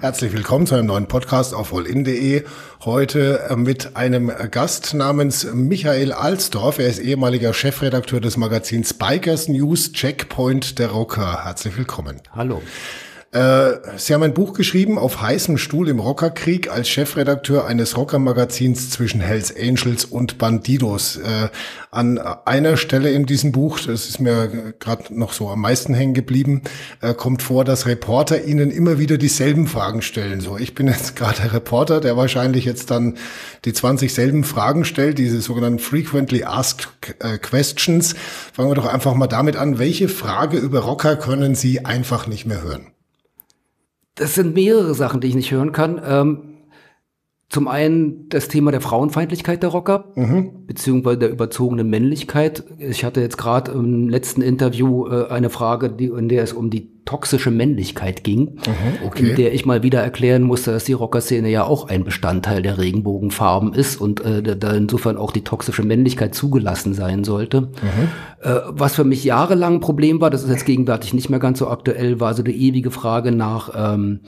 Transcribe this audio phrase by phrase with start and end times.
[0.00, 2.44] Herzlich willkommen zu einem neuen Podcast auf allin.de.
[2.86, 6.78] Heute äh, mit einem Gast namens Michael Alsdorf.
[6.78, 11.44] Er ist ehemaliger Chefredakteur des Magazins Bikers News Checkpoint der Rocker.
[11.44, 12.22] Herzlich willkommen.
[12.34, 12.62] Hallo.
[13.32, 18.90] Äh, Sie haben ein Buch geschrieben, auf heißem Stuhl im Rockerkrieg, als Chefredakteur eines Rockermagazins
[18.90, 21.16] zwischen Hells Angels und Bandidos.
[21.16, 21.48] Äh,
[21.92, 26.14] an einer Stelle in diesem Buch, das ist mir gerade noch so am meisten hängen
[26.14, 26.62] geblieben,
[27.02, 30.40] äh, kommt vor, dass Reporter Ihnen immer wieder dieselben Fragen stellen.
[30.40, 33.16] So, ich bin jetzt gerade Reporter, der wahrscheinlich jetzt dann
[33.64, 36.88] die 20 selben Fragen stellt, diese sogenannten Frequently Asked
[37.42, 38.16] Questions.
[38.52, 42.44] Fangen wir doch einfach mal damit an, welche Frage über Rocker können Sie einfach nicht
[42.44, 42.90] mehr hören?
[44.20, 45.98] Das sind mehrere Sachen, die ich nicht hören kann.
[46.04, 46.38] Ähm,
[47.50, 50.66] zum einen das Thema der Frauenfeindlichkeit der Rocker, mhm.
[50.68, 52.62] beziehungsweise der überzogenen Männlichkeit.
[52.78, 56.70] Ich hatte jetzt gerade im letzten Interview äh, eine Frage, die, in der es um
[56.70, 59.30] die toxische Männlichkeit ging, mhm, okay.
[59.30, 62.78] in der ich mal wieder erklären musste, dass die Rockerszene ja auch ein Bestandteil der
[62.78, 67.62] Regenbogenfarben ist und äh, da insofern auch die toxische Männlichkeit zugelassen sein sollte.
[67.62, 67.68] Mhm.
[68.42, 71.58] Äh, was für mich jahrelang ein Problem war, das ist jetzt gegenwärtig nicht mehr ganz
[71.58, 74.20] so aktuell, war so die ewige Frage nach ähm,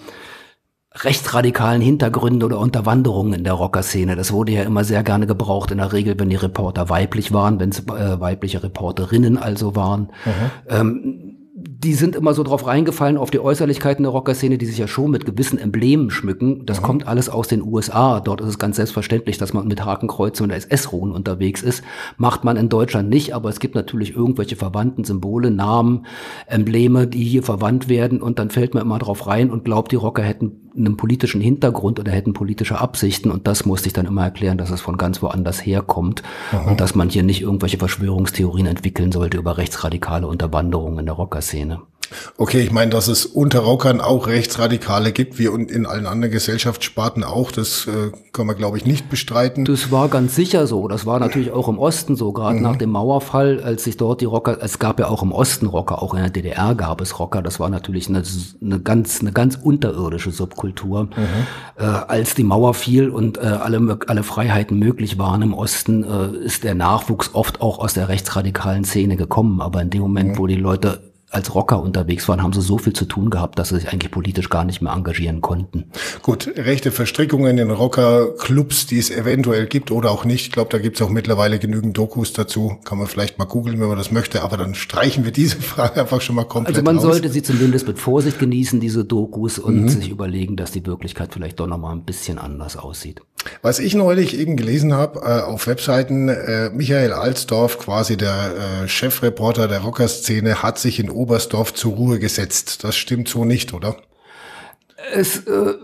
[0.95, 4.17] rechtsradikalen Hintergründen oder Unterwanderungen in der Rockerszene.
[4.17, 7.59] Das wurde ja immer sehr gerne gebraucht, in der Regel, wenn die Reporter weiblich waren,
[7.61, 10.11] wenn es äh, weibliche Reporterinnen also waren.
[10.25, 10.51] Mhm.
[10.69, 14.89] Ähm, die sind immer so drauf reingefallen auf die Äußerlichkeiten der Rockerszene, die sich ja
[14.89, 16.65] schon mit gewissen Emblemen schmücken.
[16.65, 16.85] Das mhm.
[16.85, 18.21] kommt alles aus den USA.
[18.21, 21.83] Dort ist es ganz selbstverständlich, dass man mit Hakenkreuzen und SS-Ruhen unterwegs ist.
[22.17, 26.07] Macht man in Deutschland nicht, aber es gibt natürlich irgendwelche verwandten Symbole, Namen,
[26.47, 29.97] Embleme, die hier verwandt werden und dann fällt man immer drauf rein und glaubt, die
[29.97, 34.25] Rocker hätten einen politischen Hintergrund oder hätten politische Absichten und das musste ich dann immer
[34.25, 36.73] erklären, dass es von ganz woanders herkommt mhm.
[36.73, 41.83] und dass man hier nicht irgendwelche Verschwörungstheorien entwickeln sollte über rechtsradikale Unterwanderungen in der Rockerszene.
[42.37, 47.25] Okay, ich meine, dass es unter Rockern auch Rechtsradikale gibt, wie in allen anderen Gesellschaftssparten
[47.25, 49.65] auch, das äh, kann man, glaube ich, nicht bestreiten.
[49.65, 50.89] Das war ganz sicher so.
[50.89, 52.63] Das war natürlich auch im Osten so, gerade mhm.
[52.63, 56.03] nach dem Mauerfall, als sich dort die Rocker, es gab ja auch im Osten Rocker,
[56.03, 58.23] auch in der DDR gab es Rocker, das war natürlich eine,
[58.63, 61.05] eine ganz, eine ganz unterirdische Subkultur.
[61.05, 61.09] Mhm.
[61.77, 66.45] Äh, als die Mauer fiel und äh, alle, alle Freiheiten möglich waren im Osten, äh,
[66.45, 69.61] ist der Nachwuchs oft auch aus der rechtsradikalen Szene gekommen.
[69.61, 70.39] Aber in dem Moment, mhm.
[70.39, 73.71] wo die Leute als Rocker unterwegs waren, haben sie so viel zu tun gehabt, dass
[73.71, 75.87] sie sich eigentlich politisch gar nicht mehr engagieren konnten.
[76.23, 80.47] Gut, rechte Verstrickungen in Rockerclubs, die es eventuell gibt oder auch nicht.
[80.47, 82.77] Ich glaube, da gibt es auch mittlerweile genügend Dokus dazu.
[82.85, 84.43] Kann man vielleicht mal googeln, wenn man das möchte.
[84.43, 87.03] Aber dann streichen wir diese Frage einfach schon mal komplett Also man aus.
[87.03, 89.89] sollte sie zumindest mit Vorsicht genießen, diese Dokus, und mhm.
[89.89, 93.23] sich überlegen, dass die Wirklichkeit vielleicht doch nochmal ein bisschen anders aussieht.
[93.63, 98.89] Was ich neulich eben gelesen habe äh, auf Webseiten, äh, Michael Alsdorf, quasi der äh,
[98.89, 102.85] Chefreporter der Rockerszene, hat sich in Oberstdorf zur Ruhe gesetzt.
[102.85, 103.97] Das stimmt so nicht, oder?
[105.15, 105.75] Es, äh,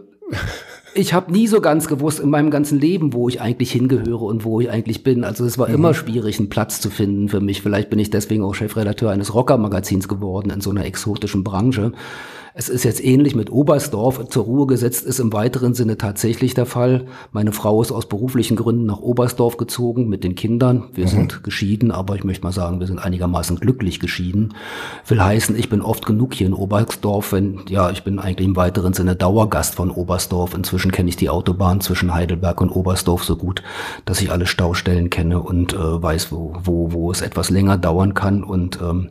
[0.95, 4.45] ich habe nie so ganz gewusst in meinem ganzen Leben, wo ich eigentlich hingehöre und
[4.45, 5.25] wo ich eigentlich bin.
[5.25, 5.75] Also es war mhm.
[5.75, 7.63] immer schwierig, einen Platz zu finden für mich.
[7.63, 11.93] Vielleicht bin ich deswegen auch Chefredakteur eines Rockermagazins geworden in so einer exotischen Branche.
[12.59, 14.31] Es ist jetzt ähnlich mit Oberstdorf.
[14.31, 17.07] Zur Ruhe gesetzt ist im weiteren Sinne tatsächlich der Fall.
[17.31, 20.89] Meine Frau ist aus beruflichen Gründen nach Oberstdorf gezogen mit den Kindern.
[20.93, 21.09] Wir mhm.
[21.09, 24.55] sind geschieden, aber ich möchte mal sagen, wir sind einigermaßen glücklich geschieden.
[25.07, 28.57] Will heißen, ich bin oft genug hier in Oberstdorf, wenn, ja, ich bin eigentlich im
[28.57, 30.55] weiteren Sinne Dauergast von Oberstdorf.
[30.55, 33.63] Inzwischen kenne ich die Autobahn zwischen Heidelberg und Oberstdorf so gut,
[34.05, 38.15] dass ich alle Staustellen kenne und äh, weiß, wo, wo, wo es etwas länger dauern
[38.15, 39.11] kann und ähm,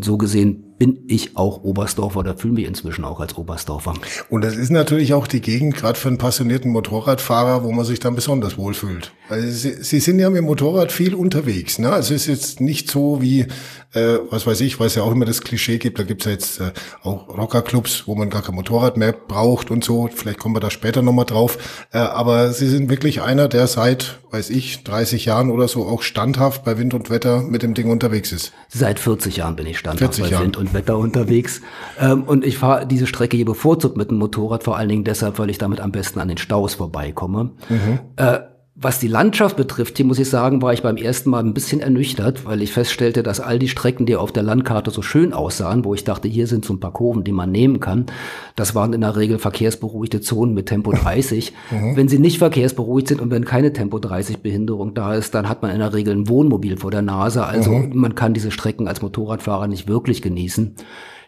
[0.00, 3.94] so gesehen bin ich auch Oberstdorfer oder fühle mich inzwischen auch als Oberstdorfer.
[4.30, 8.00] Und das ist natürlich auch die Gegend, gerade für einen passionierten Motorradfahrer, wo man sich
[8.00, 9.12] dann besonders wohlfühlt.
[9.28, 11.78] Also Sie, Sie sind ja mit dem Motorrad viel unterwegs.
[11.78, 11.90] Ne?
[11.90, 13.46] Also es ist jetzt nicht so wie,
[13.94, 16.26] äh, was weiß ich, weil es ja auch immer das Klischee gibt, da gibt es
[16.26, 16.72] ja jetzt äh,
[17.02, 20.08] auch Rockerclubs, wo man gar kein Motorrad mehr braucht und so.
[20.14, 21.58] Vielleicht kommen wir da später nochmal drauf.
[21.92, 26.02] Äh, aber Sie sind wirklich einer, der seit, weiß ich, 30 Jahren oder so auch
[26.02, 28.52] standhaft bei Wind und Wetter mit dem Ding unterwegs ist.
[28.68, 30.44] Seit 40 Jahren bin ich standhaft bei Jahren.
[30.44, 31.60] Wind und und Wetter unterwegs.
[32.00, 35.38] Ähm, und ich fahre diese Strecke hier bevorzugt mit dem Motorrad, vor allen Dingen deshalb,
[35.38, 37.50] weil ich damit am besten an den Staus vorbeikomme.
[37.68, 38.00] Mhm.
[38.16, 38.40] Äh,
[38.80, 41.80] was die Landschaft betrifft, hier muss ich sagen, war ich beim ersten Mal ein bisschen
[41.80, 45.84] ernüchtert, weil ich feststellte, dass all die Strecken, die auf der Landkarte so schön aussahen,
[45.84, 48.06] wo ich dachte, hier sind so ein paar Kurven, die man nehmen kann,
[48.54, 51.52] das waren in der Regel verkehrsberuhigte Zonen mit Tempo 30.
[51.72, 51.96] Mhm.
[51.96, 55.60] Wenn sie nicht verkehrsberuhigt sind und wenn keine Tempo 30 Behinderung da ist, dann hat
[55.62, 57.44] man in der Regel ein Wohnmobil vor der Nase.
[57.44, 57.96] Also mhm.
[57.96, 60.76] man kann diese Strecken als Motorradfahrer nicht wirklich genießen.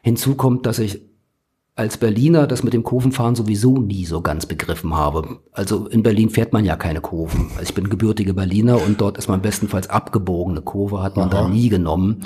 [0.03, 1.10] Hinzu kommt, dass ich
[1.81, 5.38] als Berliner das mit dem Kurvenfahren sowieso nie so ganz begriffen habe.
[5.50, 7.47] Also in Berlin fährt man ja keine Kurven.
[7.53, 11.44] Also ich bin gebürtige Berliner und dort ist man bestenfalls abgebogene Kurve, hat man Aha.
[11.44, 12.21] da nie genommen.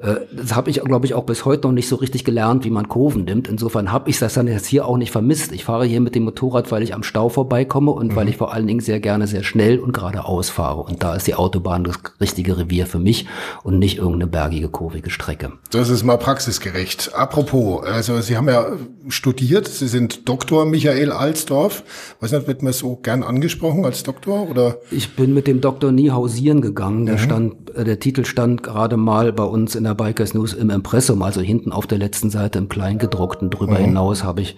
[0.00, 2.70] Äh, das habe ich, glaube ich, auch bis heute noch nicht so richtig gelernt, wie
[2.70, 3.46] man Kurven nimmt.
[3.46, 5.52] Insofern habe ich das dann jetzt hier auch nicht vermisst.
[5.52, 8.16] Ich fahre hier mit dem Motorrad, weil ich am Stau vorbeikomme und mhm.
[8.16, 10.82] weil ich vor allen Dingen sehr gerne sehr schnell und geradeaus fahre.
[10.82, 13.26] Und da ist die Autobahn das richtige Revier für mich
[13.62, 15.52] und nicht irgendeine bergige, kurvige Strecke.
[15.70, 17.14] Das ist mal praxisgerecht.
[17.14, 18.66] Apropos, also Sie haben ja
[19.08, 19.68] studiert.
[19.68, 21.82] Sie sind Doktor Michael Alsdorf.
[22.20, 24.78] Weiß nicht, wird man so gern angesprochen als Doktor oder?
[24.90, 27.06] Ich bin mit dem Doktor nie hausieren gegangen.
[27.06, 27.20] Der mhm.
[27.20, 31.22] stand, äh, der Titel stand gerade mal bei uns in der Bikers News im Impressum,
[31.22, 33.50] also hinten auf der letzten Seite im Kleingedruckten.
[33.50, 33.84] Drüber mhm.
[33.84, 34.56] hinaus habe ich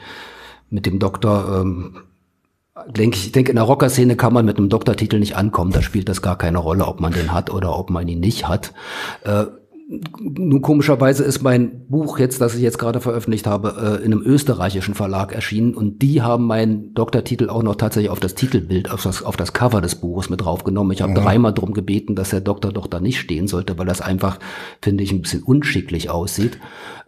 [0.68, 1.96] mit dem Doktor ähm,
[2.86, 5.72] denke ich, denke, in der Rockerszene kann man mit einem Doktortitel nicht ankommen.
[5.72, 8.48] Da spielt das gar keine Rolle, ob man den hat oder ob man ihn nicht
[8.48, 8.72] hat.
[9.24, 9.46] Äh,
[9.90, 14.22] nun komischerweise ist mein Buch jetzt, das ich jetzt gerade veröffentlicht habe, äh, in einem
[14.22, 19.02] österreichischen Verlag erschienen und die haben meinen Doktortitel auch noch tatsächlich auf das Titelbild, auf
[19.02, 20.92] das, auf das Cover des Buches mit draufgenommen.
[20.92, 21.16] Ich habe mhm.
[21.16, 24.38] dreimal drum gebeten, dass der Doktor doch da nicht stehen sollte, weil das einfach,
[24.80, 26.58] finde ich, ein bisschen unschicklich aussieht.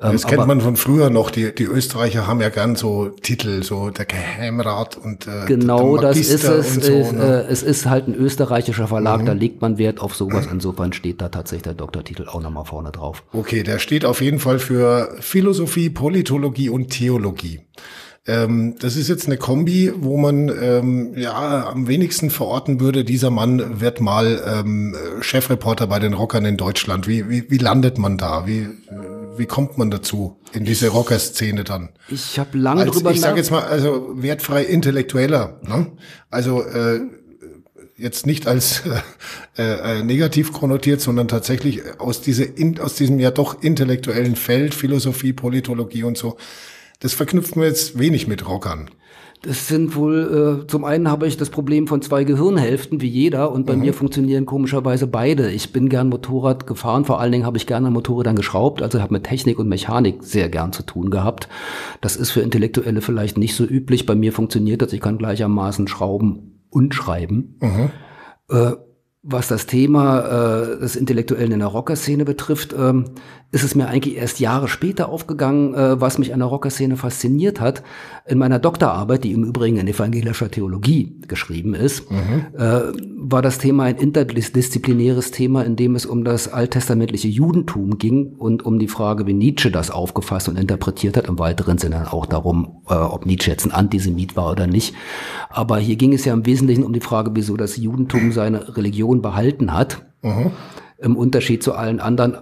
[0.03, 1.31] Ähm, das kennt man von früher noch.
[1.31, 6.17] Die, die Österreicher haben ja gern so Titel, so der Geheimrat und äh, genau das
[6.19, 6.75] ist es.
[6.75, 7.45] So, ist, ne?
[7.47, 9.27] äh, es ist halt ein österreichischer Verlag, mhm.
[9.27, 10.49] da legt man Wert auf sowas.
[10.51, 13.23] Insofern steht da tatsächlich der Doktortitel auch nochmal vorne drauf.
[13.33, 17.61] Okay, der steht auf jeden Fall für Philosophie, Politologie und Theologie.
[18.27, 23.31] Ähm, das ist jetzt eine Kombi, wo man ähm, ja am wenigsten verorten würde, dieser
[23.31, 27.09] Mann wird mal ähm, Chefreporter bei den Rockern in Deutschland.
[27.09, 28.47] Wie, wie, wie landet man da?
[28.47, 28.69] Wie,
[29.37, 31.91] wie kommt man dazu in diese Rocker-Szene dann?
[32.09, 35.61] Ich habe lange Als, drüber Ich sage jetzt mal, also wertfrei intellektueller.
[35.63, 35.93] Ne?
[36.31, 37.01] Also äh,
[37.97, 38.83] jetzt nicht als
[39.57, 44.75] äh, äh, negativ konnotiert, sondern tatsächlich aus, diese, in, aus diesem ja doch intellektuellen Feld,
[44.75, 46.37] Philosophie, Politologie und so,
[47.01, 48.91] das verknüpfen wir jetzt wenig mit Rockern.
[49.43, 53.51] Das sind wohl, äh, zum einen habe ich das Problem von zwei Gehirnhälften wie jeder
[53.51, 53.81] und bei mhm.
[53.81, 55.51] mir funktionieren komischerweise beide.
[55.51, 59.03] Ich bin gern Motorrad gefahren, vor allen Dingen habe ich gerne an Motorrädern geschraubt, also
[59.03, 61.49] habe mit Technik und Mechanik sehr gern zu tun gehabt.
[62.01, 64.07] Das ist für Intellektuelle vielleicht nicht so üblich.
[64.07, 67.59] Bei mir funktioniert das, ich kann gleichermaßen schrauben und schreiben.
[67.61, 67.91] Mhm.
[68.49, 68.73] Äh,
[69.25, 73.05] was das Thema äh, des Intellektuellen in der Rockerszene betrifft, ähm,
[73.53, 77.61] ist es mir eigentlich erst Jahre später aufgegangen, äh, was mich an der Rockerszene fasziniert
[77.61, 77.85] hat.
[78.27, 82.47] In meiner Doktorarbeit, die im Übrigen in evangelischer Theologie geschrieben ist, mhm.
[82.59, 82.81] äh,
[83.33, 88.65] war das Thema ein interdisziplinäres Thema, in dem es um das alttestamentliche Judentum ging und
[88.65, 91.27] um die Frage, wie Nietzsche das aufgefasst und interpretiert hat.
[91.27, 94.95] Im weiteren Sinne auch darum, äh, ob Nietzsche jetzt ein Antisemit war oder nicht.
[95.49, 99.23] Aber hier ging es ja im Wesentlichen um die Frage, wieso das Judentum seine Religion
[99.23, 100.05] behalten hat.
[100.23, 100.51] Mhm.
[100.99, 102.37] Im Unterschied zu allen anderen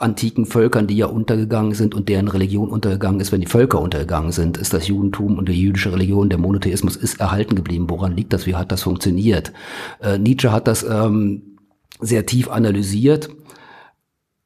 [0.00, 4.32] antiken Völkern, die ja untergegangen sind und deren Religion untergegangen ist, wenn die Völker untergegangen
[4.32, 7.90] sind, ist das Judentum und die jüdische Religion, der Monotheismus ist erhalten geblieben.
[7.90, 8.46] Woran liegt das?
[8.46, 9.52] Wie hat das funktioniert?
[10.00, 11.58] Äh, Nietzsche hat das ähm,
[12.00, 13.28] sehr tief analysiert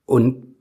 [0.07, 0.57] und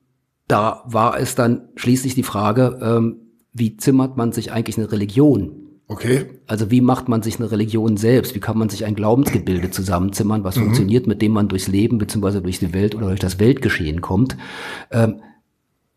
[0.48, 3.18] da war es dann schließlich die Frage, ähm,
[3.52, 5.63] wie zimmert man sich eigentlich eine Religion
[5.94, 6.26] Okay.
[6.48, 8.34] Also wie macht man sich eine Religion selbst?
[8.34, 10.64] Wie kann man sich ein Glaubensgebilde zusammenzimmern, was mhm.
[10.64, 14.36] funktioniert, mit dem man durchs Leben beziehungsweise durch die Welt oder durch das Weltgeschehen kommt?
[14.90, 15.22] Ähm,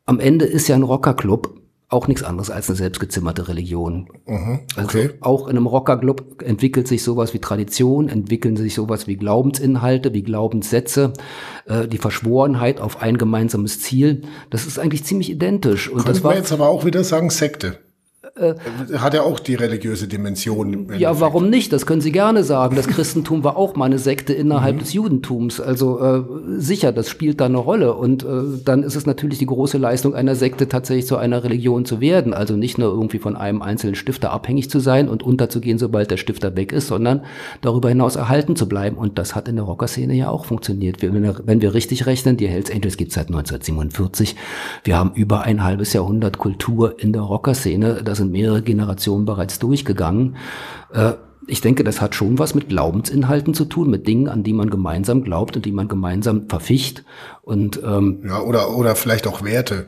[0.04, 4.08] am Ende ist ja ein Rockerclub auch nichts anderes als eine selbstgezimmerte Religion.
[4.26, 5.02] Mhm, okay.
[5.02, 10.12] Also auch in einem Rockerclub entwickelt sich sowas wie Tradition, entwickeln sich sowas wie Glaubensinhalte,
[10.12, 11.14] wie Glaubenssätze,
[11.66, 14.22] äh, die Verschworenheit auf ein gemeinsames Ziel.
[14.50, 15.88] Das ist eigentlich ziemlich identisch.
[15.88, 17.78] Und Könnte das war jetzt aber auch wieder sagen Sekte.
[18.34, 18.54] Äh,
[18.98, 20.88] Hat ja auch die religiöse Dimension.
[20.98, 21.72] Ja, warum nicht?
[21.72, 22.74] Das können Sie gerne sagen.
[22.74, 24.80] Das Christentum war auch mal eine Sekte innerhalb mhm.
[24.80, 25.60] des Judentums.
[25.60, 26.22] Also äh,
[26.58, 27.94] sicher, das spielt da eine Rolle.
[27.94, 28.26] Und äh,
[28.64, 32.34] dann ist es natürlich die große Leistung einer Sekte, tatsächlich zu einer Religion zu werden.
[32.34, 36.16] Also nicht nur irgendwie von einem einzelnen Stifter abhängig zu sein und unterzugehen, sobald der
[36.16, 37.22] Stifter weg ist, sondern
[37.60, 38.96] darüber hinaus erhalten zu bleiben.
[38.96, 41.00] Und das hat in der Rockerszene ja auch funktioniert.
[41.00, 44.34] Wenn wir, wenn wir richtig rechnen, die Hells Angels gibt es seit 1947.
[44.82, 48.02] Wir haben über ein halbes Jahrhundert Kultur in der Rockerszene.
[48.02, 50.36] Da sind mehrere Generationen bereits durchgegangen.
[50.92, 51.12] Äh,
[51.46, 54.68] ich denke, das hat schon was mit Glaubensinhalten zu tun, mit Dingen, an die man
[54.68, 57.04] gemeinsam glaubt und die man gemeinsam verficht.
[57.42, 59.86] Und ähm, ja, oder oder vielleicht auch Werte.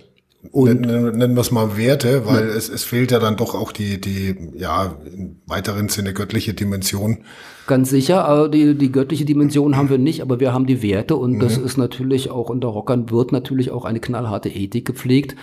[0.52, 2.54] Und nennen, nennen wir es mal Werte, weil ja.
[2.54, 7.18] es, es fehlt ja dann doch auch die, die, ja, im weiteren Sinne göttliche Dimension.
[7.66, 11.16] Ganz sicher, aber die, die göttliche Dimension haben wir nicht, aber wir haben die Werte
[11.16, 11.40] und mhm.
[11.40, 15.35] das ist natürlich auch unter Rockern wird natürlich auch eine knallharte Ethik gepflegt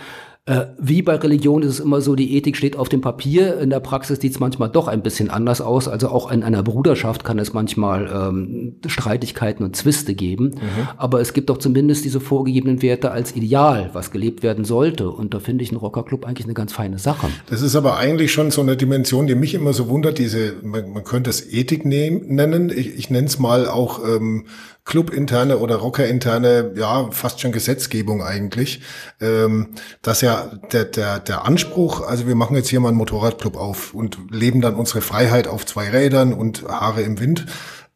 [0.48, 3.68] Äh, wie bei Religion ist es immer so, die Ethik steht auf dem Papier, in
[3.68, 5.88] der Praxis sieht es manchmal doch ein bisschen anders aus.
[5.88, 10.50] Also auch in einer Bruderschaft kann es manchmal ähm, Streitigkeiten und Zwiste geben.
[10.50, 10.88] Mhm.
[10.98, 15.10] Aber es gibt doch zumindest diese vorgegebenen Werte als Ideal, was gelebt werden sollte.
[15.10, 17.26] Und da finde ich einen Rockerclub eigentlich eine ganz feine Sache.
[17.50, 20.92] Das ist aber eigentlich schon so eine Dimension, die mich immer so wundert, diese, man,
[20.92, 24.44] man könnte es Ethik nennen, ich, ich nenne es mal auch ähm,
[24.86, 28.80] Clubinterne oder Rockerinterne, ja, fast schon Gesetzgebung eigentlich,
[29.20, 30.35] ähm, dass ja
[30.72, 34.60] der, der, der Anspruch, also wir machen jetzt hier mal einen Motorradclub auf und leben
[34.60, 37.46] dann unsere Freiheit auf zwei Rädern und Haare im Wind.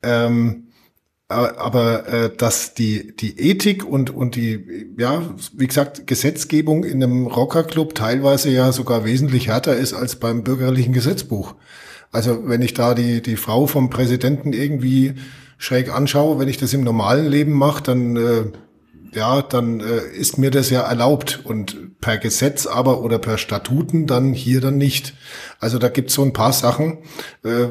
[0.02, 0.66] Ähm,
[1.30, 7.28] aber äh, dass die die Ethik und und die ja wie gesagt Gesetzgebung in einem
[7.28, 11.54] Rockerclub teilweise ja sogar wesentlich härter ist als beim bürgerlichen Gesetzbuch.
[12.10, 15.14] Also wenn ich da die die Frau vom Präsidenten irgendwie
[15.56, 18.44] schräg anschaue, wenn ich das im normalen Leben mache, dann äh,
[19.12, 24.06] ja, dann äh, ist mir das ja erlaubt und per Gesetz aber oder per Statuten
[24.06, 25.14] dann hier dann nicht.
[25.58, 26.98] Also da gibt's so ein paar Sachen,
[27.44, 27.66] äh,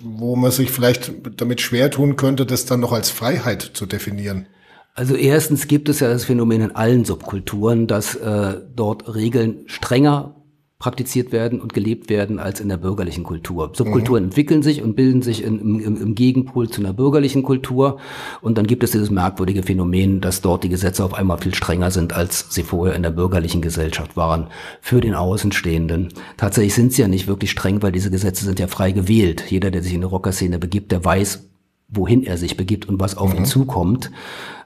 [0.00, 4.46] wo man sich vielleicht damit schwer tun könnte, das dann noch als Freiheit zu definieren.
[4.94, 10.34] Also erstens gibt es ja das Phänomen in allen Subkulturen, dass äh, dort Regeln strenger
[10.78, 13.72] praktiziert werden und gelebt werden als in der bürgerlichen Kultur.
[13.74, 14.28] Subkulturen mhm.
[14.28, 17.98] entwickeln sich und bilden sich in, im, im Gegenpol zu einer bürgerlichen Kultur.
[18.42, 21.90] Und dann gibt es dieses merkwürdige Phänomen, dass dort die Gesetze auf einmal viel strenger
[21.90, 26.10] sind, als sie vorher in der bürgerlichen Gesellschaft waren, für den Außenstehenden.
[26.36, 29.42] Tatsächlich sind sie ja nicht wirklich streng, weil diese Gesetze sind ja frei gewählt.
[29.48, 31.48] Jeder, der sich in eine Rockerszene begibt, der weiß,
[31.88, 33.40] wohin er sich begibt und was auf mhm.
[33.40, 34.12] ihn zukommt.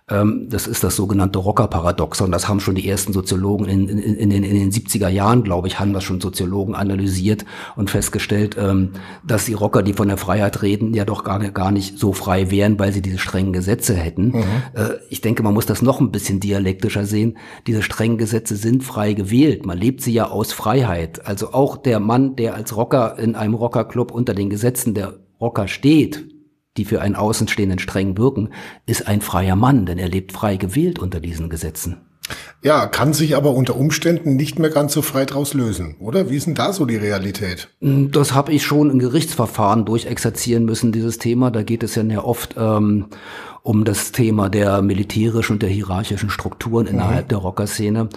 [0.08, 2.32] Ähm, das ist das sogenannte Rocker-Paradoxon.
[2.32, 5.68] Das haben schon die ersten Soziologen in, in, in, den, in den 70er Jahren, glaube
[5.68, 7.44] ich, haben das schon Soziologen analysiert
[7.76, 8.92] und festgestellt, ähm,
[9.26, 12.50] dass die Rocker, die von der Freiheit reden, ja doch gar, gar nicht so frei
[12.50, 14.28] wären, weil sie diese strengen Gesetze hätten.
[14.28, 14.44] Mhm.
[14.74, 17.38] Äh, ich denke, man muss das noch ein bisschen dialektischer sehen.
[17.66, 19.66] Diese strengen Gesetze sind frei gewählt.
[19.66, 21.26] Man lebt sie ja aus Freiheit.
[21.26, 25.68] Also auch der Mann, der als Rocker in einem Rockerclub unter den Gesetzen der Rocker
[25.68, 26.31] steht,
[26.76, 28.50] die für einen Außenstehenden streng wirken,
[28.86, 32.02] ist ein freier Mann, denn er lebt frei gewählt unter diesen Gesetzen.
[32.62, 36.30] Ja, kann sich aber unter Umständen nicht mehr ganz so frei draus lösen, oder?
[36.30, 37.68] Wie ist denn da so die Realität?
[37.80, 41.50] Hm, das habe ich schon in Gerichtsverfahren durchexerzieren müssen, dieses Thema.
[41.50, 43.06] Da geht es ja sehr oft ähm,
[43.62, 47.28] um das Thema der militärischen und der hierarchischen Strukturen innerhalb mhm.
[47.28, 48.00] der Rockerszene.
[48.00, 48.16] Äh,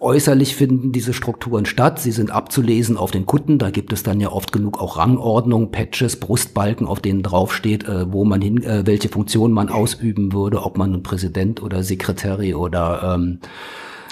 [0.00, 1.98] äußerlich finden diese Strukturen statt.
[1.98, 3.58] Sie sind abzulesen auf den Kutten.
[3.58, 8.12] Da gibt es dann ja oft genug auch Rangordnung, Patches, Brustbalken, auf denen draufsteht, äh,
[8.12, 12.26] wo man hin, äh, welche Funktion man ausüben würde, ob man ein Präsident oder Sekretär
[12.58, 13.40] oder ähm,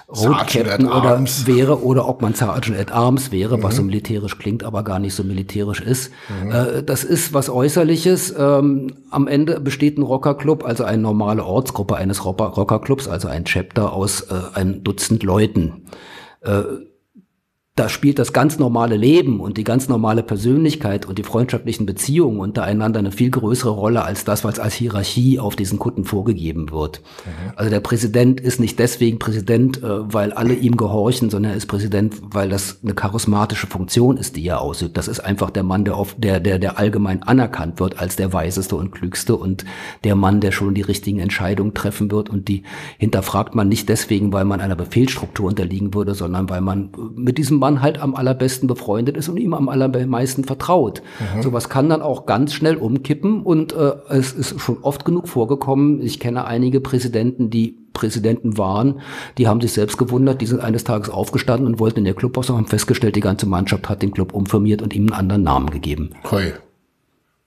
[0.08, 3.62] Rotkapitän oder wäre oder ob man Sergeant at Arms wäre, mhm.
[3.62, 6.12] was so militärisch klingt, aber gar nicht so militärisch ist.
[6.42, 6.50] Mhm.
[6.50, 8.34] Äh, das ist was Äußerliches.
[8.36, 13.92] Ähm, am Ende besteht ein Rockerclub, also eine normale Ortsgruppe eines Rockerclubs, also ein Chapter
[13.92, 15.86] aus äh, einem Dutzend Leuten.
[16.42, 16.62] Äh,
[17.76, 22.38] da spielt das ganz normale Leben und die ganz normale Persönlichkeit und die freundschaftlichen Beziehungen
[22.38, 27.02] untereinander eine viel größere Rolle als das, was als Hierarchie auf diesen Kutten vorgegeben wird.
[27.26, 27.52] Mhm.
[27.56, 31.66] Also der Präsident ist nicht deswegen Präsident, äh, weil alle ihm gehorchen, sondern er ist
[31.66, 34.96] Präsident, weil das eine charismatische Funktion ist, die er ausübt.
[34.96, 38.32] Das ist einfach der Mann, der, oft, der, der, der allgemein anerkannt wird als der
[38.32, 39.64] weiseste und klügste und
[40.04, 42.62] der Mann, der schon die richtigen Entscheidungen treffen wird und die
[42.98, 47.63] hinterfragt man nicht deswegen, weil man einer Befehlsstruktur unterliegen würde, sondern weil man mit diesem
[47.64, 51.00] Mann halt am allerbesten befreundet ist und ihm am allermeisten vertraut.
[51.34, 51.40] Mhm.
[51.40, 56.02] Sowas kann dann auch ganz schnell umkippen und äh, es ist schon oft genug vorgekommen.
[56.02, 59.00] Ich kenne einige Präsidenten, die Präsidenten waren,
[59.38, 62.50] die haben sich selbst gewundert, die sind eines Tages aufgestanden und wollten in der Clubhaus
[62.50, 65.70] und haben festgestellt, die ganze Mannschaft hat den Club umfirmiert und ihm einen anderen Namen
[65.70, 66.10] gegeben.
[66.22, 66.52] Okay.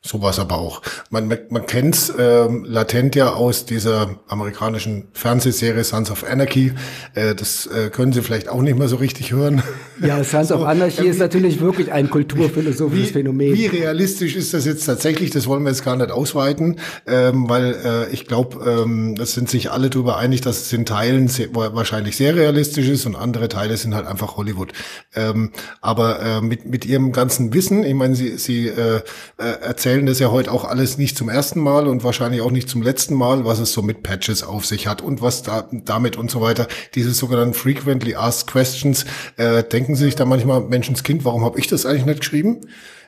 [0.07, 0.81] Sowas aber auch.
[1.09, 6.71] Man, man kennt's ähm, latent ja aus dieser amerikanischen Fernsehserie Sons of Anarchy.
[7.13, 9.61] Äh, das äh, können Sie vielleicht auch nicht mehr so richtig hören.
[10.01, 13.53] Ja, Sons so, of Anarchy äh, ist natürlich wirklich ein kulturphilosophisches wie, Phänomen.
[13.53, 15.31] Wie realistisch ist das jetzt tatsächlich?
[15.31, 19.49] Das wollen wir jetzt gar nicht ausweiten, ähm, weil äh, ich glaube, ähm, das sind
[19.49, 23.49] sich alle darüber einig, dass es in Teilen sehr, wahrscheinlich sehr realistisch ist und andere
[23.49, 24.71] Teile sind halt einfach Hollywood.
[25.13, 29.01] Ähm, aber äh, mit, mit Ihrem ganzen Wissen, ich meine, Sie, Sie äh,
[29.37, 32.51] äh, erzählen erzählen das ja heute auch alles nicht zum ersten Mal und wahrscheinlich auch
[32.51, 35.67] nicht zum letzten Mal, was es so mit Patches auf sich hat und was da,
[35.71, 36.67] damit und so weiter.
[36.93, 39.07] Diese sogenannten Frequently Asked Questions.
[39.37, 42.61] Äh, denken Sie sich da manchmal, Menschenskind, warum habe ich das eigentlich nicht geschrieben?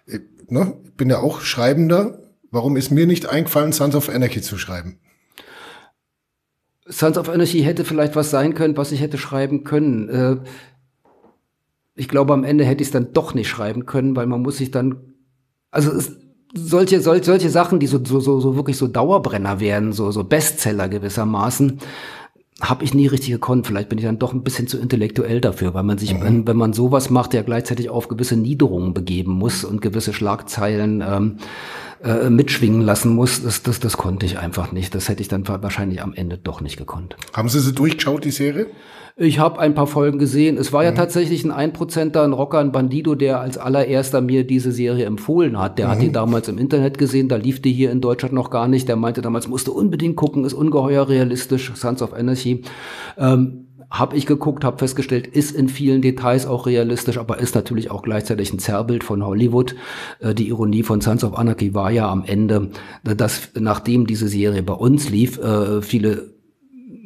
[0.08, 0.78] Ich, ne?
[0.98, 2.24] bin ja auch Schreibender.
[2.50, 4.98] Warum ist mir nicht eingefallen, Sons of Anarchy zu schreiben?
[6.88, 10.10] Sons of Anarchy hätte vielleicht was sein können, was ich hätte schreiben können.
[10.10, 10.38] Äh,
[11.94, 14.58] ich glaube, am Ende hätte ich es dann doch nicht schreiben können, weil man muss
[14.58, 15.14] sich dann,
[15.70, 16.18] also es,
[16.54, 20.24] solche, solche, solche Sachen, die so, so, so, so wirklich so Dauerbrenner werden, so, so
[20.24, 21.80] Bestseller gewissermaßen,
[22.62, 23.68] habe ich nie richtig gekonnt.
[23.68, 26.22] Vielleicht bin ich dann doch ein bisschen zu intellektuell dafür, weil man sich, mhm.
[26.22, 31.02] wenn, wenn man sowas macht, ja gleichzeitig auf gewisse Niederungen begeben muss und gewisse Schlagzeilen
[31.06, 31.38] ähm,
[32.04, 33.44] äh, mitschwingen lassen muss.
[33.44, 34.94] Das, das, das konnte ich einfach nicht.
[34.94, 37.16] Das hätte ich dann wahrscheinlich am Ende doch nicht gekonnt.
[37.34, 38.68] Haben Sie sie durchgeschaut, die Serie?
[39.22, 40.56] Ich habe ein paar Folgen gesehen.
[40.56, 40.96] Es war ja mhm.
[40.96, 45.78] tatsächlich ein Einprozenter, ein Rocker, ein Bandido, der als allererster mir diese Serie empfohlen hat.
[45.78, 45.92] Der mhm.
[45.92, 48.88] hat die damals im Internet gesehen, da lief die hier in Deutschland noch gar nicht.
[48.88, 52.64] Der meinte damals, musste unbedingt gucken, ist ungeheuer realistisch, Sons of Energy.
[53.18, 57.92] Ähm, habe ich geguckt, habe festgestellt, ist in vielen Details auch realistisch, aber ist natürlich
[57.92, 59.76] auch gleichzeitig ein Zerrbild von Hollywood.
[60.22, 62.70] Äh, die Ironie von Sons of Anarchy war ja am Ende,
[63.04, 66.39] dass nachdem diese Serie bei uns lief, äh, viele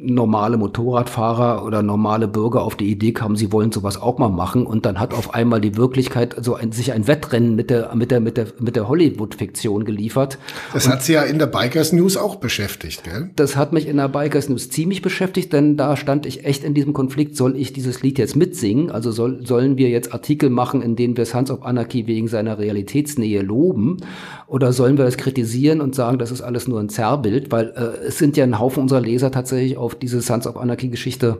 [0.06, 4.66] normale Motorradfahrer oder normale Bürger auf die Idee kamen, sie wollen sowas auch mal machen
[4.66, 8.10] und dann hat auf einmal die Wirklichkeit so ein, sich ein Wettrennen mit der mit
[8.10, 10.38] der mit der mit der Hollywood-Fiktion geliefert.
[10.72, 13.30] Das und hat sie ja in der Bikers News auch beschäftigt, gell?
[13.36, 16.74] Das hat mich in der Bikers News ziemlich beschäftigt, denn da stand ich echt in
[16.74, 18.90] diesem Konflikt, soll ich dieses Lied jetzt mitsingen?
[18.90, 22.58] Also soll, sollen wir jetzt Artikel machen, in denen wir Sons of Anarchy wegen seiner
[22.58, 23.98] Realitätsnähe loben
[24.46, 28.06] oder sollen wir das kritisieren und sagen, das ist alles nur ein Zerrbild, weil äh,
[28.06, 31.38] es sind ja ein Haufen unserer Leser tatsächlich auf diese Sons of Anarchy Geschichte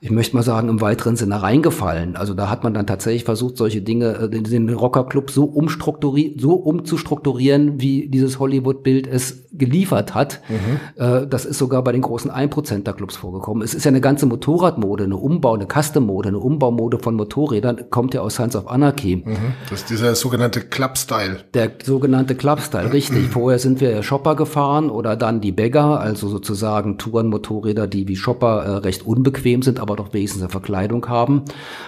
[0.00, 2.16] ich möchte mal sagen, im weiteren Sinne reingefallen.
[2.16, 6.54] Also da hat man dann tatsächlich versucht, solche Dinge, äh, den Rockerclub so umstrukturieren, so
[6.54, 10.40] umzustrukturieren, wie dieses Hollywood-Bild es geliefert hat.
[10.48, 11.02] Mhm.
[11.02, 13.62] Äh, das ist sogar bei den großen 1%er-Clubs vorgekommen.
[13.62, 18.14] Es ist ja eine ganze Motorradmode, eine Umbau, eine Custom-Mode, eine Umbaumode von Motorrädern, kommt
[18.14, 19.16] ja aus Sons of Anarchy.
[19.24, 19.36] Mhm.
[19.70, 21.40] Das ist dieser sogenannte Club-Style.
[21.54, 23.28] Der sogenannte Club-Style, richtig.
[23.30, 28.64] Vorher sind wir Shopper gefahren oder dann die Bagger, also sozusagen Tourenmotorräder, die wie Shopper
[28.64, 31.44] äh, recht unbequem sind, aber doch wenigstens eine Verkleidung haben.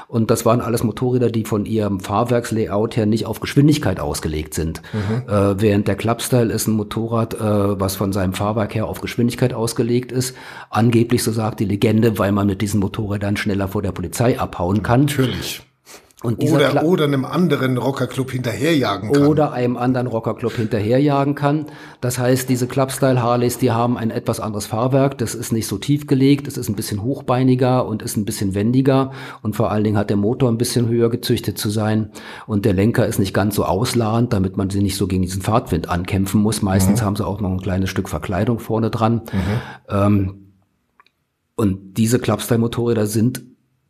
[0.06, 4.82] Und das waren alles Motorräder, die von ihrem Fahrwerkslayout her nicht auf Geschwindigkeit ausgelegt sind.
[4.92, 5.28] Mhm.
[5.28, 9.52] Äh, während der Clubstyle ist ein Motorrad, äh, was von seinem Fahrwerk her auf Geschwindigkeit
[9.52, 10.36] ausgelegt ist.
[10.70, 14.82] Angeblich, so sagt die Legende, weil man mit diesen Motorrädern schneller vor der Polizei abhauen
[14.82, 15.02] kann.
[15.02, 15.62] Natürlich.
[16.24, 19.26] Oder, Kla oder einem anderen Rockerclub hinterherjagen kann.
[19.26, 21.66] Oder einem anderen Rockerclub hinterherjagen kann.
[22.00, 25.16] Das heißt, diese Clubstyle Harleys, die haben ein etwas anderes Fahrwerk.
[25.18, 28.56] Das ist nicht so tief gelegt, es ist ein bisschen hochbeiniger und ist ein bisschen
[28.56, 29.12] wendiger.
[29.42, 32.10] Und vor allen Dingen hat der Motor ein bisschen höher gezüchtet zu sein.
[32.48, 35.42] Und der Lenker ist nicht ganz so ausladend, damit man sie nicht so gegen diesen
[35.42, 36.62] Fahrtwind ankämpfen muss.
[36.62, 37.04] Meistens mhm.
[37.04, 39.22] haben sie auch noch ein kleines Stück Verkleidung vorne dran.
[39.32, 39.60] Mhm.
[39.88, 40.34] Ähm,
[41.54, 43.44] und diese Clubstyle-Motorräder sind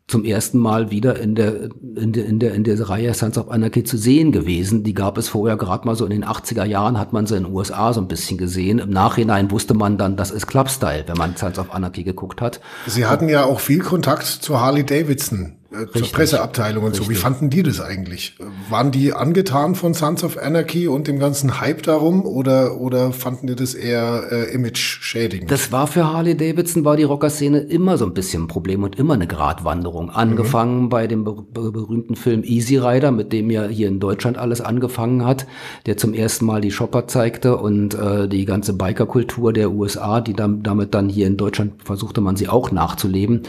[0.09, 3.51] zum ersten Mal wieder in der, in der, in der, in der Reihe Sons of
[3.51, 4.83] Anarchy zu sehen gewesen.
[4.83, 7.45] Die gab es vorher gerade mal so in den 80er Jahren, hat man sie in
[7.45, 8.79] den USA so ein bisschen gesehen.
[8.79, 12.61] Im Nachhinein wusste man dann, das ist Clubstyle, wenn man Sons of Anarchy geguckt hat.
[12.87, 17.07] Sie hatten ja auch viel Kontakt zu Harley Davidson äh, zur Presseabteilung und Richtig.
[17.07, 17.13] so.
[17.13, 18.37] Wie fanden die das eigentlich?
[18.71, 23.49] Waren die angetan von Sons of Anarchy und dem ganzen Hype darum oder, oder fanden
[23.49, 25.51] die das eher äh, image-schädigend?
[25.51, 28.99] Das war für Harley Davidson, war die Rocker-Szene immer so ein bisschen ein Problem und
[28.99, 30.09] immer eine Gratwanderung.
[30.09, 30.89] Angefangen mhm.
[30.89, 34.63] bei dem ber ber berühmten Film Easy Rider, mit dem ja hier in Deutschland alles
[34.63, 35.47] angefangen hat,
[35.85, 40.33] der zum ersten Mal die Shopper zeigte und äh, die ganze Biker-Kultur der USA, die
[40.33, 43.43] dann, damit dann hier in Deutschland versuchte man sie auch nachzuleben.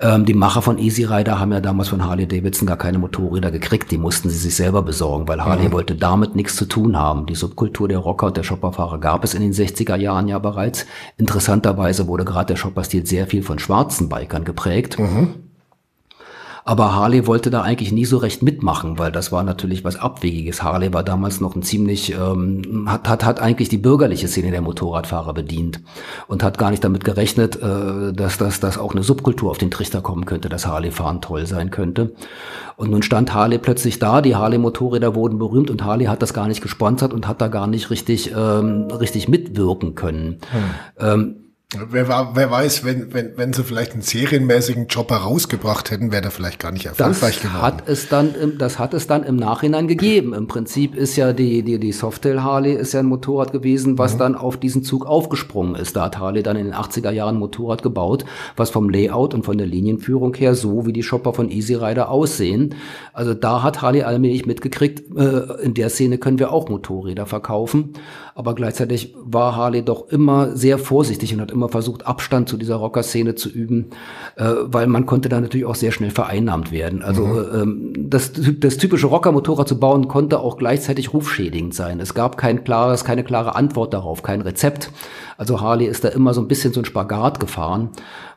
[0.00, 3.50] Ähm, die Macher von Easy Rider haben ja damals von Harley Davidson gar keine Motorräder
[3.50, 5.72] gekriegt, die mussten sie sich selber besorgen, weil Harley mhm.
[5.72, 7.26] wollte damit nichts zu tun haben.
[7.26, 10.86] Die Subkultur der Rocker und der Shopperfahrer gab es in den 60er Jahren ja bereits.
[11.16, 14.98] Interessanterweise wurde gerade der Shopper-Stil sehr viel von schwarzen Bikern geprägt.
[14.98, 15.49] Mhm.
[16.64, 20.62] Aber Harley wollte da eigentlich nie so recht mitmachen, weil das war natürlich was Abwegiges.
[20.62, 24.60] Harley war damals noch ein ziemlich, ähm, hat, hat, hat eigentlich die bürgerliche Szene der
[24.60, 25.80] Motorradfahrer bedient
[26.26, 29.70] und hat gar nicht damit gerechnet, äh, dass das dass auch eine Subkultur auf den
[29.70, 32.12] Trichter kommen könnte, dass Harley-Fahren toll sein könnte.
[32.76, 36.48] Und nun stand Harley plötzlich da, die Harley-Motorräder wurden berühmt und Harley hat das gar
[36.48, 40.38] nicht gesponsert und hat da gar nicht richtig, ähm, richtig mitwirken können.
[40.50, 40.60] Hm.
[40.98, 41.36] Ähm,
[41.72, 46.22] Wer, war, wer weiß, wenn, wenn, wenn sie vielleicht einen serienmäßigen Job herausgebracht hätten, wäre
[46.22, 47.62] der vielleicht gar nicht erfolgreich das geworden.
[47.62, 50.34] Hat es dann im, das hat es dann im Nachhinein gegeben.
[50.34, 54.14] Im Prinzip ist ja die, die, die Softail Harley ist ja ein Motorrad gewesen, was
[54.14, 54.18] mhm.
[54.18, 55.94] dann auf diesen Zug aufgesprungen ist.
[55.94, 58.24] Da hat Harley dann in den 80er Jahren ein Motorrad gebaut,
[58.56, 62.10] was vom Layout und von der Linienführung her so wie die Shopper von Easy Rider
[62.10, 62.74] aussehen.
[63.12, 67.92] Also da hat Harley allmählich mitgekriegt, äh, in der Szene können wir auch Motorräder verkaufen.
[68.34, 72.56] Aber gleichzeitig war Harley doch immer sehr vorsichtig und hat immer immer versucht, Abstand zu
[72.56, 73.90] dieser Rocker-Szene zu üben,
[74.36, 77.02] äh, weil man konnte da natürlich auch sehr schnell vereinnahmt werden.
[77.02, 77.46] Also mhm.
[77.54, 82.00] ähm, das, das typische Rocker-Motorrad zu bauen, konnte auch gleichzeitig rufschädigend sein.
[82.00, 84.90] Es gab kein klares, keine klare Antwort darauf, kein Rezept.
[85.40, 87.88] Also Harley ist da immer so ein bisschen so ein Spagat gefahren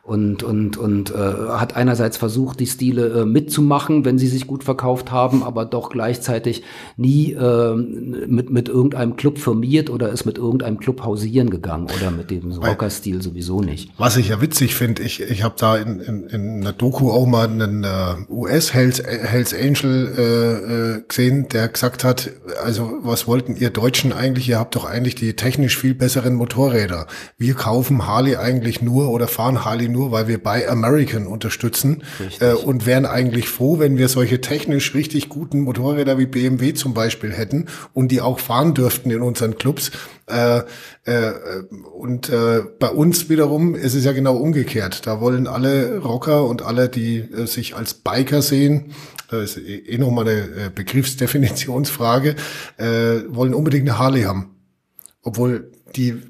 [0.04, 4.64] und, und, und äh, hat einerseits versucht, die Stile äh, mitzumachen, wenn sie sich gut
[4.64, 6.62] verkauft haben, aber doch gleichzeitig
[6.96, 12.10] nie äh, mit, mit irgendeinem Club firmiert oder ist mit irgendeinem Club hausieren gegangen oder
[12.10, 13.90] mit dem Rocker-Stil Stil sowieso nicht.
[13.96, 17.26] Was ich ja witzig finde, ich, ich habe da in, in, in einer Doku auch
[17.26, 22.30] mal einen äh, US Hells, Hells Angel äh, äh, gesehen, der gesagt hat,
[22.62, 24.48] also was wollten ihr Deutschen eigentlich?
[24.50, 26.93] Ihr habt doch eigentlich die technisch viel besseren Motorräder.
[27.38, 32.02] Wir kaufen Harley eigentlich nur oder fahren Harley nur, weil wir Buy American unterstützen
[32.40, 36.94] äh, und wären eigentlich froh, wenn wir solche technisch richtig guten Motorräder wie BMW zum
[36.94, 39.90] Beispiel hätten und die auch fahren dürften in unseren Clubs.
[40.26, 40.62] Äh,
[41.04, 41.32] äh,
[41.94, 45.06] und äh, bei uns wiederum ist es ja genau umgekehrt.
[45.06, 48.94] Da wollen alle Rocker und alle, die äh, sich als Biker sehen,
[49.30, 52.36] das ist eh, eh nochmal eine äh, Begriffsdefinitionsfrage,
[52.78, 52.84] äh,
[53.28, 54.56] wollen unbedingt eine Harley haben.
[55.22, 56.22] Obwohl die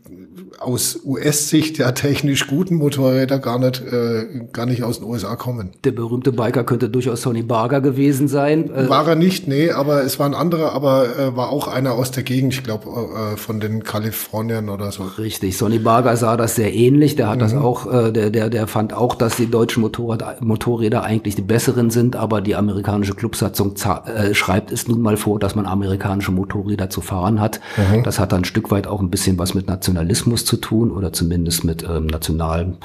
[0.59, 5.71] aus US-Sicht ja technisch guten Motorräder gar nicht, äh, gar nicht aus den USA kommen.
[5.85, 8.71] Der berühmte Biker könnte durchaus Sonny Barger gewesen sein.
[8.75, 11.93] Äh war er nicht, nee, aber es war ein anderer, aber äh, war auch einer
[11.93, 15.05] aus der Gegend, ich glaube äh, von den Kaliforniern oder so.
[15.19, 17.41] Richtig, Sonny Barger sah das sehr ähnlich, der hat mhm.
[17.41, 21.43] das auch, äh, der, der, der fand auch, dass die deutschen Motorrad, Motorräder eigentlich die
[21.43, 26.33] besseren sind, aber die amerikanische Clubsatzung äh, schreibt es nun mal vor, dass man amerikanische
[26.33, 27.61] Motorräder zu fahren hat.
[27.77, 28.03] Mhm.
[28.03, 31.13] Das hat dann ein Stück weit auch ein bisschen was mit Nationalismus zu tun oder
[31.13, 32.77] zumindest mit ähm, nationalem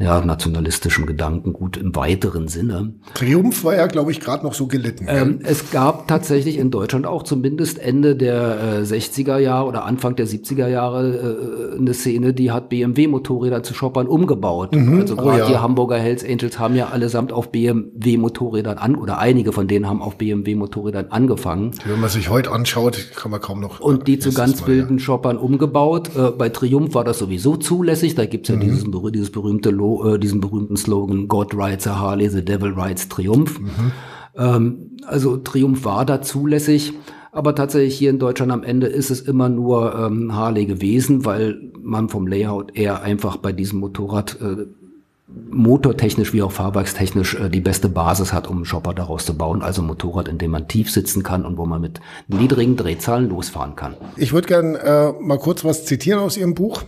[0.00, 2.94] ja, nationalistischem Gedankengut im weiteren Sinne.
[3.14, 5.06] Triumph war ja, glaube ich, gerade noch so gelitten.
[5.08, 10.14] Ähm, es gab tatsächlich in Deutschland auch zumindest Ende der äh, 60er Jahre oder Anfang
[10.14, 14.72] der 70er Jahre äh, eine Szene, die hat BMW-Motorräder zu Shoppern umgebaut.
[14.72, 15.00] Mhm.
[15.00, 15.48] Also gerade oh, ja.
[15.48, 20.00] die Hamburger Hells Angels haben ja allesamt auf BMW-Motorrädern an oder einige von denen haben
[20.00, 21.72] auf BMW-Motorrädern angefangen.
[21.84, 23.80] Wenn man sich heute anschaut, kann man kaum noch.
[23.80, 25.02] Und die zu ganz wilden ja.
[25.02, 26.10] Shoppern umgebaut.
[26.16, 28.14] Äh, bei Triumph war das sowieso zulässig.
[28.14, 28.60] Da gibt's ja mhm.
[28.60, 33.08] dieses, dieses berühmte Logo äh, diesen berühmten Slogan God rides a Harley, the devil rides
[33.08, 33.58] Triumph.
[33.58, 33.92] Mhm.
[34.36, 36.94] Ähm, also Triumph war da zulässig.
[37.30, 41.60] Aber tatsächlich hier in Deutschland am Ende ist es immer nur ähm, Harley gewesen, weil
[41.80, 44.66] man vom Layout eher einfach bei diesem Motorrad äh,
[45.50, 49.62] motortechnisch wie auch fahrwerkstechnisch äh, die beste Basis hat, um einen Shopper daraus zu bauen.
[49.62, 53.28] Also ein Motorrad, in dem man tief sitzen kann und wo man mit niedrigen Drehzahlen
[53.28, 53.94] losfahren kann.
[54.16, 56.82] Ich würde gerne äh, mal kurz was zitieren aus Ihrem Buch.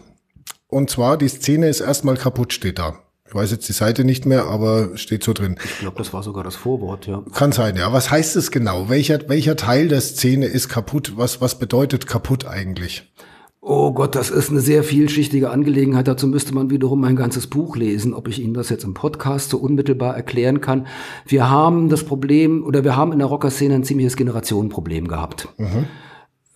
[0.71, 2.95] Und zwar, die Szene ist erstmal kaputt, steht da.
[3.27, 5.57] Ich weiß jetzt die Seite nicht mehr, aber steht so drin.
[5.65, 7.23] Ich glaube, das war sogar das Vorwort, ja.
[7.33, 7.93] Kann sein, ja.
[7.93, 8.89] Was heißt es genau?
[8.89, 11.13] Welcher, welcher Teil der Szene ist kaputt?
[11.15, 13.13] Was, was bedeutet kaputt eigentlich?
[13.61, 16.09] Oh Gott, das ist eine sehr vielschichtige Angelegenheit.
[16.09, 19.51] Dazu müsste man wiederum mein ganzes Buch lesen, ob ich Ihnen das jetzt im Podcast
[19.51, 20.87] so unmittelbar erklären kann.
[21.27, 25.49] Wir haben das Problem, oder wir haben in der Rockerszene ein ziemliches Generationenproblem gehabt.
[25.59, 25.87] Mhm.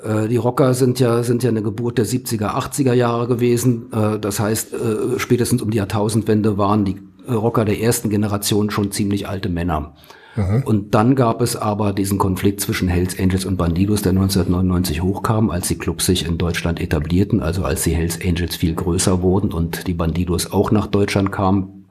[0.05, 3.93] Äh, die Rocker sind ja, sind ja eine Geburt der 70er, 80er Jahre gewesen.
[3.93, 6.97] Äh, das heißt, äh, spätestens um die Jahrtausendwende waren die
[7.29, 9.95] Rocker der ersten Generation schon ziemlich alte Männer.
[10.37, 10.63] Mhm.
[10.65, 15.51] Und dann gab es aber diesen Konflikt zwischen Hells Angels und Bandidos, der 1999 hochkam,
[15.51, 19.53] als die Clubs sich in Deutschland etablierten, also als die Hells Angels viel größer wurden
[19.53, 21.87] und die Bandidos auch nach Deutschland kamen.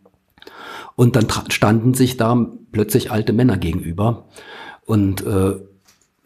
[0.95, 4.25] Und dann standen sich da plötzlich alte Männer gegenüber.
[4.85, 5.55] Und äh,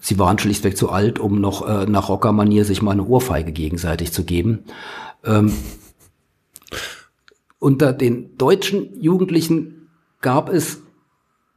[0.08, 4.14] Sie waren schlichtweg zu alt, um noch äh, nach Rockermanier sich mal eine Ohrfeige gegenseitig
[4.14, 4.64] zu geben.
[5.26, 5.52] Ähm,
[7.60, 9.90] unter den deutschen Jugendlichen
[10.22, 10.78] gab es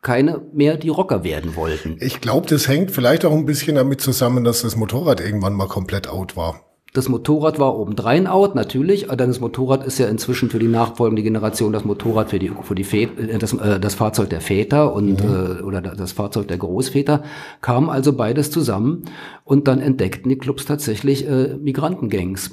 [0.02, 1.96] keine mehr, die Rocker werden wollten.
[2.00, 5.68] Ich glaube, das hängt vielleicht auch ein bisschen damit zusammen, dass das Motorrad irgendwann mal
[5.68, 6.69] komplett out war.
[6.92, 11.22] Das Motorrad war obendrein out, natürlich, denn das Motorrad ist ja inzwischen für die nachfolgende
[11.22, 14.92] Generation das Motorrad für die, für die Väter, äh, das, äh, das Fahrzeug der Väter
[14.92, 15.58] und mhm.
[15.60, 17.22] äh, oder das Fahrzeug der Großväter,
[17.60, 19.04] kam also beides zusammen
[19.44, 22.50] und dann entdeckten die Clubs tatsächlich äh, Migrantengangs.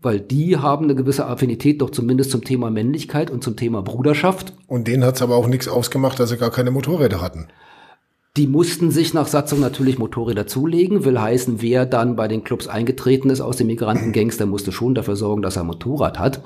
[0.00, 4.54] Weil die haben eine gewisse Affinität doch zumindest zum Thema Männlichkeit und zum Thema Bruderschaft.
[4.66, 7.48] Und denen hat's aber auch nichts ausgemacht, dass sie gar keine Motorräder hatten.
[8.36, 12.68] Die mussten sich nach Satzung natürlich Motorräder zulegen, will heißen, wer dann bei den Clubs
[12.68, 16.40] eingetreten ist aus den Migrantengangs, der musste schon dafür sorgen, dass er Motorrad hat.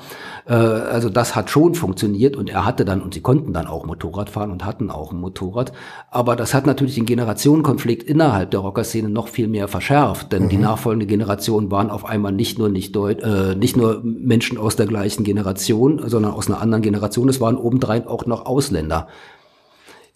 [0.46, 3.84] Äh, also das hat schon funktioniert und er hatte dann, und sie konnten dann auch
[3.84, 5.74] Motorrad fahren und hatten auch ein Motorrad.
[6.10, 10.48] Aber das hat natürlich den Generationenkonflikt innerhalb der Rockerszene noch viel mehr verschärft, denn mhm.
[10.48, 14.76] die nachfolgende Generation waren auf einmal nicht nur nicht, Deut äh, nicht nur Menschen aus
[14.76, 17.28] der gleichen Generation, sondern aus einer anderen Generation.
[17.28, 19.06] Es waren obendrein auch noch Ausländer.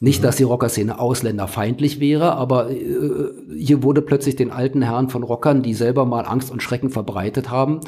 [0.01, 2.77] Nicht, dass die Rockerszene ausländerfeindlich wäre, aber äh,
[3.57, 7.51] hier wurde plötzlich den alten Herren von Rockern, die selber mal Angst und Schrecken verbreitet
[7.51, 7.81] haben,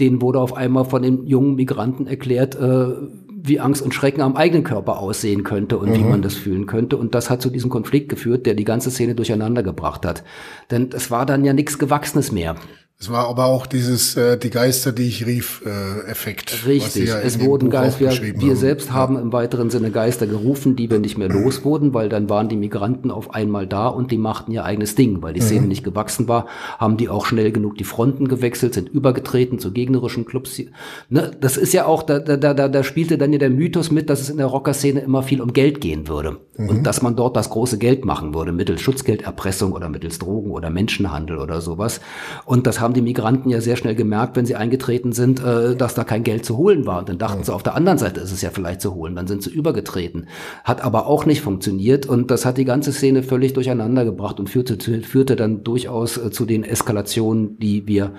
[0.00, 2.94] denen wurde auf einmal von den jungen Migranten erklärt, äh,
[3.40, 5.94] wie Angst und Schrecken am eigenen Körper aussehen könnte und mhm.
[5.94, 6.96] wie man das fühlen könnte.
[6.96, 10.24] Und das hat zu diesem Konflikt geführt, der die ganze Szene durcheinander gebracht hat.
[10.70, 12.56] Denn es war dann ja nichts Gewachsenes mehr.
[13.00, 16.66] Es war aber auch dieses äh, die Geister, die ich rief, äh, Effekt.
[16.66, 20.90] Richtig, ja es wurden Geister, wir, wir selbst haben im weiteren Sinne Geister gerufen, die
[20.90, 24.18] wir nicht mehr los wurden, weil dann waren die Migranten auf einmal da und die
[24.18, 25.68] machten ihr eigenes Ding, weil die Szene mhm.
[25.68, 26.46] nicht gewachsen war,
[26.78, 30.60] haben die auch schnell genug die Fronten gewechselt, sind übergetreten zu gegnerischen Clubs.
[31.08, 34.10] Ne, das ist ja auch, da, da, da, da spielte dann ja der Mythos mit,
[34.10, 36.68] dass es in der Rockerszene immer viel um Geld gehen würde mhm.
[36.68, 40.70] und dass man dort das große Geld machen würde, mittels Schutzgelderpressung oder mittels Drogen oder
[40.70, 42.00] Menschenhandel oder sowas.
[42.44, 45.94] Und das haben die Migranten ja sehr schnell gemerkt, wenn sie eingetreten sind, äh, dass
[45.94, 47.00] da kein Geld zu holen war.
[47.00, 49.16] Und dann dachten sie, auf der anderen Seite ist es ja vielleicht zu holen.
[49.16, 50.28] Dann sind sie übergetreten.
[50.64, 54.48] Hat aber auch nicht funktioniert und das hat die ganze Szene völlig durcheinander gebracht und
[54.48, 58.12] führte, führte dann durchaus äh, zu den Eskalationen, die wir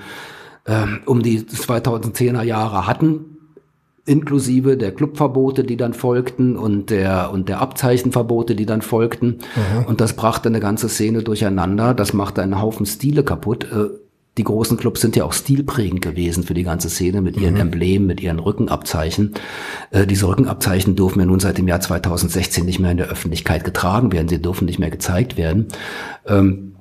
[0.65, 3.38] äh, um die 2010er Jahre hatten
[4.10, 9.38] inklusive der Clubverbote, die dann folgten und der und der Abzeichenverbote, die dann folgten.
[9.55, 9.86] Mhm.
[9.86, 11.93] Und das brachte eine ganze Szene durcheinander.
[11.93, 13.67] Das machte einen Haufen Stile kaputt.
[14.39, 17.60] Die großen Clubs sind ja auch stilprägend gewesen für die ganze Szene mit ihren mhm.
[17.60, 19.34] Emblemen, mit ihren Rückenabzeichen.
[19.91, 23.65] Äh, diese Rückenabzeichen dürfen ja nun seit dem Jahr 2016 nicht mehr in der Öffentlichkeit
[23.65, 24.30] getragen werden.
[24.30, 25.67] Sie dürfen nicht mehr gezeigt werden.
[26.25, 26.75] Ähm,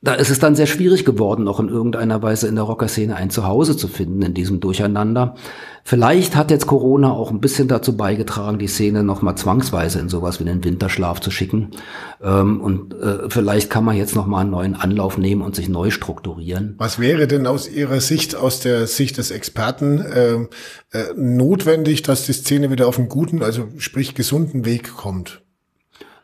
[0.00, 3.30] da ist es dann sehr schwierig geworden, noch in irgendeiner Weise in der Rockerszene ein
[3.30, 5.34] Zuhause zu finden in diesem Durcheinander.
[5.82, 10.38] Vielleicht hat jetzt Corona auch ein bisschen dazu beigetragen, die Szene nochmal zwangsweise in sowas
[10.38, 11.72] wie den Winterschlaf zu schicken.
[12.22, 15.90] Ähm, und äh, vielleicht kann man jetzt nochmal einen neuen Anlauf nehmen und sich neu
[15.90, 16.76] strukturieren.
[16.78, 20.34] Was wäre denn aus Ihrer Sicht, aus der Sicht des Experten, äh,
[20.92, 25.42] äh, notwendig, dass die Szene wieder auf einen guten, also sprich gesunden Weg kommt?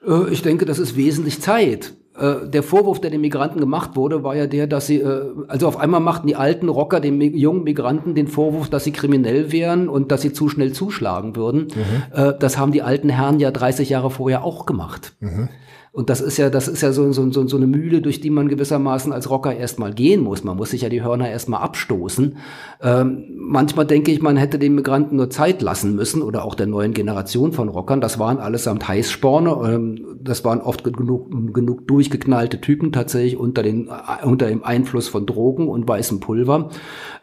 [0.07, 1.95] Äh, ich denke, das ist wesentlich Zeit.
[2.17, 5.67] Äh, der Vorwurf, der den Migranten gemacht wurde, war ja der, dass sie, äh, also
[5.67, 9.89] auf einmal machten die alten Rocker den jungen Migranten den Vorwurf, dass sie kriminell wären
[9.89, 11.69] und dass sie zu schnell zuschlagen würden.
[11.75, 12.17] Mhm.
[12.17, 15.15] Äh, das haben die alten Herren ja 30 Jahre vorher auch gemacht.
[15.19, 15.49] Mhm.
[15.95, 18.31] Und das ist ja, das ist ja so, so, so, so eine Mühle, durch die
[18.31, 20.43] man gewissermaßen als Rocker erstmal gehen muss.
[20.43, 22.37] Man muss sich ja die Hörner erstmal abstoßen.
[22.83, 26.67] Ähm, manchmal denke ich, man hätte den Migranten nur Zeit lassen müssen oder auch der
[26.67, 28.01] neuen Generation von Rockern.
[28.01, 29.73] Das waren allesamt Heißsporne.
[29.73, 33.89] Ähm, das waren oft genug, genug durchgeknallte Typen tatsächlich unter, den,
[34.25, 36.71] unter dem Einfluss von Drogen und weißem Pulver.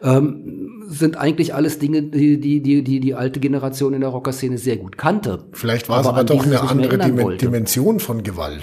[0.00, 4.56] Ähm, sind eigentlich alles Dinge, die die, die, die die alte Generation in der Rockerszene
[4.56, 5.44] sehr gut kannte.
[5.52, 8.61] Vielleicht war es aber, aber doch eine andere Dimension von Gewalt.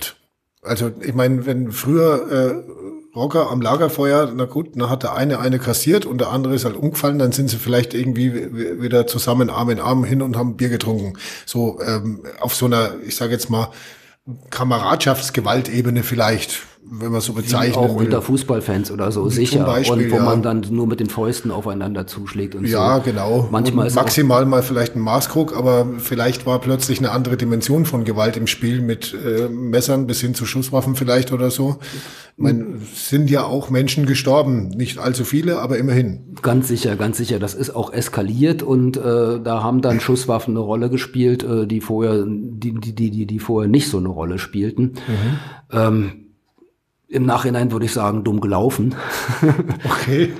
[0.61, 5.39] Also ich meine, wenn früher äh, Rocker am Lagerfeuer, na gut, dann hat der eine
[5.39, 8.33] eine kassiert und der andere ist halt umgefallen, dann sind sie vielleicht irgendwie
[8.81, 11.13] wieder zusammen Arm in Arm hin und haben Bier getrunken.
[11.45, 13.71] So ähm, auf so einer, ich sage jetzt mal,
[14.51, 16.59] Kameradschaftsgewaltebene vielleicht
[16.91, 17.77] wenn man so bezeichnet.
[17.77, 18.05] Auch will.
[18.05, 19.63] unter Fußballfans oder so, sicher.
[19.63, 20.23] Beispiel, und wo ja.
[20.23, 23.01] man dann nur mit den Fäusten aufeinander zuschlägt und ja, so.
[23.03, 23.47] genau.
[23.51, 28.05] Manchmal ist maximal mal vielleicht ein Maßkrug, aber vielleicht war plötzlich eine andere Dimension von
[28.05, 31.77] Gewalt im Spiel mit äh, Messern bis hin zu Schusswaffen vielleicht oder so.
[32.37, 36.37] Ich meine, sind ja auch Menschen gestorben, nicht allzu viele, aber immerhin.
[36.41, 37.37] Ganz sicher, ganz sicher.
[37.37, 41.81] Das ist auch eskaliert und äh, da haben dann Schusswaffen eine Rolle gespielt, äh, die
[41.81, 44.83] vorher, die, die, die, die vorher nicht so eine Rolle spielten.
[44.83, 45.39] Mhm.
[45.71, 46.11] Ähm,
[47.09, 48.95] im Nachhinein würde ich sagen, dumm gelaufen.
[50.01, 50.33] Okay.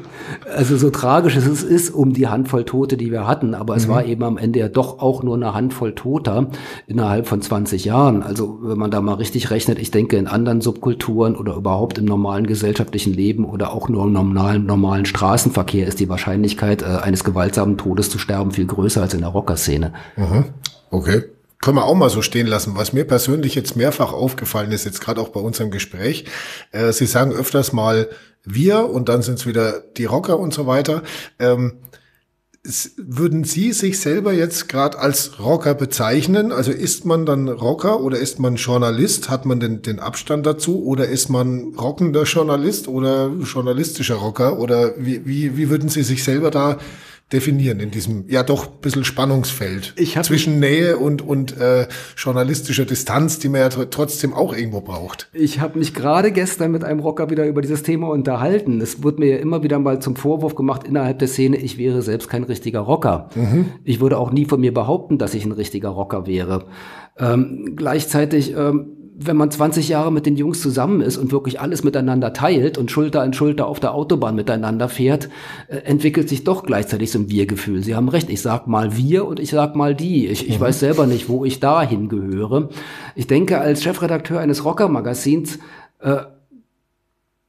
[0.55, 3.79] Also so tragisch es ist um die Handvoll Tote, die wir hatten, aber mhm.
[3.79, 6.47] es war eben am Ende ja doch auch nur eine Handvoll Toter
[6.85, 8.21] innerhalb von 20 Jahren.
[8.21, 12.05] Also wenn man da mal richtig rechnet, ich denke in anderen Subkulturen oder überhaupt im
[12.05, 17.23] normalen gesellschaftlichen Leben oder auch nur im normalen, normalen Straßenverkehr ist die Wahrscheinlichkeit äh, eines
[17.23, 19.93] gewaltsamen Todes zu sterben viel größer als in der Rockerszene.
[20.15, 20.45] Mhm.
[20.91, 21.23] Okay
[21.61, 22.75] können wir auch mal so stehen lassen.
[22.75, 26.25] Was mir persönlich jetzt mehrfach aufgefallen ist, jetzt gerade auch bei unserem Gespräch,
[26.71, 28.09] äh, Sie sagen öfters mal
[28.45, 31.03] wir und dann sind es wieder die Rocker und so weiter.
[31.37, 31.79] Ähm,
[32.97, 36.51] würden Sie sich selber jetzt gerade als Rocker bezeichnen?
[36.51, 39.29] Also ist man dann Rocker oder ist man Journalist?
[39.29, 40.83] Hat man den, den Abstand dazu?
[40.83, 44.59] Oder ist man rockender Journalist oder journalistischer Rocker?
[44.59, 46.77] Oder wie, wie, wie würden Sie sich selber da
[47.31, 51.87] definieren in diesem ja doch ein bisschen Spannungsfeld zwischen Nähe und, und äh,
[52.17, 55.29] journalistischer Distanz, die man ja trotzdem auch irgendwo braucht.
[55.33, 58.81] Ich habe mich gerade gestern mit einem Rocker wieder über dieses Thema unterhalten.
[58.81, 62.01] Es wurde mir ja immer wieder mal zum Vorwurf gemacht innerhalb der Szene, ich wäre
[62.01, 63.29] selbst kein richtiger Rocker.
[63.35, 63.65] Mhm.
[63.83, 66.65] Ich würde auch nie von mir behaupten, dass ich ein richtiger Rocker wäre.
[67.17, 71.83] Ähm, gleichzeitig ähm, wenn man 20 Jahre mit den Jungs zusammen ist und wirklich alles
[71.83, 75.29] miteinander teilt und Schulter an Schulter auf der Autobahn miteinander fährt,
[75.67, 77.83] äh, entwickelt sich doch gleichzeitig so ein Wir-Gefühl.
[77.83, 80.27] Sie haben recht, ich sag mal wir und ich sag mal die.
[80.27, 80.63] Ich, ich mhm.
[80.63, 82.69] weiß selber nicht, wo ich da hingehöre.
[83.15, 85.59] Ich denke, als Chefredakteur eines Rocker-Magazins
[85.99, 86.21] äh,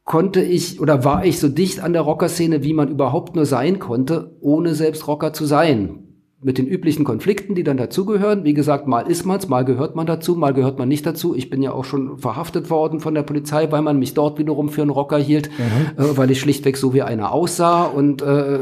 [0.05, 3.79] konnte ich oder war ich so dicht an der Rockerszene, wie man überhaupt nur sein
[3.79, 6.10] konnte, ohne selbst Rocker zu sein
[6.43, 8.45] mit den üblichen Konflikten, die dann dazugehören.
[8.45, 11.35] Wie gesagt, mal ist man's, mal gehört man dazu, mal gehört man nicht dazu.
[11.35, 14.71] Ich bin ja auch schon verhaftet worden von der Polizei, weil man mich dort wiederum
[14.71, 16.03] für einen Rocker hielt, mhm.
[16.03, 17.85] äh, weil ich schlichtweg so wie einer aussah.
[17.85, 18.59] Und äh,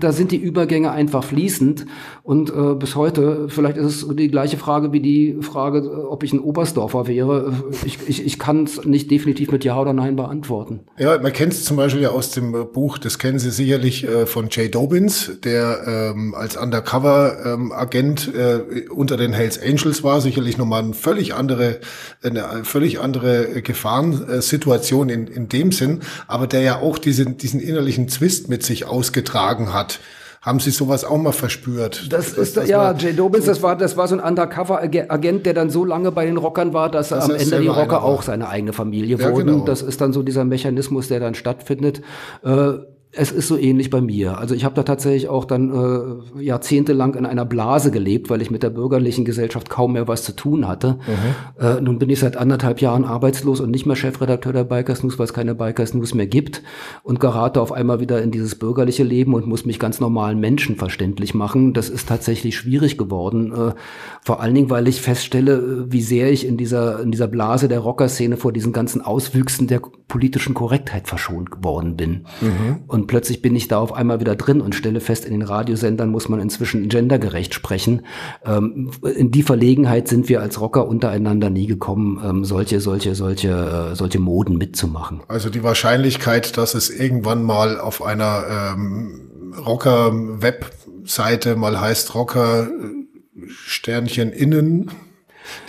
[0.00, 1.84] da sind die Übergänge einfach fließend.
[2.22, 6.32] Und äh, bis heute, vielleicht ist es die gleiche Frage wie die Frage, ob ich
[6.32, 7.52] ein Oberstdorfer wäre.
[7.84, 10.80] Ich, ich, ich kann es nicht definitiv mit Ja oder Nein beantworten.
[10.98, 14.24] Ja, man kennt es zum Beispiel ja aus dem Buch, das kennen Sie sicherlich äh,
[14.24, 20.82] von Jay Dobbins, der ähm, als Undercover-Agent äh, unter den Hells Angels war, sicherlich nochmal
[20.82, 21.80] eine völlig andere,
[22.22, 28.08] eine völlig andere Gefahrensituation in, in dem Sinn, aber der ja auch diesen, diesen innerlichen
[28.08, 30.00] Zwist mit sich ausgetragen hat.
[30.40, 32.12] Haben Sie sowas auch mal verspürt?
[32.12, 35.52] Das, das ist, das ja, Jay Dobbins, das war, das war so ein Undercover-Agent, der
[35.52, 38.48] dann so lange bei den Rockern war, dass das am Ende die Rocker auch seine
[38.48, 39.46] eigene Familie ja, wurden.
[39.48, 39.64] Genau.
[39.64, 42.02] Das ist dann so dieser Mechanismus, der dann stattfindet.
[42.44, 42.74] Äh,
[43.18, 44.38] es ist so ähnlich bei mir.
[44.38, 48.50] Also ich habe da tatsächlich auch dann äh, jahrzehntelang in einer Blase gelebt, weil ich
[48.50, 50.98] mit der bürgerlichen Gesellschaft kaum mehr was zu tun hatte.
[51.06, 51.62] Mhm.
[51.64, 55.18] Äh, nun bin ich seit anderthalb Jahren arbeitslos und nicht mehr Chefredakteur der Bikers News,
[55.18, 56.62] weil es keine Bikers News mehr gibt
[57.02, 60.76] und gerate auf einmal wieder in dieses bürgerliche Leben und muss mich ganz normalen Menschen
[60.76, 61.72] verständlich machen.
[61.72, 63.52] Das ist tatsächlich schwierig geworden.
[63.52, 63.72] Äh,
[64.22, 67.66] vor allen Dingen, weil ich feststelle, äh, wie sehr ich in dieser, in dieser Blase
[67.66, 72.26] der Rockerszene vor diesen ganzen Auswüchsen der politischen Korrektheit verschont geworden bin.
[72.40, 72.76] Mhm.
[72.86, 76.10] Und plötzlich bin ich da auf einmal wieder drin und stelle fest, in den Radiosendern
[76.10, 78.02] muss man inzwischen gendergerecht sprechen.
[78.44, 83.90] Ähm, in die Verlegenheit sind wir als Rocker untereinander nie gekommen, ähm, solche, solche, solche,
[83.92, 85.22] äh, solche Moden mitzumachen.
[85.26, 92.68] Also die Wahrscheinlichkeit, dass es irgendwann mal auf einer ähm, Rocker-Webseite mal heißt Rocker
[93.48, 94.90] Sternchen innen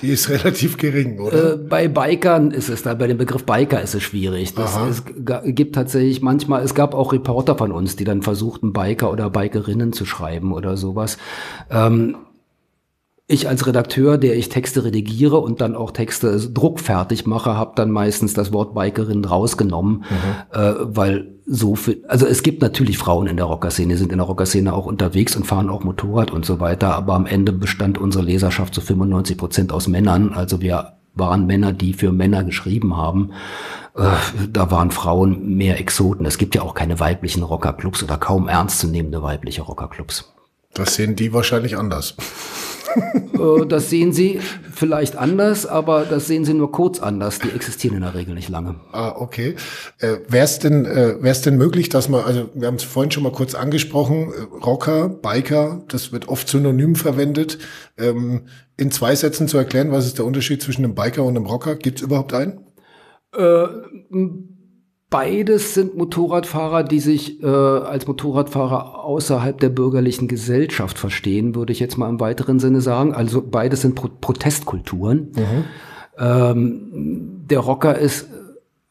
[0.01, 1.53] die ist relativ gering, oder?
[1.53, 4.53] Äh, bei Bikern ist es da, bei dem Begriff Biker ist es schwierig.
[4.53, 5.03] Das, es
[5.45, 9.93] gibt tatsächlich manchmal, es gab auch Reporter von uns, die dann versuchten, Biker oder Bikerinnen
[9.93, 11.17] zu schreiben oder sowas.
[11.69, 12.15] Ähm,
[13.31, 17.91] ich als Redakteur, der ich Texte redigiere und dann auch Texte druckfertig mache, habe dann
[17.91, 20.59] meistens das Wort Bikerin rausgenommen, mhm.
[20.59, 24.25] äh, weil so viel, also es gibt natürlich Frauen in der Rockerszene, sind in der
[24.25, 28.23] Rockerszene auch unterwegs und fahren auch Motorrad und so weiter, aber am Ende bestand unsere
[28.23, 33.33] Leserschaft zu 95 Prozent aus Männern, also wir waren Männer, die für Männer geschrieben haben.
[33.95, 34.09] Äh,
[34.49, 36.25] da waren Frauen mehr Exoten.
[36.25, 40.33] Es gibt ja auch keine weiblichen Rockerclubs oder kaum ernstzunehmende weibliche Rockerclubs.
[40.73, 42.15] Das sehen die wahrscheinlich anders.
[42.95, 44.39] Äh, das sehen Sie
[44.73, 47.39] vielleicht anders, aber das sehen Sie nur kurz anders.
[47.39, 48.75] Die existieren in der Regel nicht lange.
[48.91, 49.55] Ah, okay.
[49.99, 53.11] Äh, Wäre es denn, äh, wär's denn möglich, dass man, also wir haben es vorhin
[53.11, 57.59] schon mal kurz angesprochen, äh, Rocker, Biker, das wird oft synonym verwendet.
[57.97, 61.45] Ähm, in zwei Sätzen zu erklären, was ist der Unterschied zwischen einem Biker und einem
[61.45, 61.75] Rocker?
[61.75, 62.65] Gibt es überhaupt einen?
[63.35, 63.67] Äh,
[65.09, 71.79] Beides sind Motorradfahrer, die sich äh, als Motorradfahrer außerhalb der bürgerlichen Gesellschaft verstehen, würde ich
[71.79, 73.15] jetzt mal im weiteren Sinne sagen.
[73.15, 75.31] Also beides sind Pro Protestkulturen.
[75.35, 75.65] Mhm.
[76.19, 78.27] Ähm, der Rocker ist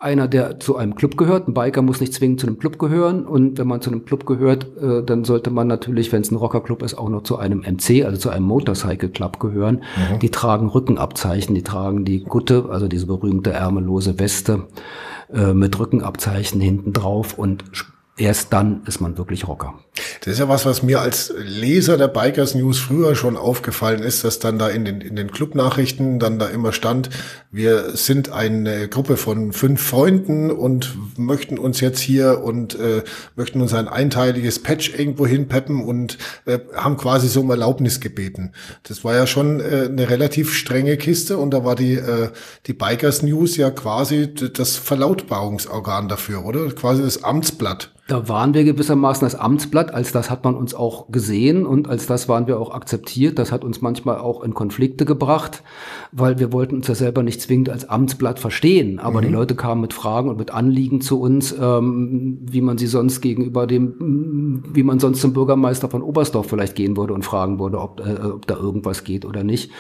[0.01, 1.49] einer, der zu einem Club gehört.
[1.49, 3.27] Ein Biker muss nicht zwingend zu einem Club gehören.
[3.27, 6.37] Und wenn man zu einem Club gehört, äh, dann sollte man natürlich, wenn es ein
[6.37, 9.83] Rockerclub ist, auch noch zu einem MC, also zu einem Motorcycle Club gehören.
[9.97, 10.21] Mhm.
[10.21, 14.69] Die tragen Rückenabzeichen, die tragen die Gutte, also diese berühmte ärmellose Weste
[15.33, 17.65] äh, mit Rückenabzeichen hinten drauf und
[18.19, 19.79] erst dann ist man wirklich Rocker.
[20.21, 24.25] Das ist ja was, was mir als Leser der Bikers News früher schon aufgefallen ist,
[24.25, 27.11] dass dann da in den, in den Clubnachrichten dann da immer stand,
[27.51, 33.03] wir sind eine Gruppe von fünf Freunden und möchten uns jetzt hier und äh,
[33.37, 38.53] möchten uns ein einteiliges Patch irgendwo hinpeppen und äh, haben quasi so um Erlaubnis gebeten.
[38.83, 42.31] Das war ja schon äh, eine relativ strenge Kiste und da war die, äh,
[42.67, 46.67] die Bikers News ja quasi das Verlautbarungsorgan dafür, oder?
[46.73, 47.93] Quasi das Amtsblatt.
[48.09, 52.07] Da waren wir gewissermaßen das Amtsblatt, als das hat man uns auch gesehen und als
[52.07, 53.39] das waren wir auch akzeptiert.
[53.39, 55.63] Das hat uns manchmal auch in Konflikte gebracht,
[56.11, 58.99] weil wir wollten uns ja selber nicht zwingend als Amtsblatt verstehen.
[58.99, 59.27] Aber mhm.
[59.27, 63.21] die Leute kamen mit Fragen und mit Anliegen zu uns, ähm, wie man sie sonst
[63.21, 67.79] gegenüber dem, wie man sonst zum Bürgermeister von Oberstdorf vielleicht gehen würde und fragen würde,
[67.79, 69.71] ob, äh, ob da irgendwas geht oder nicht.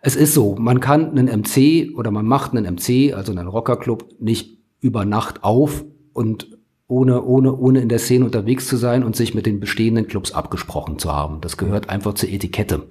[0.00, 4.06] Es ist so, man kann einen MC oder man macht einen MC, also einen Rockerclub,
[4.18, 5.84] nicht über Nacht auf
[6.14, 6.55] und
[6.88, 10.32] ohne, ohne, ohne in der Szene unterwegs zu sein und sich mit den bestehenden Clubs
[10.32, 11.40] abgesprochen zu haben.
[11.40, 12.82] Das gehört einfach zur Etikette.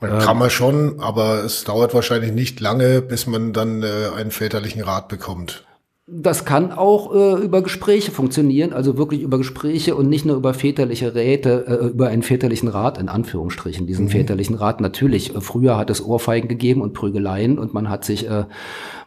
[0.00, 4.30] Man kann man schon, aber es dauert wahrscheinlich nicht lange, bis man dann äh, einen
[4.30, 5.64] väterlichen Rat bekommt.
[6.10, 10.54] Das kann auch äh, über Gespräche funktionieren, also wirklich über Gespräche und nicht nur über
[10.54, 13.86] väterliche Räte, äh, über einen väterlichen Rat in Anführungsstrichen.
[13.86, 14.10] Diesen mhm.
[14.10, 15.34] väterlichen Rat natürlich.
[15.34, 18.44] Äh, früher hat es Ohrfeigen gegeben und Prügeleien und man hat sich, äh,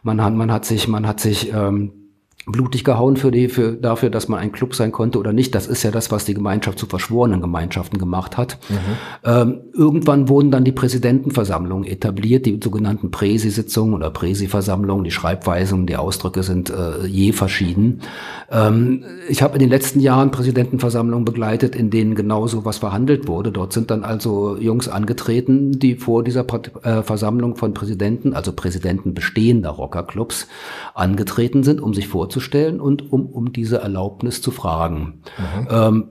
[0.02, 2.01] man hat, man hat sich, man hat sich ähm,
[2.46, 5.54] blutig gehauen für die, für, dafür, dass man ein Club sein konnte oder nicht.
[5.54, 8.58] Das ist ja das, was die Gemeinschaft zu verschworenen Gemeinschaften gemacht hat.
[8.68, 8.76] Mhm.
[9.24, 15.04] Ähm, irgendwann wurden dann die Präsidentenversammlungen etabliert, die sogenannten Präsi-Sitzungen oder Präsi-Versammlungen.
[15.04, 18.00] Die Schreibweisungen, die Ausdrücke sind äh, je verschieden.
[18.50, 23.28] Ähm, ich habe in den letzten Jahren Präsidentenversammlungen begleitet, in denen genau so was verhandelt
[23.28, 23.52] wurde.
[23.52, 26.44] Dort sind dann also Jungs angetreten, die vor dieser
[26.82, 30.48] äh, Versammlung von Präsidenten, also Präsidenten bestehender Rockerclubs,
[30.94, 35.22] angetreten sind, um sich vorzustellen, vorzustellen und um, um diese Erlaubnis zu fragen.
[35.38, 35.68] Mhm.
[35.70, 36.08] Ähm,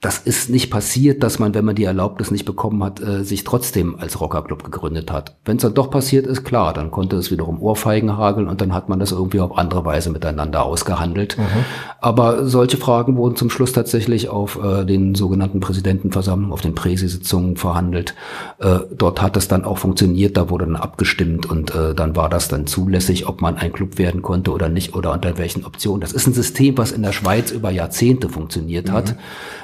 [0.00, 3.42] das ist nicht passiert, dass man, wenn man die Erlaubnis nicht bekommen hat, äh, sich
[3.42, 5.36] trotzdem als Rockerclub gegründet hat.
[5.44, 8.72] Wenn es dann doch passiert ist, klar, dann konnte es wiederum Ohrfeigen hageln und dann
[8.72, 11.36] hat man das irgendwie auf andere Weise miteinander ausgehandelt.
[11.36, 11.64] Mhm.
[12.00, 17.56] Aber solche Fragen wurden zum Schluss tatsächlich auf äh, den sogenannten Präsidentenversammlungen, auf den Präsisitzungen
[17.56, 18.14] verhandelt.
[18.60, 22.28] Äh, dort hat es dann auch funktioniert, da wurde dann abgestimmt und äh, dann war
[22.28, 26.00] das dann zulässig, ob man ein Club werden konnte oder nicht oder unter welchen Optionen.
[26.00, 28.92] Das ist ein System, was in der Schweiz über Jahrzehnte funktioniert mhm.
[28.92, 29.16] hat.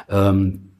[0.08, 0.70] Ähm,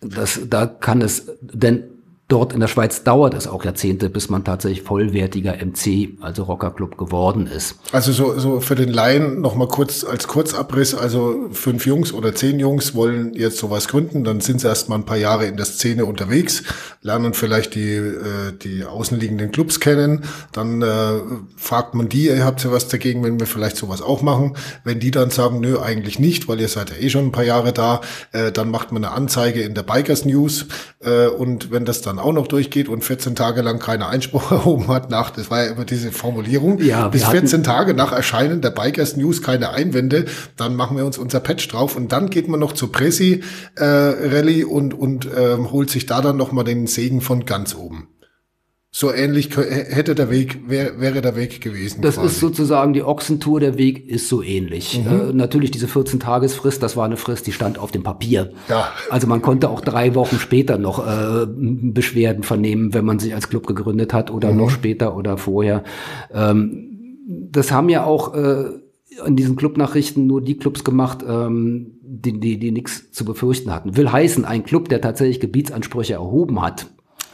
[0.00, 1.84] das, da kann es, denn
[2.28, 6.96] Dort in der Schweiz dauert es auch Jahrzehnte, bis man tatsächlich vollwertiger MC, also Rockerclub
[6.96, 7.76] geworden ist.
[7.92, 12.34] Also so, so für den Laien noch mal kurz als Kurzabriss, also fünf Jungs oder
[12.34, 15.58] zehn Jungs wollen jetzt sowas gründen, dann sind sie erst mal ein paar Jahre in
[15.58, 16.62] der Szene unterwegs,
[17.02, 21.20] lernen vielleicht die, äh, die außenliegenden Clubs kennen, dann äh,
[21.58, 24.56] fragt man die, ihr habt ja was dagegen, wenn wir vielleicht sowas auch machen.
[24.82, 27.44] Wenn die dann sagen, nö, eigentlich nicht, weil ihr seid ja eh schon ein paar
[27.44, 28.00] Jahre da,
[28.32, 30.66] äh, dann macht man eine Anzeige in der Bikers News
[31.00, 34.50] äh, und wenn das dann dann auch noch durchgeht und 14 Tage lang keine Einspruch
[34.50, 38.60] erhoben hat nach, das war ja immer diese Formulierung, ja, bis 14 Tage nach Erscheinen
[38.60, 42.48] der Bikers News keine Einwände, dann machen wir uns unser Patch drauf und dann geht
[42.48, 43.42] man noch zur Pressi
[43.76, 48.08] äh, Rallye und, und ähm, holt sich da dann nochmal den Segen von ganz oben
[48.96, 52.00] so ähnlich hätte der Weg, wär, wäre der Weg gewesen.
[52.00, 52.28] Das quasi.
[52.28, 55.02] ist sozusagen die Ochsentour, der Weg ist so ähnlich.
[55.04, 55.30] Mhm.
[55.30, 58.52] Äh, natürlich diese 14-Tagesfrist, das war eine Frist, die stand auf dem Papier.
[58.68, 58.86] Ja.
[59.10, 63.48] Also man konnte auch drei Wochen später noch äh, Beschwerden vernehmen, wenn man sich als
[63.48, 64.58] Club gegründet hat oder mhm.
[64.58, 65.82] noch später oder vorher.
[66.32, 67.18] Ähm,
[67.50, 68.66] das haben ja auch äh,
[69.26, 73.96] in diesen Clubnachrichten nur die Clubs gemacht, ähm, die, die, die nichts zu befürchten hatten.
[73.96, 76.86] Will heißen, ein Club, der tatsächlich Gebietsansprüche erhoben hat,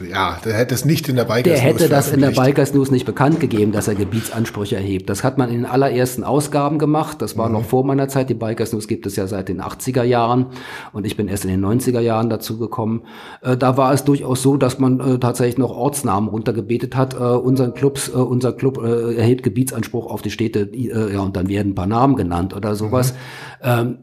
[0.09, 2.73] ja, der hätte es nicht in der Bikers News Der hätte das in der Bikers
[2.73, 5.09] News nicht bekannt gegeben, dass er Gebietsansprüche erhebt.
[5.09, 7.21] Das hat man in den allerersten Ausgaben gemacht.
[7.21, 7.55] Das war mhm.
[7.55, 8.29] noch vor meiner Zeit.
[8.29, 10.47] Die Bikers News gibt es ja seit den 80er Jahren
[10.93, 13.03] und ich bin erst in den 90er Jahren dazu gekommen.
[13.41, 17.13] Äh, da war es durchaus so, dass man äh, tatsächlich noch Ortsnamen runtergebetet hat.
[17.13, 21.35] Äh, unseren Clubs, äh, unser Club äh, erhebt Gebietsanspruch auf die Städte, äh, ja, und
[21.35, 23.13] dann werden ein paar Namen genannt oder sowas.
[23.13, 23.17] Mhm.
[23.63, 23.97] Ähm,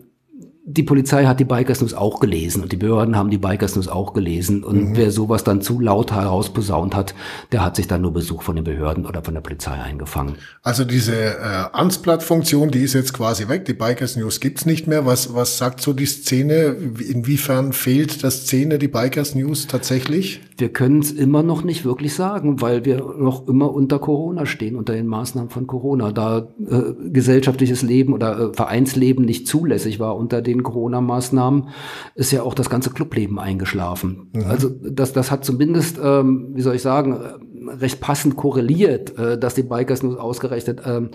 [0.71, 3.89] die Polizei hat die Bikers News auch gelesen und die Behörden haben die Bikers News
[3.89, 4.62] auch gelesen.
[4.62, 4.97] Und mhm.
[4.97, 7.14] wer sowas dann zu laut herausposaunt hat,
[7.53, 10.35] der hat sich dann nur Besuch von den Behörden oder von der Polizei eingefangen.
[10.62, 13.64] Also diese äh, Amtsblattfunktion, die ist jetzt quasi weg.
[13.64, 15.07] Die Bikers News gibt's nicht mehr.
[15.07, 16.77] Was, was sagt so die Szene?
[17.09, 20.43] Inwiefern fehlt der Szene die Bikers News tatsächlich?
[20.59, 24.77] Wir können es immer noch nicht wirklich sagen, weil wir noch immer unter Corona stehen,
[24.77, 26.12] unter den Maßnahmen von Corona.
[26.12, 31.69] Da äh, gesellschaftliches Leben oder äh, Vereinsleben nicht zulässig war unter den den Corona-Maßnahmen
[32.15, 34.31] ist ja auch das ganze Clubleben eingeschlafen.
[34.33, 34.45] Mhm.
[34.47, 39.39] Also das, das hat zumindest, ähm, wie soll ich sagen, äh, recht passend korreliert, äh,
[39.39, 41.11] dass die Bikers nur ausgerechnet ähm,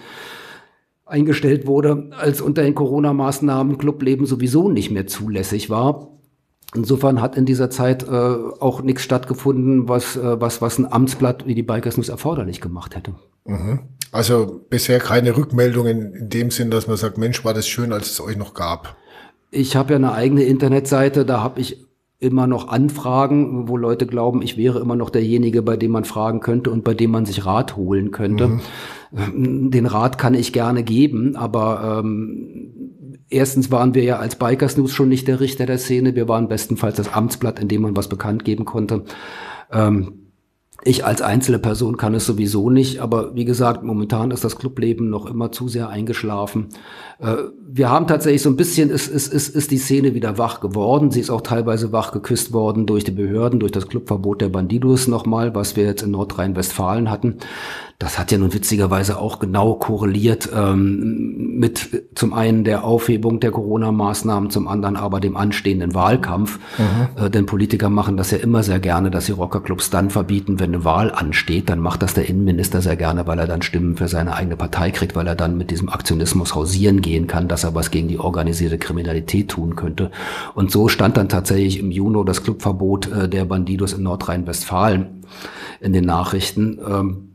[1.06, 6.10] eingestellt wurde, als unter den Corona-Maßnahmen Clubleben sowieso nicht mehr zulässig war.
[6.76, 11.46] Insofern hat in dieser Zeit äh, auch nichts stattgefunden, was, äh, was, was ein Amtsblatt
[11.46, 13.14] wie die Bikers News erforderlich gemacht hätte.
[13.46, 13.82] Mhm.
[14.12, 18.12] Also bisher keine Rückmeldungen in dem Sinn, dass man sagt, Mensch, war das schön, als
[18.12, 18.96] es euch noch gab.
[19.54, 21.86] Ich habe ja eine eigene Internetseite, da habe ich
[22.20, 26.39] immer noch Anfragen, wo Leute glauben, ich wäre immer noch derjenige, bei dem man fragen
[26.39, 28.60] könnte und bei dem man sich Rat holen könnte.
[29.12, 29.72] Mhm.
[29.72, 34.93] Den Rat kann ich gerne geben, aber ähm, erstens waren wir ja als Bikers News
[34.93, 36.16] schon nicht der Richter der Szene.
[36.16, 39.04] Wir waren bestenfalls das Amtsblatt, in dem man was bekannt geben konnte.
[39.72, 40.22] Ähm,
[40.86, 45.09] ich als einzelne Person kann es sowieso nicht, aber wie gesagt, momentan ist das Clubleben
[45.09, 46.69] noch immer zu sehr eingeschlafen.
[47.19, 50.59] Äh, wir haben tatsächlich so ein bisschen, ist, ist, ist, ist die Szene wieder wach
[50.59, 51.11] geworden.
[51.11, 55.07] Sie ist auch teilweise wach geküsst worden durch die Behörden, durch das Clubverbot der Bandidos
[55.07, 57.38] nochmal, was wir jetzt in Nordrhein-Westfalen hatten.
[58.00, 63.52] Das hat ja nun witzigerweise auch genau korreliert ähm, mit zum einen der Aufhebung der
[63.52, 66.60] Corona-Maßnahmen, zum anderen aber dem anstehenden Wahlkampf.
[66.78, 67.24] Mhm.
[67.24, 70.74] Äh, denn Politiker machen das ja immer sehr gerne, dass sie Rockerclubs dann verbieten, wenn
[70.74, 71.70] eine Wahl ansteht.
[71.70, 74.91] Dann macht das der Innenminister sehr gerne, weil er dann Stimmen für seine eigene Partei
[74.91, 78.20] kriegt, weil er dann mit diesem Aktionismus hausieren gehen kann, dass er was gegen die
[78.20, 80.12] organisierte Kriminalität tun könnte.
[80.56, 85.24] Und so stand dann tatsächlich im Juni das Clubverbot äh, der Bandidos in Nordrhein-Westfalen
[85.80, 86.80] in den Nachrichten.
[86.86, 87.32] Ähm,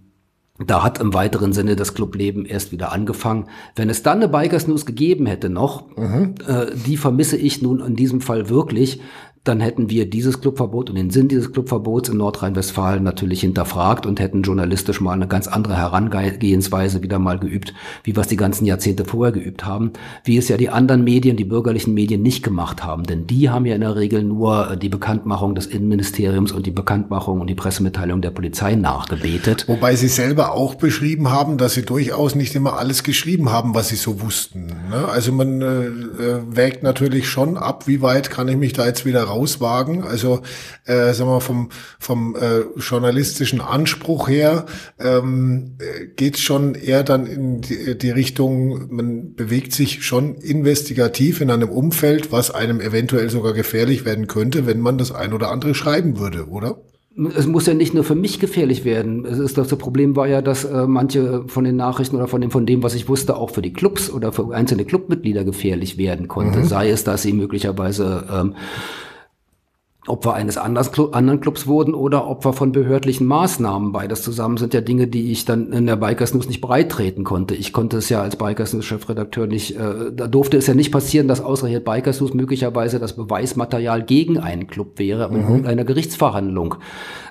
[0.66, 3.46] Da hat im weiteren Sinne das Clubleben erst wieder angefangen.
[3.76, 6.34] Wenn es dann eine Bikers News gegeben hätte noch, mhm.
[6.46, 9.00] äh, die vermisse ich nun in diesem Fall wirklich,
[9.48, 14.20] dann hätten wir dieses Clubverbot und den Sinn dieses Clubverbots in Nordrhein-Westfalen natürlich hinterfragt und
[14.20, 17.72] hätten journalistisch mal eine ganz andere Herangehensweise wieder mal geübt,
[18.04, 19.92] wie wir es die ganzen Jahrzehnte vorher geübt haben,
[20.24, 23.04] wie es ja die anderen Medien, die bürgerlichen Medien nicht gemacht haben.
[23.04, 27.40] Denn die haben ja in der Regel nur die Bekanntmachung des Innenministeriums und die Bekanntmachung
[27.40, 29.66] und die Pressemitteilung der Polizei nachgebetet.
[29.66, 33.88] Wobei sie selber auch beschrieben haben, dass sie durchaus nicht immer alles geschrieben haben, was
[33.88, 34.66] sie so wussten.
[34.66, 35.08] Ne?
[35.10, 39.06] Also man äh, äh wägt natürlich schon ab, wie weit kann ich mich da jetzt
[39.06, 40.02] wieder rauswagen.
[40.02, 40.40] Also
[40.84, 44.66] äh, sagen wir vom vom äh, journalistischen Anspruch her
[44.98, 45.76] ähm,
[46.16, 51.68] geht schon eher dann in die, die Richtung, man bewegt sich schon investigativ in einem
[51.68, 56.18] Umfeld, was einem eventuell sogar gefährlich werden könnte, wenn man das ein oder andere schreiben
[56.18, 56.78] würde, oder?
[57.34, 59.24] es muss ja nicht nur für mich gefährlich werden.
[59.24, 62.40] Es ist das, das Problem war ja, dass äh, manche von den Nachrichten oder von
[62.40, 65.98] dem, von dem, was ich wusste, auch für die Clubs oder für einzelne Clubmitglieder gefährlich
[65.98, 66.60] werden konnte.
[66.60, 66.64] Mhm.
[66.64, 68.54] Sei es, dass sie möglicherweise ähm,
[70.08, 73.92] Opfer eines anderen Clubs wurden oder Opfer von behördlichen Maßnahmen.
[73.92, 77.54] Beides zusammen sind ja Dinge, die ich dann in der Bikers News nicht breitreten konnte.
[77.54, 80.90] Ich konnte es ja als Bikers News Chefredakteur nicht, äh, da durfte es ja nicht
[80.90, 85.36] passieren, dass ausreichend Bikers News möglicherweise das Beweismaterial gegen einen Club wäre, mhm.
[85.36, 86.76] in irgendeiner Gerichtsverhandlung.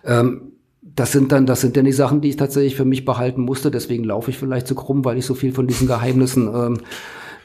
[0.05, 3.41] Ähm, das sind dann, das sind dann die Sachen, die ich tatsächlich für mich behalten
[3.41, 3.69] musste.
[3.69, 6.77] Deswegen laufe ich vielleicht zu so krumm, weil ich so viel von diesen Geheimnissen ähm,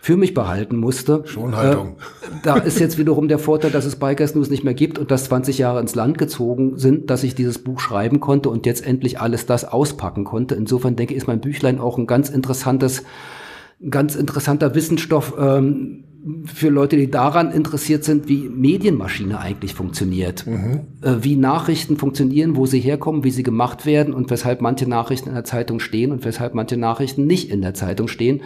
[0.03, 1.22] für mich behalten musste.
[1.26, 1.90] Schonhaltung.
[1.90, 5.12] Äh, da ist jetzt wiederum der Vorteil, dass es Bikers News nicht mehr gibt und
[5.12, 8.84] dass 20 Jahre ins Land gezogen sind, dass ich dieses Buch schreiben konnte und jetzt
[8.84, 10.57] endlich alles das auspacken konnte.
[10.57, 13.05] Insofern denke ich, ist mein Büchlein auch ein ganz interessantes,
[13.90, 16.03] ganz interessanter Wissensstoff, ähm,
[16.44, 20.80] für Leute, die daran interessiert sind, wie Medienmaschine eigentlich funktioniert, mhm.
[21.02, 25.30] äh, wie Nachrichten funktionieren, wo sie herkommen, wie sie gemacht werden und weshalb manche Nachrichten
[25.30, 28.42] in der Zeitung stehen und weshalb manche Nachrichten nicht in der Zeitung stehen.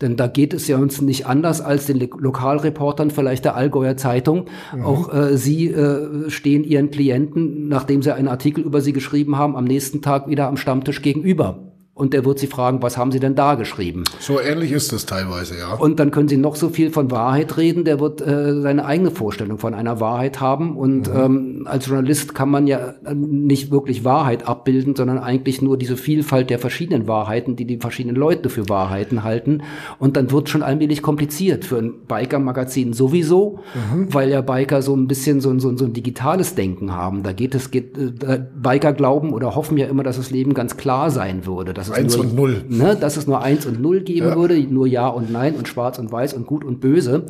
[0.00, 4.46] Denn da geht es ja uns nicht anders als den Lokalreportern vielleicht der Allgäuer Zeitung.
[4.72, 4.84] Mhm.
[4.84, 9.56] Auch äh, sie äh, stehen ihren Klienten, nachdem sie einen Artikel über sie geschrieben haben,
[9.56, 11.65] am nächsten Tag wieder am Stammtisch gegenüber
[11.96, 14.04] und der wird sie fragen, was haben Sie denn da geschrieben?
[14.20, 15.72] So ähnlich ist es teilweise, ja.
[15.72, 19.10] Und dann können Sie noch so viel von Wahrheit reden, der wird äh, seine eigene
[19.10, 20.76] Vorstellung von einer Wahrheit haben.
[20.76, 21.18] Und mhm.
[21.18, 26.50] ähm, als Journalist kann man ja nicht wirklich Wahrheit abbilden, sondern eigentlich nur diese Vielfalt
[26.50, 29.62] der verschiedenen Wahrheiten, die die verschiedenen Leute für Wahrheiten halten.
[29.98, 34.12] Und dann wird schon allmählich kompliziert für ein Biker-Magazin sowieso, mhm.
[34.12, 37.22] weil ja Biker so ein bisschen so, so, so ein digitales Denken haben.
[37.22, 40.76] Da geht es, geht, äh, Biker glauben oder hoffen ja immer, dass das Leben ganz
[40.76, 41.72] klar sein würde.
[41.72, 42.64] Das dass es eins nur, und null.
[42.68, 44.36] Ne, dass es nur eins und null geben ja.
[44.36, 47.26] würde, nur Ja und Nein und Schwarz und Weiß und Gut und Böse.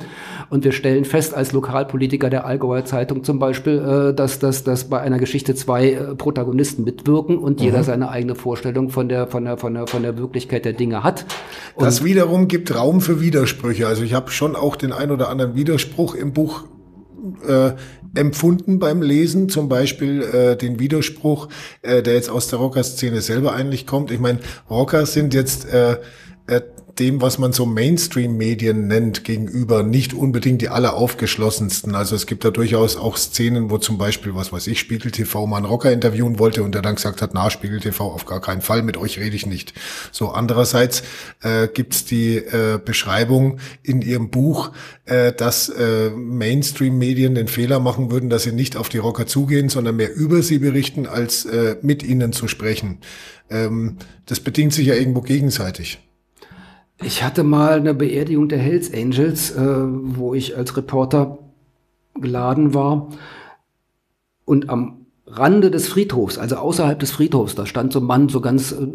[0.50, 4.84] Und wir stellen fest als Lokalpolitiker der Allgäuer Zeitung zum Beispiel, äh, dass, dass, dass
[4.84, 7.64] bei einer Geschichte zwei äh, Protagonisten mitwirken und mhm.
[7.64, 11.02] jeder seine eigene Vorstellung von der, von, der, von, der, von der Wirklichkeit der Dinge
[11.02, 11.26] hat.
[11.74, 13.86] Und das wiederum gibt Raum für Widersprüche.
[13.86, 16.64] Also ich habe schon auch den ein oder anderen Widerspruch im Buch
[17.46, 17.72] äh,
[18.14, 21.48] empfunden beim Lesen, zum Beispiel äh, den Widerspruch,
[21.82, 24.10] äh, der jetzt aus der Rocker-Szene selber eigentlich kommt.
[24.10, 24.38] Ich meine,
[24.70, 25.96] Rocker sind jetzt äh,
[26.46, 26.60] äh,
[26.98, 31.94] dem, was man so Mainstream-Medien nennt, gegenüber nicht unbedingt die alleraufgeschlossensten.
[31.94, 35.46] Also es gibt da durchaus auch Szenen, wo zum Beispiel, was weiß ich, Spiegel TV
[35.46, 38.40] mal einen Rocker interviewen wollte und der dann gesagt hat, na, Spiegel TV auf gar
[38.40, 39.74] keinen Fall, mit euch rede ich nicht.
[40.12, 41.02] So, andererseits
[41.42, 44.72] äh, gibt's die äh, Beschreibung in ihrem Buch,
[45.04, 49.68] äh, dass äh, Mainstream-Medien den Fehler machen würden, dass sie nicht auf die Rocker zugehen,
[49.68, 52.98] sondern mehr über sie berichten, als äh, mit ihnen zu sprechen.
[53.50, 56.00] Ähm, das bedingt sich ja irgendwo gegenseitig.
[57.02, 61.38] Ich hatte mal eine Beerdigung der Hells Angels, äh, wo ich als Reporter
[62.14, 63.08] geladen war.
[64.44, 68.40] Und am Rande des Friedhofs, also außerhalb des Friedhofs, da stand so ein Mann, so
[68.40, 68.86] ganz, äh,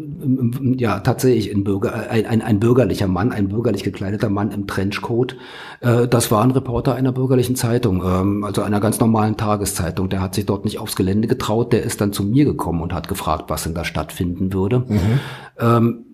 [0.76, 5.36] ja, tatsächlich ein, Bürger, ein, ein, ein bürgerlicher Mann, ein bürgerlich gekleideter Mann im Trenchcoat.
[5.80, 10.08] Äh, das war ein Reporter einer bürgerlichen Zeitung, ähm, also einer ganz normalen Tageszeitung.
[10.08, 12.94] Der hat sich dort nicht aufs Gelände getraut, der ist dann zu mir gekommen und
[12.94, 14.80] hat gefragt, was denn da stattfinden würde.
[14.88, 15.20] Mhm.
[15.60, 16.04] Ähm,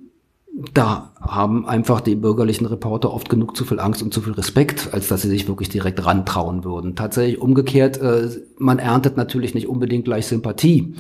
[0.75, 4.91] da haben einfach die bürgerlichen Reporter oft genug zu viel Angst und zu viel Respekt,
[4.93, 6.95] als dass sie sich wirklich direkt rantrauen würden.
[6.95, 10.95] Tatsächlich umgekehrt, äh, man erntet natürlich nicht unbedingt gleich Sympathie,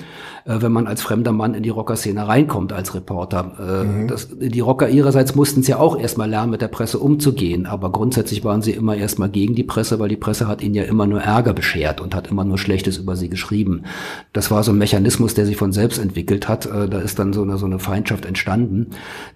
[0.44, 3.52] äh, wenn man als fremder Mann in die Rockerszene reinkommt als Reporter.
[3.60, 4.08] Äh, mhm.
[4.08, 7.92] das, die Rocker ihrerseits mussten es ja auch erstmal lernen, mit der Presse umzugehen, aber
[7.92, 11.06] grundsätzlich waren sie immer erstmal gegen die Presse, weil die Presse hat ihnen ja immer
[11.06, 13.84] nur Ärger beschert und hat immer nur Schlechtes über sie geschrieben.
[14.32, 16.66] Das war so ein Mechanismus, der sich von selbst entwickelt hat.
[16.66, 18.88] Da ist dann so eine, so eine Feindschaft entstanden.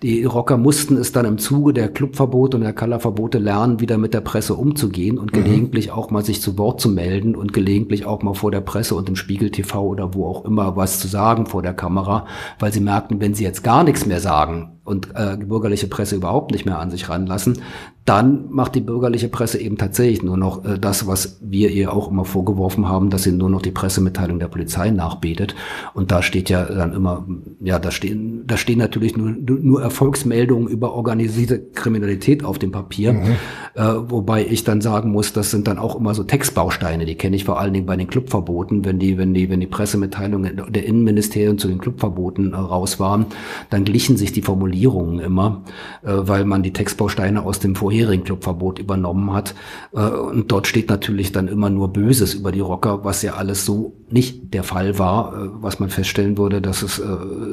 [0.02, 3.98] Die Rocker mussten mussten es dann im Zuge der Clubverbote und der Colorverbote lernen, wieder
[3.98, 5.44] mit der Presse umzugehen und mhm.
[5.44, 8.94] gelegentlich auch mal sich zu Wort zu melden und gelegentlich auch mal vor der Presse
[8.94, 12.26] und im Spiegel TV oder wo auch immer was zu sagen vor der Kamera,
[12.58, 16.16] weil sie merkten, wenn sie jetzt gar nichts mehr sagen, und äh, die bürgerliche Presse
[16.16, 17.58] überhaupt nicht mehr an sich ranlassen,
[18.04, 22.10] dann macht die bürgerliche Presse eben tatsächlich nur noch äh, das, was wir ihr auch
[22.10, 25.54] immer vorgeworfen haben, dass sie nur noch die Pressemitteilung der Polizei nachbetet.
[25.94, 27.24] Und da steht ja dann immer,
[27.60, 33.12] ja, da stehen, da stehen natürlich nur, nur Erfolgsmeldungen über organisierte Kriminalität auf dem Papier,
[33.12, 33.36] mhm.
[33.74, 37.36] Äh, wobei ich dann sagen muss, das sind dann auch immer so Textbausteine, die kenne
[37.36, 40.84] ich vor allen Dingen bei den Clubverboten, wenn die, wenn die, wenn die Pressemitteilungen der
[40.84, 43.26] Innenministerien zu den Clubverboten äh, raus waren,
[43.70, 45.62] dann glichen sich die Formulierungen immer,
[46.02, 49.54] äh, weil man die Textbausteine aus dem vorherigen Clubverbot übernommen hat.
[49.92, 53.64] Äh, und dort steht natürlich dann immer nur Böses über die Rocker, was ja alles
[53.64, 57.04] so nicht der Fall war, äh, was man feststellen würde, dass es äh,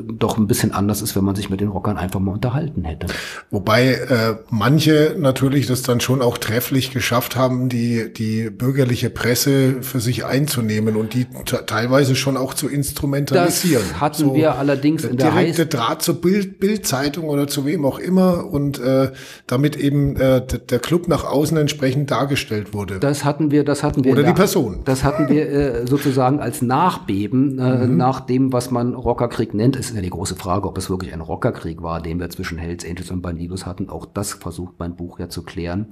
[0.06, 3.08] doch ein bisschen anders ist, wenn man sich mit den Rockern einfach mal unterhalten hätte.
[3.52, 3.98] Wobei
[4.50, 10.26] manche natürlich das dann schon auch trefflich geschafft haben, die, die bürgerliche Presse für sich
[10.26, 11.28] einzunehmen und die
[11.66, 13.84] teilweise schon auch zu instrumentalisieren.
[13.90, 17.86] Das hatten so wir allerdings in der direkte Draht zur Bild, Bildzeitung oder zu wem
[17.86, 19.12] auch immer und äh,
[19.48, 23.00] damit eben äh, der Club nach außen entsprechend dargestellt wurde.
[23.00, 24.14] Das hatten wir, das hatten wir.
[24.14, 24.82] Oder die Person.
[24.86, 27.98] Das hatten wir äh, sozusagen als Nachbeben äh, mhm.
[27.98, 29.76] nach dem, was man Rockerkrieg nennt.
[29.76, 32.58] Es ist ja die große Frage, ob es wirklich ein Rockerkrieg war, den wir zwischen
[32.58, 33.90] Hells Angels und Bandidos hatten.
[33.90, 35.88] Auch das versucht mein Buch ja zu klären.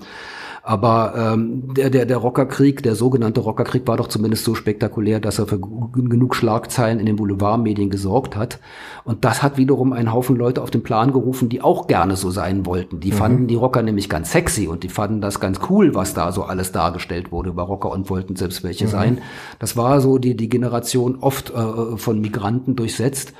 [0.67, 5.39] Aber ähm, der, der, der Rockerkrieg, der sogenannte Rockerkrieg, war doch zumindest so spektakulär, dass
[5.39, 8.59] er für genug Schlagzeilen in den Boulevardmedien gesorgt hat.
[9.05, 12.31] Und das hat wiederum einen Haufen Leute auf den Plan gerufen, die auch gerne so
[12.31, 12.99] sein wollten.
[12.99, 13.15] Die mhm.
[13.15, 16.43] fanden die Rocker nämlich ganz sexy und die fanden das ganz cool, was da so
[16.43, 18.89] alles dargestellt wurde über Rocker und wollten selbst welche mhm.
[18.89, 19.21] sein.
[19.59, 23.31] Das war so die, die Generation oft äh, von Migranten durchsetzt,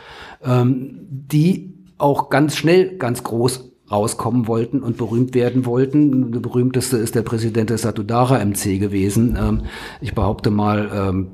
[0.45, 6.31] ähm, die auch ganz schnell ganz groß rauskommen wollten und berühmt werden wollten.
[6.31, 9.37] Der berühmteste ist der Präsident des Satudara MC gewesen.
[9.39, 9.61] Ähm,
[10.01, 11.31] ich behaupte mal, ähm,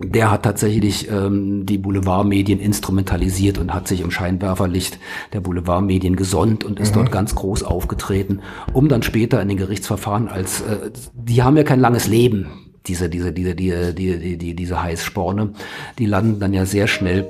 [0.00, 4.98] der hat tatsächlich ähm, die Boulevardmedien instrumentalisiert und hat sich im Scheinwerferlicht
[5.32, 7.00] der Boulevardmedien gesonnt und ist mhm.
[7.00, 8.40] dort ganz groß aufgetreten,
[8.72, 12.46] um dann später in den Gerichtsverfahren als, äh, die haben ja kein langes Leben,
[12.86, 15.52] diese, diese, diese, die, die, die, die, diese Heißsporne,
[15.98, 17.26] die landen dann ja sehr schnell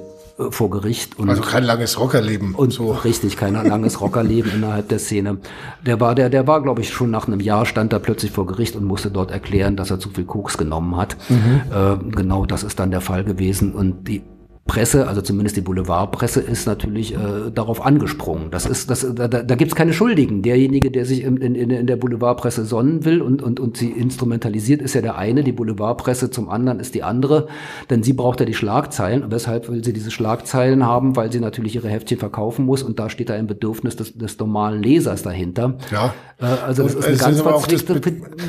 [0.50, 1.18] vor Gericht.
[1.18, 2.54] Und, also kein langes Rockerleben.
[2.54, 2.92] Und so.
[2.92, 5.38] richtig, kein langes Rockerleben innerhalb der Szene.
[5.84, 8.46] Der war, der, der war, glaube ich, schon nach einem Jahr stand er plötzlich vor
[8.46, 11.16] Gericht und musste dort erklären, dass er zu viel Koks genommen hat.
[11.28, 11.60] Mhm.
[11.72, 13.72] Äh, genau, das ist dann der Fall gewesen.
[13.72, 14.22] Und die
[14.64, 18.52] Presse, also zumindest die Boulevardpresse, ist natürlich äh, darauf angesprungen.
[18.52, 20.42] Das ist, das, da, da gibt es keine Schuldigen.
[20.42, 24.80] Derjenige, der sich in, in, in der Boulevardpresse sonnen will und, und, und sie instrumentalisiert,
[24.80, 25.42] ist ja der eine.
[25.42, 27.48] Die Boulevardpresse zum anderen ist die andere.
[27.90, 29.24] Denn sie braucht ja die Schlagzeilen.
[29.24, 31.16] Und weshalb will sie diese Schlagzeilen haben?
[31.16, 32.84] Weil sie natürlich ihre Heftchen verkaufen muss.
[32.84, 35.74] Und da steht da ein Bedürfnis des, des normalen Lesers dahinter.
[35.90, 36.14] Ja.
[36.40, 38.00] Äh, also das ist eine ganz verzwickte,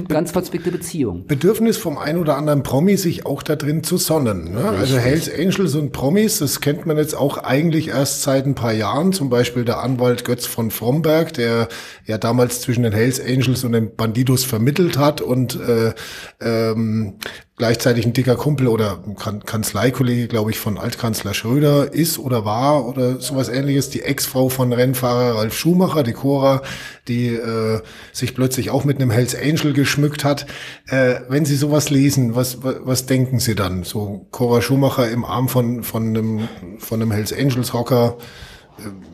[0.07, 1.25] ganz verzwickte Beziehung.
[1.25, 4.53] Bedürfnis vom einen oder anderen Promi, sich auch da drin zu sonnen.
[4.53, 4.63] Ne?
[4.63, 8.73] Also Hells Angels und Promis, das kennt man jetzt auch eigentlich erst seit ein paar
[8.73, 9.13] Jahren.
[9.13, 11.69] Zum Beispiel der Anwalt Götz von Fromberg, der
[12.05, 15.93] ja damals zwischen den Hells Angels und den Bandidos vermittelt hat und äh,
[16.41, 17.19] ähm,
[17.57, 19.03] gleichzeitig ein dicker Kumpel oder
[19.45, 23.89] Kanzleikollege, glaube ich, von Altkanzler Schröder ist oder war oder sowas ähnliches.
[23.91, 26.63] Die Ex-Frau von Rennfahrer Ralf Schumacher, die Cora,
[27.07, 27.81] die äh,
[28.11, 30.47] sich plötzlich auch mit einem Hells Angel geschmückt hat.
[30.87, 33.83] Äh, wenn Sie sowas lesen, was, was, was denken Sie dann?
[33.83, 36.47] So Cora Schumacher im Arm von, von, einem,
[36.79, 38.17] von einem Hells Angels Rocker.
[38.79, 39.12] Äh,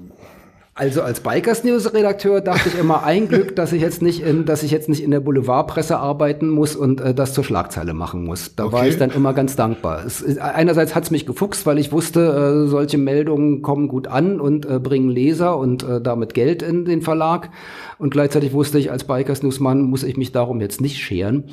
[0.79, 4.45] also als Bikers News Redakteur dachte ich immer ein Glück, dass ich jetzt nicht in,
[4.45, 8.23] dass ich jetzt nicht in der Boulevardpresse arbeiten muss und äh, das zur Schlagzeile machen
[8.23, 8.55] muss.
[8.55, 8.73] Da okay.
[8.73, 10.05] war ich dann immer ganz dankbar.
[10.05, 14.65] Es, einerseits hat's mich gefuchst, weil ich wusste, äh, solche Meldungen kommen gut an und
[14.65, 17.49] äh, bringen Leser und äh, damit Geld in den Verlag.
[17.97, 21.43] Und gleichzeitig wusste ich, als Bikers Newsmann muss ich mich darum jetzt nicht scheren.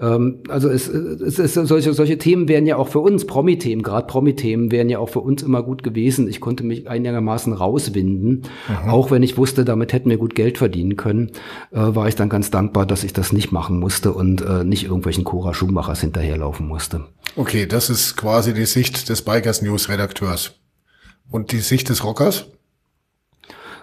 [0.00, 4.06] Ähm, also es, es ist solche, solche Themen wären ja auch für uns, Promi-Themen, gerade
[4.06, 6.26] Promi-Themen wären ja auch für uns immer gut gewesen.
[6.28, 8.42] Ich konnte mich einigermaßen rauswinden.
[8.70, 8.90] Mhm.
[8.90, 11.32] Auch wenn ich wusste, damit hätten wir gut Geld verdienen können,
[11.72, 14.84] äh, war ich dann ganz dankbar, dass ich das nicht machen musste und äh, nicht
[14.84, 17.06] irgendwelchen Cora Schumachers hinterherlaufen musste.
[17.36, 20.52] Okay, das ist quasi die Sicht des Bikers News Redakteurs.
[21.30, 22.46] Und die Sicht des Rockers?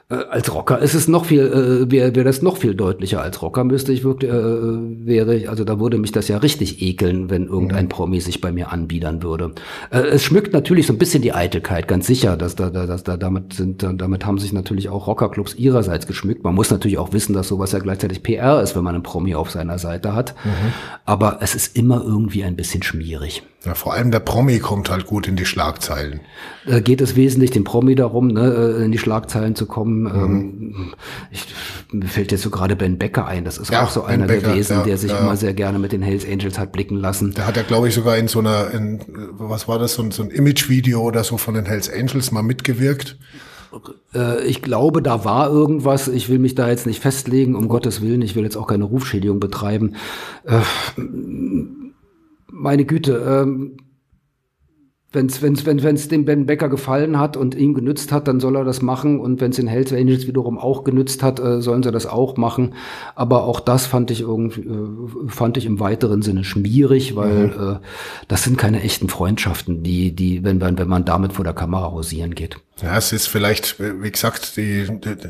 [0.09, 3.21] Äh, als Rocker ist es noch viel, äh, wäre wär das noch viel deutlicher.
[3.21, 6.81] Als Rocker müsste ich wirklich, äh, wäre ich, also da würde mich das ja richtig
[6.81, 7.89] ekeln, wenn irgendein mhm.
[7.89, 9.51] Promi sich bei mir anbiedern würde.
[9.91, 13.17] Äh, es schmückt natürlich so ein bisschen die Eitelkeit, ganz sicher, dass da, dass da
[13.17, 16.43] damit sind, damit haben sich natürlich auch Rockerclubs ihrerseits geschmückt.
[16.43, 19.35] Man muss natürlich auch wissen, dass sowas ja gleichzeitig PR ist, wenn man einen Promi
[19.35, 20.35] auf seiner Seite hat.
[20.45, 20.73] Mhm.
[21.03, 23.43] Aber es ist immer irgendwie ein bisschen schmierig.
[23.65, 26.21] Ja, vor allem der Promi kommt halt gut in die Schlagzeilen.
[26.67, 30.03] Da geht es wesentlich dem Promi darum, ne, äh, in die Schlagzeilen zu kommen.
[30.03, 30.09] Mhm.
[30.09, 30.93] Ähm,
[31.31, 31.45] ich,
[31.91, 33.45] mir fällt jetzt so gerade Ben Becker ein.
[33.45, 35.79] Das ist ja, auch so ben einer Becker, gewesen, ja, der sich immer sehr gerne
[35.79, 37.33] mit den Hells Angels hat blicken lassen.
[37.33, 38.99] Der hat ja, glaube ich, sogar in so einer, in,
[39.31, 42.43] was war das, so ein, so ein Image-Video oder so von den Hells Angels mal
[42.43, 43.17] mitgewirkt.
[44.13, 46.07] Äh, ich glaube, da war irgendwas.
[46.07, 48.21] Ich will mich da jetzt nicht festlegen, um Gottes Willen.
[48.21, 49.95] Ich will jetzt auch keine Rufschädigung betreiben.
[52.57, 53.77] Äh, meine Güte, ähm,
[55.13, 58.55] wenn's, wenn's, wenn es dem Ben Becker gefallen hat und ihm genützt hat, dann soll
[58.55, 59.19] er das machen.
[59.19, 62.37] Und wenn es den Hells Angels wiederum auch genützt hat, äh, sollen sie das auch
[62.37, 62.73] machen.
[63.15, 67.75] Aber auch das fand ich irgendwie, äh, fand ich im weiteren Sinne schmierig, weil mhm.
[67.75, 67.79] äh,
[68.27, 71.85] das sind keine echten Freundschaften, die, die, wenn, wenn, wenn man damit vor der Kamera
[71.85, 72.57] rosieren geht.
[72.81, 75.29] Ja, es ist vielleicht, wie gesagt, die, die die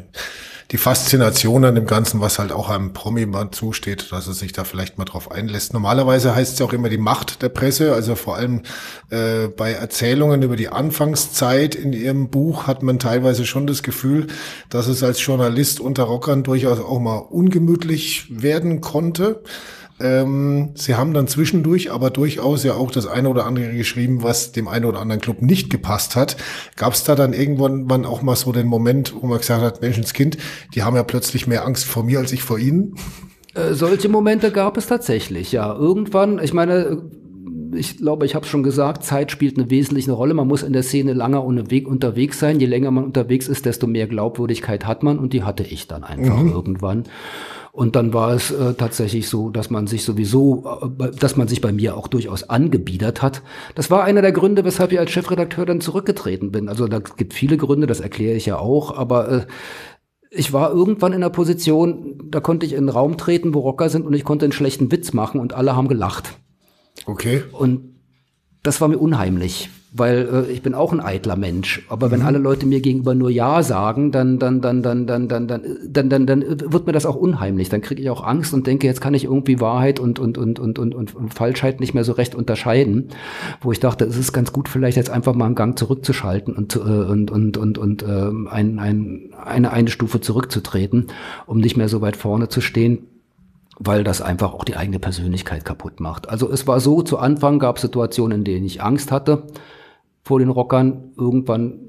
[0.75, 4.65] Faszination an dem Ganzen, was halt auch einem Promi mal zusteht, dass er sich da
[4.65, 5.71] vielleicht mal drauf einlässt.
[5.71, 8.63] Normalerweise heißt es ja auch immer die Macht der Presse, also vor allem
[9.09, 14.27] äh, bei Erzählungen über die Anfangszeit in ihrem Buch hat man teilweise schon das Gefühl,
[14.69, 19.43] dass es als Journalist unter Rockern durchaus auch mal ungemütlich werden konnte.
[19.99, 24.51] Ähm, sie haben dann zwischendurch aber durchaus ja auch das eine oder andere geschrieben, was
[24.51, 26.37] dem einen oder anderen Club nicht gepasst hat.
[26.75, 30.37] Gab es da dann irgendwann auch mal so den Moment, wo man gesagt hat, Menschenskind,
[30.75, 32.95] die haben ja plötzlich mehr Angst vor mir als ich vor ihnen?
[33.55, 35.73] Äh, solche Momente gab es tatsächlich, ja.
[35.73, 37.01] Irgendwann, ich meine,
[37.73, 40.33] ich glaube, ich habe schon gesagt, Zeit spielt eine wesentliche Rolle.
[40.33, 42.59] Man muss in der Szene lange unterwegs sein.
[42.59, 46.03] Je länger man unterwegs ist, desto mehr Glaubwürdigkeit hat man und die hatte ich dann
[46.03, 46.51] einfach mhm.
[46.51, 47.03] irgendwann.
[47.77, 51.61] Und dann war es äh, tatsächlich so, dass man sich sowieso, äh, dass man sich
[51.61, 53.43] bei mir auch durchaus angebiedert hat.
[53.75, 56.69] Das war einer der Gründe, weshalb ich als Chefredakteur dann zurückgetreten bin.
[56.69, 59.45] Also da gibt viele Gründe, das erkläre ich ja auch, aber äh,
[60.31, 63.89] ich war irgendwann in der Position, da konnte ich in einen Raum treten, wo Rocker
[63.89, 66.35] sind und ich konnte einen schlechten Witz machen und alle haben gelacht.
[67.05, 67.43] Okay.
[67.51, 67.99] Und
[68.63, 71.85] das war mir unheimlich weil äh, ich bin auch ein eitler Mensch.
[71.89, 72.11] Aber mhm.
[72.11, 75.61] wenn alle Leute mir gegenüber nur Ja sagen, dann, dann, dann, dann, dann, dann, dann,
[75.89, 77.69] dann, dann, dann wird mir das auch unheimlich.
[77.69, 80.59] Dann kriege ich auch Angst und denke, jetzt kann ich irgendwie Wahrheit und, und, und,
[80.59, 83.09] und, und, und, und Falschheit nicht mehr so recht unterscheiden.
[83.61, 86.75] Wo ich dachte, es ist ganz gut, vielleicht jetzt einfach mal einen Gang zurückzuschalten und,
[86.75, 91.07] äh, und, und, und, und äh, ein, ein, eine, eine Stufe zurückzutreten,
[91.45, 93.07] um nicht mehr so weit vorne zu stehen
[93.79, 96.29] weil das einfach auch die eigene Persönlichkeit kaputt macht.
[96.29, 99.43] Also es war so, zu Anfang gab es Situationen, in denen ich Angst hatte,
[100.27, 101.11] vor den Rockern.
[101.17, 101.87] Irgendwann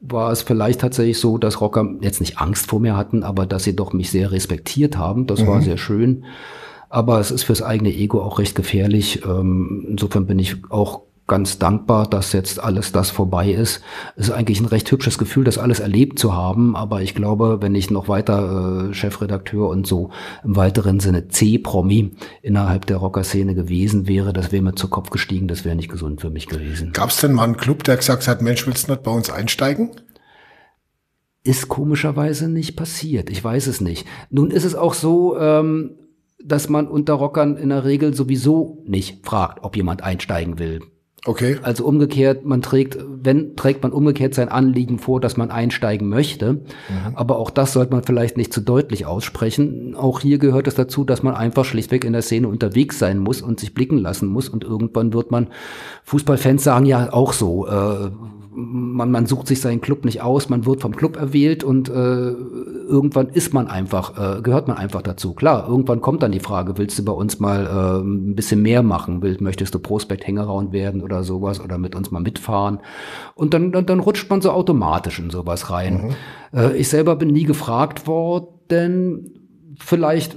[0.00, 3.64] war es vielleicht tatsächlich so, dass Rocker jetzt nicht Angst vor mir hatten, aber dass
[3.64, 5.26] sie doch mich sehr respektiert haben.
[5.26, 5.46] Das mhm.
[5.46, 6.24] war sehr schön.
[6.88, 9.22] Aber es ist fürs eigene Ego auch recht gefährlich.
[9.24, 13.80] Ähm, insofern bin ich auch ganz dankbar, dass jetzt alles das vorbei ist.
[14.16, 17.58] Es ist eigentlich ein recht hübsches Gefühl, das alles erlebt zu haben, aber ich glaube,
[17.60, 20.10] wenn ich noch weiter äh, Chefredakteur und so
[20.44, 22.12] im weiteren Sinne C-Promi
[22.42, 26.20] innerhalb der Rocker-Szene gewesen wäre, das wäre mir zu Kopf gestiegen, das wäre nicht gesund
[26.20, 26.92] für mich gewesen.
[26.92, 29.30] Gab es denn mal einen Club, der gesagt hat, Mensch, willst du nicht bei uns
[29.30, 29.90] einsteigen?
[31.44, 33.30] Ist komischerweise nicht passiert.
[33.30, 34.06] Ich weiß es nicht.
[34.30, 35.92] Nun ist es auch so, ähm,
[36.44, 40.80] dass man unter Rockern in der Regel sowieso nicht fragt, ob jemand einsteigen will.
[41.24, 41.58] Okay.
[41.62, 46.54] Also umgekehrt, man trägt, wenn, trägt man umgekehrt sein Anliegen vor, dass man einsteigen möchte.
[46.54, 46.62] Mhm.
[47.14, 49.94] Aber auch das sollte man vielleicht nicht zu deutlich aussprechen.
[49.94, 53.40] Auch hier gehört es dazu, dass man einfach schlichtweg in der Szene unterwegs sein muss
[53.40, 54.48] und sich blicken lassen muss.
[54.48, 55.46] Und irgendwann wird man,
[56.02, 58.10] Fußballfans sagen ja auch so, äh,
[58.54, 61.92] man, man sucht sich seinen Club nicht aus, man wird vom Club erwählt und äh,
[61.92, 65.32] irgendwann ist man einfach, äh, gehört man einfach dazu.
[65.32, 68.82] Klar, irgendwann kommt dann die Frage, willst du bei uns mal äh, ein bisschen mehr
[68.82, 69.22] machen?
[69.22, 72.80] Will, möchtest du Prospekt-Hängeround werden oder sowas oder mit uns mal mitfahren?
[73.34, 76.12] Und dann, dann, dann rutscht man so automatisch in sowas rein.
[76.52, 76.58] Mhm.
[76.58, 79.30] Äh, ich selber bin nie gefragt worden,
[79.78, 80.36] vielleicht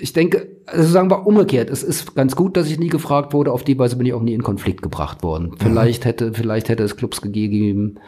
[0.00, 3.52] ich denke, also sagen wir umgekehrt, es ist ganz gut, dass ich nie gefragt wurde,
[3.52, 5.50] auf die Weise bin ich auch nie in Konflikt gebracht worden.
[5.50, 5.56] Mhm.
[5.58, 7.98] Vielleicht hätte, vielleicht hätte es Clubs gegeben,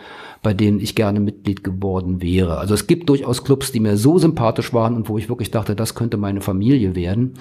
[0.45, 2.59] bei denen ich gerne Mitglied geworden wäre.
[2.59, 5.75] Also es gibt durchaus Clubs, die mir so sympathisch waren und wo ich wirklich dachte,
[5.75, 7.33] das könnte meine Familie werden.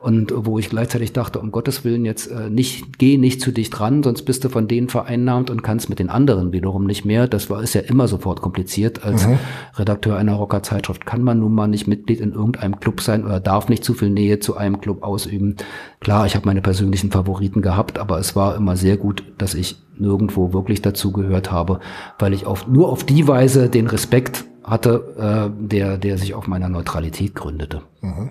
[0.00, 3.78] Und wo ich gleichzeitig dachte, um Gottes Willen jetzt äh, nicht, geh nicht zu dicht
[3.78, 7.28] dran, sonst bist du von denen vereinnahmt und kannst mit den anderen wiederum nicht mehr.
[7.28, 9.04] Das war, ist ja immer sofort kompliziert.
[9.04, 9.38] Als mhm.
[9.76, 13.68] Redakteur einer Rockerzeitschrift kann man nun mal nicht Mitglied in irgendeinem Club sein oder darf
[13.68, 15.56] nicht zu viel Nähe zu einem Club ausüben.
[16.00, 19.76] Klar, ich habe meine persönlichen Favoriten gehabt, aber es war immer sehr gut, dass ich
[19.96, 21.80] nirgendwo wirklich dazu gehört habe,
[22.18, 26.46] weil ich auf, nur auf die Weise den Respekt hatte, äh, der, der sich auf
[26.46, 27.82] meiner Neutralität gründete.
[28.00, 28.30] Mhm.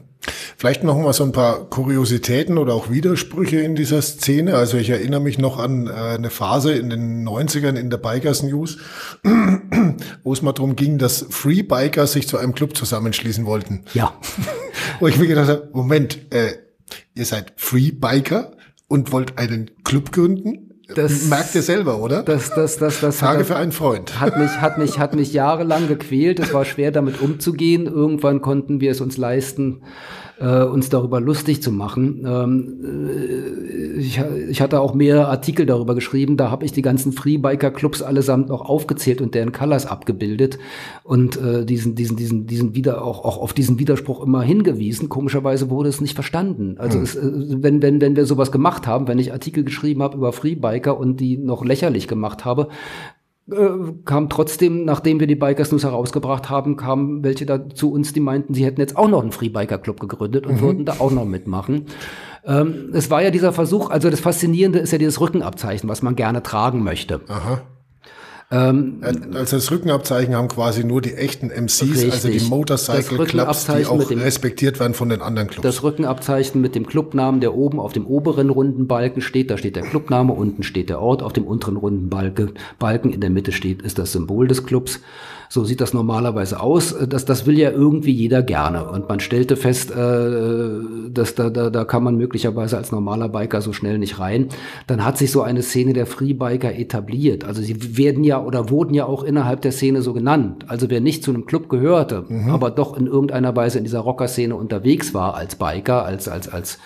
[0.57, 4.55] Vielleicht noch mal so ein paar Kuriositäten oder auch Widersprüche in dieser Szene.
[4.55, 8.43] Also ich erinnere mich noch an äh, eine Phase in den 90ern in der Bikers
[8.43, 8.78] News,
[10.24, 13.86] wo es mal darum ging, dass Free Bikers sich zu einem Club zusammenschließen wollten.
[13.93, 14.20] Ja.
[14.99, 16.53] wo ich mir gedacht habe, Moment, äh,
[17.13, 18.53] ihr seid Free Biker?
[18.88, 20.66] und wollt einen Club gründen?
[20.95, 22.23] Das merkt ihr selber, oder?
[22.23, 24.19] Das, das, das, das Frage für einen Freund.
[24.19, 26.39] Hat mich, hat mich, hat mich jahrelang gequält.
[26.39, 27.88] Es war schwer, damit umzugehen.
[27.88, 29.81] Irgendwann konnten wir es uns leisten,
[30.39, 32.23] äh, uns darüber lustig zu machen.
[32.25, 34.19] Ähm, äh, ich,
[34.49, 38.61] ich hatte auch mehrere Artikel darüber geschrieben, da habe ich die ganzen Freebiker-Clubs allesamt noch
[38.61, 40.59] aufgezählt und deren Colors abgebildet
[41.03, 45.09] und äh, diesen, diesen, diesen, diesen wieder auch, auch auf diesen Widerspruch immer hingewiesen.
[45.09, 46.75] Komischerweise wurde es nicht verstanden.
[46.77, 47.03] Also hm.
[47.03, 47.21] es, äh,
[47.63, 51.19] wenn, wenn, wenn wir sowas gemacht haben, wenn ich Artikel geschrieben habe über Freebiker und
[51.19, 52.67] die noch lächerlich gemacht habe,
[54.03, 58.19] kam trotzdem, nachdem wir die Bikers News herausgebracht haben, kamen welche da zu uns, die
[58.19, 60.61] meinten, sie hätten jetzt auch noch einen Free Biker Club gegründet und mhm.
[60.61, 61.85] würden da auch noch mitmachen.
[62.45, 66.17] Ähm, es war ja dieser Versuch, also das Faszinierende ist ja dieses Rückenabzeichen, was man
[66.17, 67.21] gerne tragen möchte.
[67.29, 67.61] Aha.
[68.49, 69.01] Ähm,
[69.33, 72.11] also das Rückenabzeichen haben quasi nur die echten MCs, richtig.
[72.13, 75.63] also die Motorcycle Clubs, die auch dem, respektiert werden von den anderen Clubs.
[75.63, 79.75] Das Rückenabzeichen mit dem Clubnamen, der oben auf dem oberen runden Balken steht, da steht
[79.75, 83.51] der Clubname, unten steht der Ort, auf dem unteren runden Balken, Balken in der Mitte
[83.51, 85.01] steht, ist das Symbol des Clubs.
[85.49, 86.95] So sieht das normalerweise aus.
[87.07, 88.89] Das, das will ja irgendwie jeder gerne.
[88.89, 90.69] Und man stellte fest, äh,
[91.09, 94.49] dass da, da, da kann man möglicherweise als normaler Biker so schnell nicht rein.
[94.87, 97.43] Dann hat sich so eine Szene der Freebiker etabliert.
[97.43, 100.65] Also sie werden ja oder wurden ja auch innerhalb der Szene so genannt.
[100.67, 102.49] Also wer nicht zu einem Club gehörte, mhm.
[102.49, 106.79] aber doch in irgendeiner Weise in dieser Rocker-Szene unterwegs war als Biker, als, als, als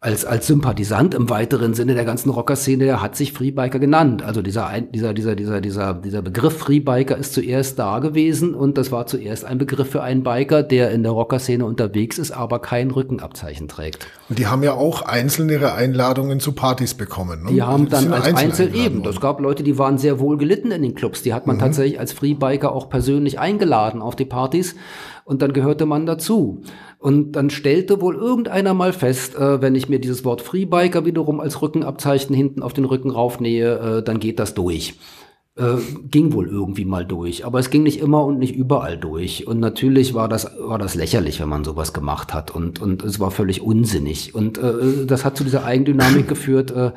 [0.00, 4.22] als, als Sympathisant im weiteren Sinne der ganzen Rocker-Szene, der hat sich Freebiker genannt.
[4.22, 8.92] Also dieser, dieser, dieser, dieser, dieser, dieser Begriff Freebiker ist zuerst da gewesen und das
[8.92, 12.92] war zuerst ein Begriff für einen Biker, der in der Rocker-Szene unterwegs ist, aber kein
[12.92, 14.06] Rückenabzeichen trägt.
[14.28, 17.42] Und die haben ja auch einzeln ihre Einladungen zu Partys bekommen.
[17.42, 17.50] Ne?
[17.54, 19.04] Die haben dann als Einzel eben.
[19.04, 21.22] Es gab Leute, die waren sehr wohl gelitten in den Clubs.
[21.22, 21.60] Die hat man mhm.
[21.60, 24.76] tatsächlich als Freebiker auch persönlich eingeladen auf die Partys
[25.28, 26.62] und dann gehörte man dazu.
[26.98, 31.40] Und dann stellte wohl irgendeiner mal fest, äh, wenn ich mir dieses Wort Freebiker wiederum
[31.40, 34.94] als Rückenabzeichen hinten auf den Rücken raufnähe, äh, dann geht das durch.
[35.58, 35.78] Äh,
[36.10, 39.46] ging wohl irgendwie mal durch, aber es ging nicht immer und nicht überall durch.
[39.46, 43.18] Und natürlich war das, war das lächerlich, wenn man sowas gemacht hat und, und es
[43.18, 44.36] war völlig unsinnig.
[44.36, 46.92] Und äh, das hat zu dieser Eigendynamik geführt, äh,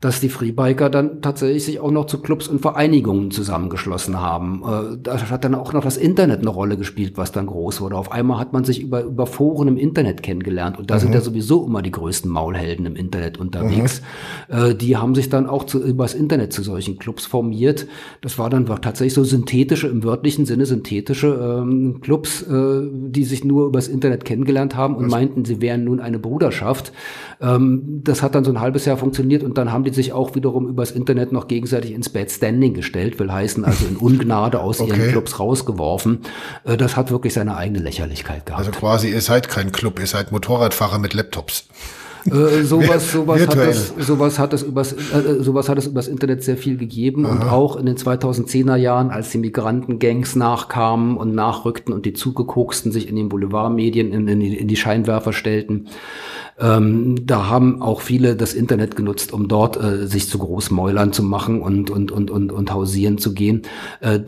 [0.00, 4.62] dass die Freebiker dann tatsächlich sich auch noch zu Clubs und Vereinigungen zusammengeschlossen haben.
[4.64, 7.96] Äh, da hat dann auch noch das Internet eine Rolle gespielt, was dann groß wurde.
[7.96, 11.00] Auf einmal hat man sich über, über Foren im Internet kennengelernt und da mhm.
[11.00, 14.00] sind ja sowieso immer die größten Maulhelden im Internet unterwegs.
[14.48, 14.56] Mhm.
[14.56, 17.88] Äh, die haben sich dann auch zu, übers Internet zu solchen Clubs formiert.
[18.20, 23.42] Das war dann tatsächlich so synthetische, im wörtlichen Sinne synthetische ähm, Clubs, äh, die sich
[23.42, 25.10] nur übers Internet kennengelernt haben und was?
[25.10, 26.92] meinten, sie wären nun eine Bruderschaft.
[27.40, 30.34] Ähm, das hat dann so ein halbes Jahr funktioniert und dann haben die sich auch
[30.34, 34.80] wiederum übers Internet noch gegenseitig ins Bad Standing gestellt, will heißen, also in Ungnade aus
[34.80, 34.90] okay.
[34.90, 36.20] ihren Clubs rausgeworfen.
[36.64, 38.60] Äh, das hat wirklich seine eigene Lächerlichkeit gehabt.
[38.60, 41.68] Also quasi, ihr seid kein Club, ihr seid Motorradfahrer mit Laptops.
[42.30, 46.42] Äh, sowas, sowas, hat es, sowas hat es übers, äh, sowas hat es übers Internet
[46.42, 47.32] sehr viel gegeben Aha.
[47.32, 52.92] und auch in den 2010er Jahren, als die Migrantengangs nachkamen und nachrückten und die Zugekoksten
[52.92, 55.88] sich in den Boulevardmedien in, in, in die Scheinwerfer stellten.
[56.60, 61.22] Ähm, da haben auch viele das Internet genutzt, um dort äh, sich zu Großmäulern zu
[61.22, 63.62] machen und, und, und, und, und hausieren zu gehen.
[64.00, 64.20] Äh,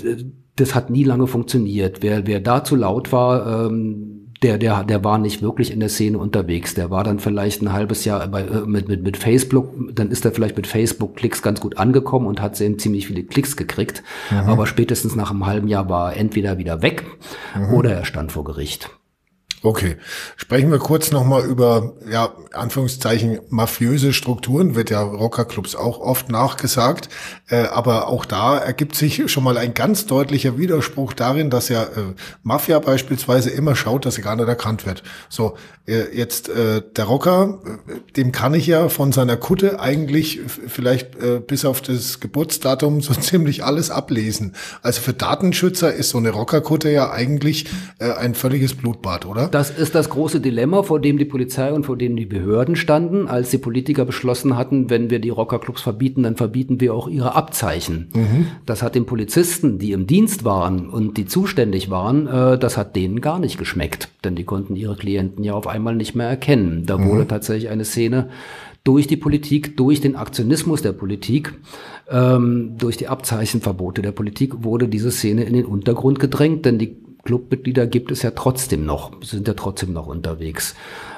[0.57, 2.03] das hat nie lange funktioniert.
[2.03, 5.91] Wer, wer da zu laut war, ähm, der, der, der war nicht wirklich in der
[5.91, 6.75] Szene unterwegs.
[6.75, 10.25] Der war dann vielleicht ein halbes Jahr bei, äh, mit, mit, mit Facebook, dann ist
[10.25, 14.03] er vielleicht mit Facebook-Klicks ganz gut angekommen und hat sehr ziemlich viele Klicks gekriegt.
[14.31, 14.49] Mhm.
[14.49, 17.05] Aber spätestens nach einem halben Jahr war er entweder wieder weg
[17.55, 17.75] mhm.
[17.75, 18.91] oder er stand vor Gericht.
[19.63, 19.97] Okay.
[20.37, 27.11] Sprechen wir kurz nochmal über, ja, Anführungszeichen, mafiöse Strukturen, wird ja Rockerclubs auch oft nachgesagt.
[27.49, 31.83] Äh, aber auch da ergibt sich schon mal ein ganz deutlicher Widerspruch darin, dass ja
[31.83, 35.03] äh, Mafia beispielsweise immer schaut, dass sie gar nicht erkannt wird.
[35.29, 35.57] So,
[35.87, 41.17] äh, jetzt äh, der Rocker, äh, dem kann ich ja von seiner Kutte eigentlich vielleicht
[41.17, 44.55] äh, bis auf das Geburtsdatum so ziemlich alles ablesen.
[44.83, 47.67] Also für Datenschützer ist so eine Rockerkutte ja eigentlich
[47.99, 49.50] äh, ein völliges Blutbad, oder?
[49.51, 53.27] Das ist das große Dilemma, vor dem die Polizei und vor dem die Behörden standen,
[53.27, 57.35] als die Politiker beschlossen hatten, wenn wir die Rockerclubs verbieten, dann verbieten wir auch ihre
[57.35, 58.11] Abzeichen.
[58.15, 58.47] Mhm.
[58.67, 62.95] Das hat den Polizisten, die im Dienst waren und die zuständig waren, äh, das hat
[62.95, 66.85] denen gar nicht geschmeckt, denn die konnten ihre Klienten ja auf einmal nicht mehr erkennen.
[66.87, 67.09] Da mhm.
[67.09, 68.29] wurde tatsächlich eine Szene
[68.85, 71.55] durch die Politik, durch den Aktionismus der Politik,
[72.09, 76.97] ähm, durch die Abzeichenverbote der Politik wurde diese Szene in den Untergrund gedrängt, denn die
[77.31, 80.75] Clubmitglieder gibt es ja trotzdem noch, sind ja trotzdem noch unterwegs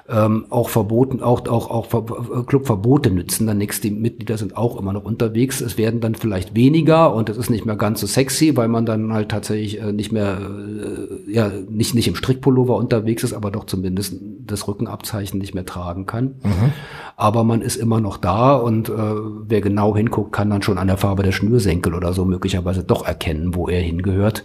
[0.08, 3.80] ähm, auch verboten, auch, auch, auch Clubverbote nützen dann nichts.
[3.80, 5.60] Die Mitglieder sind auch immer noch unterwegs.
[5.60, 8.84] Es werden dann vielleicht weniger und es ist nicht mehr ganz so sexy, weil man
[8.84, 13.50] dann halt tatsächlich äh, nicht mehr, äh, ja, nicht, nicht im Strickpullover unterwegs ist, aber
[13.50, 16.34] doch zumindest das Rückenabzeichen nicht mehr tragen kann.
[16.42, 16.72] Mhm.
[17.16, 20.88] Aber man ist immer noch da und äh, wer genau hinguckt, kann dann schon an
[20.88, 24.42] der Farbe der Schnürsenkel oder so möglicherweise doch erkennen, wo er hingehört.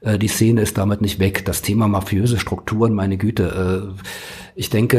[0.00, 1.44] Äh, die Szene ist damit nicht weg.
[1.44, 4.98] Das Thema mafiöse Strukturen, meine Güte, äh, ich denke,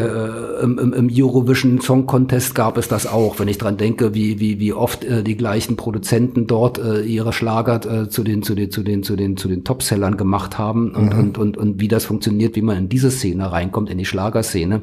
[0.59, 4.39] äh, im, im Eurovision Song Contest gab es das auch, wenn ich dran denke, wie,
[4.39, 8.55] wie, wie oft äh, die gleichen Produzenten dort äh, ihre Schlager äh, zu den, zu
[8.55, 11.19] den, zu den, zu den, zu den Topsellern gemacht haben und, mhm.
[11.19, 14.81] und, und, und wie das funktioniert, wie man in diese Szene reinkommt, in die Schlagerszene.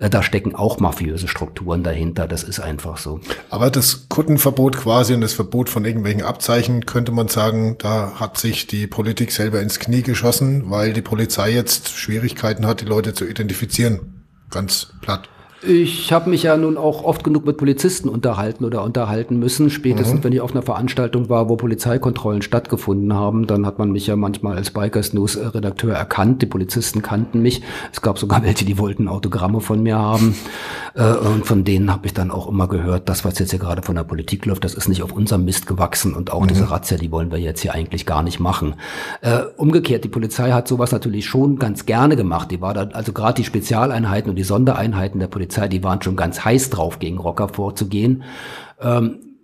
[0.00, 2.26] Äh, da stecken auch mafiöse Strukturen dahinter.
[2.26, 3.20] Das ist einfach so.
[3.48, 8.38] Aber das Kuttenverbot quasi und das Verbot von irgendwelchen Abzeichen könnte man sagen, da hat
[8.38, 13.14] sich die Politik selber ins Knie geschossen, weil die Polizei jetzt Schwierigkeiten hat, die Leute
[13.14, 14.15] zu identifizieren
[14.50, 15.28] ganz platt.
[15.62, 19.70] Ich habe mich ja nun auch oft genug mit Polizisten unterhalten oder unterhalten müssen.
[19.70, 20.24] Spätestens, mhm.
[20.24, 24.16] wenn ich auf einer Veranstaltung war, wo Polizeikontrollen stattgefunden haben, dann hat man mich ja
[24.16, 26.42] manchmal als Bikers News Redakteur erkannt.
[26.42, 27.62] Die Polizisten kannten mich.
[27.90, 30.36] Es gab sogar welche, die wollten Autogramme von mir haben.
[30.94, 33.82] Äh, und von denen habe ich dann auch immer gehört, das, was jetzt hier gerade
[33.82, 36.14] von der Politik läuft, das ist nicht auf unserem Mist gewachsen.
[36.14, 36.48] Und auch mhm.
[36.48, 38.74] diese Razzia, die wollen wir jetzt hier eigentlich gar nicht machen.
[39.22, 42.50] Äh, umgekehrt, die Polizei hat sowas natürlich schon ganz gerne gemacht.
[42.50, 46.02] Die war da, also gerade die Spezialeinheiten und die Sondereinheiten der Polizei Polizei, die waren
[46.02, 48.24] schon ganz heiß drauf, gegen Rocker vorzugehen.
[48.80, 49.38] Ähm,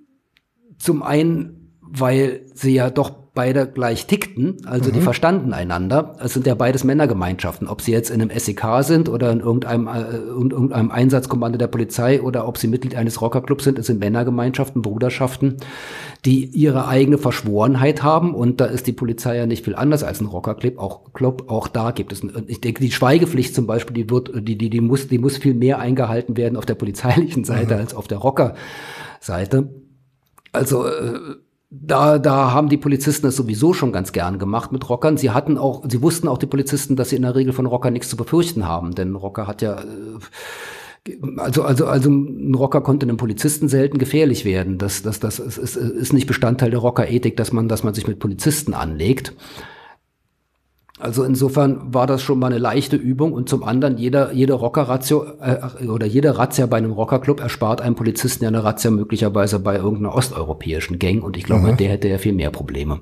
[0.79, 4.95] zum einen, weil sie ja doch beide gleich tickten, also mhm.
[4.95, 6.17] die verstanden einander.
[6.23, 9.87] Es sind ja beides Männergemeinschaften, ob sie jetzt in einem SEK sind oder in irgendeinem,
[9.87, 14.01] äh, in irgendeinem Einsatzkommando der Polizei oder ob sie Mitglied eines Rockerclubs sind, es sind
[14.01, 15.57] Männergemeinschaften, Bruderschaften,
[16.27, 20.21] die ihre eigene Verschworenheit haben und da ist die Polizei ja nicht viel anders als
[20.21, 20.79] ein Rockerclub.
[20.79, 24.59] Auch Club, auch da gibt es, ich denke, die Schweigepflicht zum Beispiel, die wird, die,
[24.59, 27.81] die, die muss, die muss viel mehr eingehalten werden auf der polizeilichen Seite mhm.
[27.81, 29.71] als auf der Rocker-Seite.
[30.53, 31.37] Also äh,
[31.75, 35.17] da, da haben die Polizisten es sowieso schon ganz gern gemacht mit Rockern.
[35.17, 37.91] Sie hatten auch, sie wussten auch die Polizisten, dass sie in der Regel von Rocker
[37.91, 40.19] nichts zu befürchten haben, denn Rocker hat ja äh,
[41.39, 44.79] also, also, also ein Rocker konnte einem Polizisten selten gefährlich werden.
[44.79, 48.07] Das, das, das ist, ist, ist nicht Bestandteil der Rockerethik, dass man, dass man sich
[48.07, 49.35] mit Polizisten anlegt.
[51.03, 55.27] Also insofern war das schon mal eine leichte Übung und zum anderen jeder jede Rockerratio
[55.41, 59.75] äh, oder jede Razzia bei einem Rockerclub erspart einem Polizisten ja eine Razzia möglicherweise bei
[59.75, 61.77] irgendeiner osteuropäischen Gang und ich glaube, mhm.
[61.77, 63.01] der hätte ja viel mehr Probleme.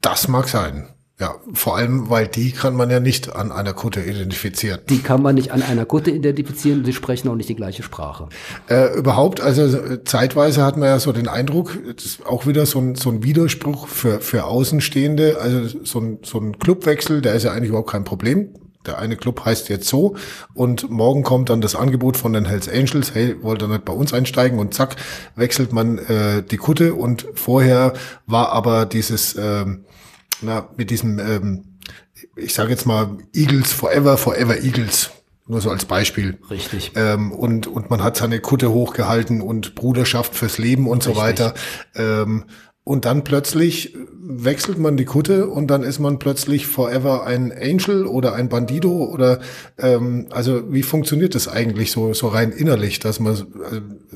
[0.00, 0.88] Das mag sein.
[1.20, 4.80] Ja, vor allem, weil die kann man ja nicht an einer Kutte identifizieren.
[4.88, 8.28] Die kann man nicht an einer Kutte identifizieren, sie sprechen auch nicht die gleiche Sprache.
[8.68, 12.80] Äh, überhaupt, also zeitweise hat man ja so den Eindruck, das ist auch wieder so
[12.80, 17.44] ein, so ein Widerspruch für, für Außenstehende, also so ein, so ein Clubwechsel, der ist
[17.44, 18.48] ja eigentlich überhaupt kein Problem.
[18.84, 20.16] Der eine Club heißt jetzt so
[20.52, 23.92] und morgen kommt dann das Angebot von den Hells Angels, hey, wollt ihr nicht bei
[23.92, 24.96] uns einsteigen und zack,
[25.36, 27.92] wechselt man äh, die Kutte und vorher
[28.26, 29.36] war aber dieses...
[29.38, 29.84] Ähm,
[30.42, 31.78] na, mit diesem, ähm,
[32.36, 35.10] ich sage jetzt mal, Eagles Forever, Forever Eagles.
[35.46, 36.38] Nur so als Beispiel.
[36.50, 36.92] Richtig.
[36.94, 41.14] Ähm, und, und man hat seine Kutte hochgehalten und Bruderschaft fürs Leben und Richtig.
[41.14, 41.54] so weiter.
[41.94, 42.44] Ähm,
[42.84, 48.06] und dann plötzlich wechselt man die Kutte und dann ist man plötzlich forever ein Angel
[48.06, 49.40] oder ein Bandido oder
[49.78, 53.46] ähm, also wie funktioniert das eigentlich so so rein innerlich, dass man also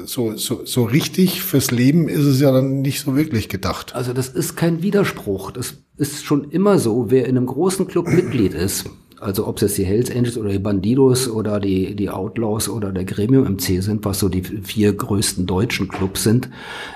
[0.05, 3.95] so so so richtig fürs Leben ist es ja dann nicht so wirklich gedacht.
[3.95, 5.51] Also das ist kein Widerspruch.
[5.51, 7.11] Das ist schon immer so.
[7.11, 8.87] Wer in einem großen Club Mitglied ist,
[9.21, 12.93] also ob es jetzt die Hells Angels oder die Bandidos oder die, die Outlaws oder
[12.93, 16.49] der Gremium MC sind, was so die vier größten deutschen Clubs sind,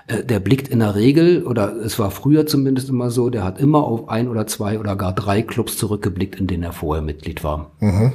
[0.07, 3.61] äh, der blickt in der Regel, oder es war früher zumindest immer so, der hat
[3.61, 7.43] immer auf ein oder zwei oder gar drei Clubs zurückgeblickt, in denen er vorher Mitglied
[7.45, 7.73] war.
[7.81, 8.13] Mhm.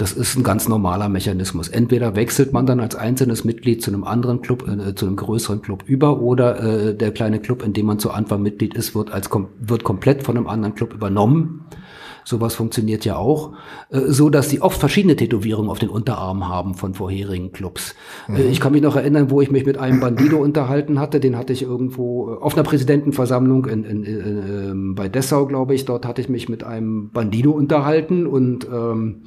[0.00, 1.68] Das ist ein ganz normaler Mechanismus.
[1.68, 5.60] Entweder wechselt man dann als einzelnes Mitglied zu einem anderen Club, äh, zu einem größeren
[5.60, 9.10] Club über, oder äh, der kleine Club, in dem man zu Anfang Mitglied ist, wird
[9.10, 11.66] als wird komplett von einem anderen Club übernommen.
[12.24, 13.52] Sowas funktioniert ja auch,
[13.90, 17.94] äh, so dass sie oft verschiedene Tätowierungen auf den Unterarmen haben von vorherigen Clubs.
[18.28, 18.50] Äh, mhm.
[18.50, 21.52] Ich kann mich noch erinnern, wo ich mich mit einem Bandido unterhalten hatte, den hatte
[21.52, 25.84] ich irgendwo äh, auf einer Präsidentenversammlung in, in, in, ähm, bei Dessau, glaube ich.
[25.84, 29.22] Dort hatte ich mich mit einem Bandido unterhalten und ähm,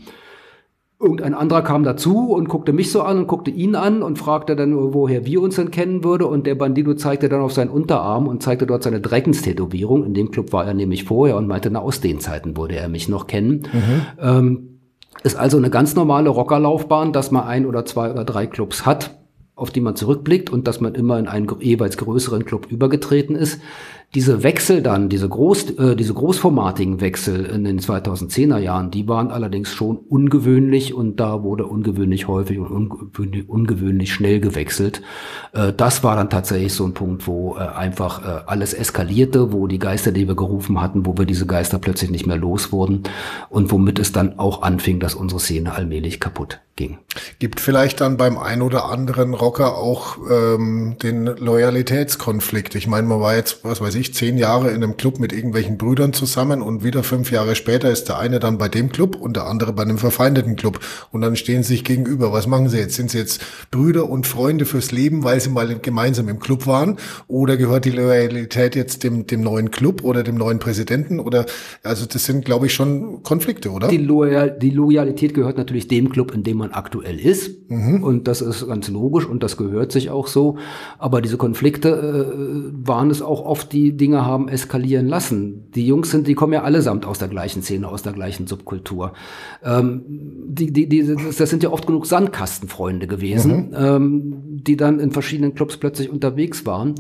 [1.04, 4.56] Irgendein anderer kam dazu und guckte mich so an und guckte ihn an und fragte
[4.56, 6.28] dann, woher wir uns denn kennen würde.
[6.28, 10.06] Und der Bandido zeigte dann auf seinen Unterarm und zeigte dort seine Dreckenstätowierung.
[10.06, 12.88] In dem Club war er nämlich vorher und meinte, na, aus den Zeiten würde er
[12.88, 13.68] mich noch kennen.
[13.74, 14.02] Mhm.
[14.22, 14.70] Ähm,
[15.24, 19.18] ist also eine ganz normale Rockerlaufbahn, dass man ein oder zwei oder drei Clubs hat,
[19.56, 23.60] auf die man zurückblickt und dass man immer in einen jeweils größeren Club übergetreten ist.
[24.16, 29.32] Diese Wechsel dann, diese, groß, äh, diese großformatigen Wechsel in den 2010er Jahren, die waren
[29.32, 35.02] allerdings schon ungewöhnlich und da wurde ungewöhnlich häufig und ungewöhnlich, ungewöhnlich schnell gewechselt.
[35.52, 39.66] Äh, das war dann tatsächlich so ein Punkt, wo äh, einfach äh, alles eskalierte, wo
[39.66, 43.04] die Geister, die wir gerufen hatten, wo wir diese Geister plötzlich nicht mehr los wurden
[43.50, 46.98] und womit es dann auch anfing, dass unsere Szene allmählich kaputt ging.
[47.40, 52.76] Gibt vielleicht dann beim ein oder anderen Rocker auch ähm, den Loyalitätskonflikt.
[52.76, 55.78] Ich meine, man war jetzt, was weiß ich, zehn Jahre in einem Club mit irgendwelchen
[55.78, 59.36] Brüdern zusammen und wieder fünf Jahre später ist der eine dann bei dem Club und
[59.36, 60.80] der andere bei einem verfeindeten Club
[61.12, 62.34] und dann stehen sie sich gegenüber.
[62.34, 62.96] Was machen sie jetzt?
[62.96, 66.98] Sind sie jetzt Brüder und Freunde fürs Leben, weil sie mal gemeinsam im Club waren?
[67.28, 71.20] Oder gehört die Loyalität jetzt dem, dem neuen Club oder dem neuen Präsidenten?
[71.20, 71.46] Oder
[71.84, 73.90] also das sind, glaube ich, schon Konflikte, oder?
[73.90, 77.70] Die, Loyal die Loyalität gehört natürlich dem Club, in dem man man aktuell ist.
[77.70, 78.04] Mhm.
[78.04, 80.58] Und das ist ganz logisch und das gehört sich auch so.
[80.98, 85.72] Aber diese Konflikte äh, waren es auch oft, die Dinge haben eskalieren lassen.
[85.72, 89.14] Die Jungs sind, die kommen ja allesamt aus der gleichen Szene, aus der gleichen Subkultur.
[89.64, 93.76] Ähm, die, die, die, das sind ja oft genug Sandkastenfreunde gewesen, mhm.
[93.76, 94.34] ähm,
[94.64, 96.96] die dann in verschiedenen Clubs plötzlich unterwegs waren.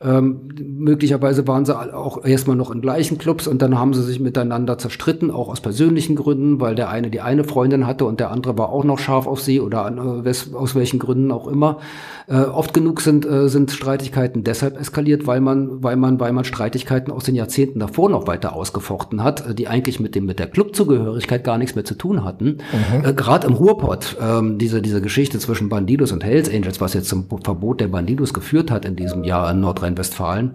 [0.00, 4.20] Ähm, möglicherweise waren sie auch erstmal noch in gleichen Clubs und dann haben sie sich
[4.20, 8.30] miteinander zerstritten, auch aus persönlichen Gründen, weil der eine die eine Freundin hatte und der
[8.30, 11.78] andere war auch noch scharf auf sie oder äh, aus welchen Gründen auch immer.
[12.28, 16.44] Äh, oft genug sind, äh, sind Streitigkeiten deshalb eskaliert, weil man, weil man, weil man
[16.44, 20.38] Streitigkeiten aus den Jahrzehnten davor noch weiter ausgefochten hat, äh, die eigentlich mit dem, mit
[20.38, 22.58] der Clubzugehörigkeit gar nichts mehr zu tun hatten.
[22.92, 23.04] Mhm.
[23.04, 27.08] Äh, Gerade im Ruhrpott, ähm, diese, diese Geschichte zwischen Bandidos und Hells Angels, was jetzt
[27.08, 30.52] zum Verbot der Bandidos geführt hat in diesem Jahr in Nordrhein Nordrhein-Westfalen.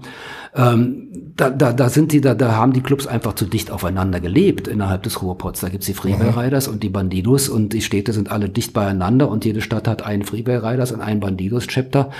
[0.55, 4.19] Ähm, da, da, da sind die, da, da haben die Clubs einfach zu dicht aufeinander
[4.19, 5.61] gelebt innerhalb des Ruhrpots.
[5.61, 6.37] Da gibt's die Freeway mhm.
[6.37, 10.03] Riders und die Bandidos und die Städte sind alle dicht beieinander und jede Stadt hat
[10.03, 12.11] einen Freeway Riders und einen Bandidos Chapter.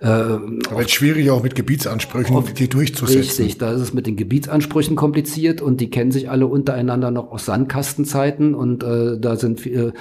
[0.00, 0.40] Äh, Aber
[0.78, 3.44] es ist schwierig auch mit Gebietsansprüchen, auf, die durchzusetzen.
[3.44, 7.30] Richtig, da ist es mit den Gebietsansprüchen kompliziert und die kennen sich alle untereinander noch
[7.30, 9.92] aus Sandkastenzeiten und äh, da sind äh,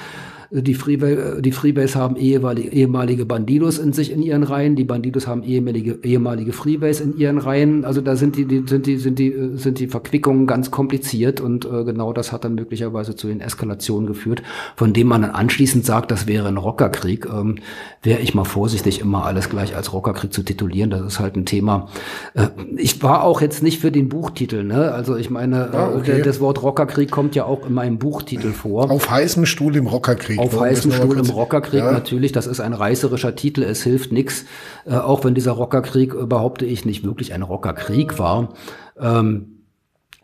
[0.52, 5.26] die, Freebase, die Freebase haben ehemalige, ehemalige Bandidos in sich in ihren Reihen, die Bandidos
[5.26, 7.86] haben ehemalige, ehemalige Freebase in ihren Reihen.
[7.86, 11.64] Also da sind die, die, sind die, sind die, sind die Verquickungen ganz kompliziert und
[11.64, 14.44] äh, genau das hat dann möglicherweise zu den Eskalationen geführt,
[14.76, 17.28] von dem man dann anschließend sagt, das wäre ein Rockerkrieg.
[17.28, 17.56] Ähm,
[18.04, 20.90] Wäre ich mal vorsichtig, immer alles gleich als Rockerkrieg zu titulieren.
[20.90, 21.88] Das ist halt ein Thema.
[22.34, 24.92] Äh, ich war auch jetzt nicht für den Buchtitel, ne?
[24.92, 26.22] Also ich meine, ah, okay.
[26.24, 28.90] das Wort Rockerkrieg kommt ja auch in meinem Buchtitel vor.
[28.92, 30.41] Auf heißem Stuhl im Rockerkrieg.
[30.42, 31.92] Auf heißem Stuhl im Rockerkrieg ja.
[31.92, 34.46] natürlich, das ist ein reißerischer Titel, es hilft nichts,
[34.86, 38.54] äh, auch wenn dieser Rockerkrieg, äh, behaupte ich, nicht wirklich ein Rockerkrieg war.
[39.00, 39.62] Ähm,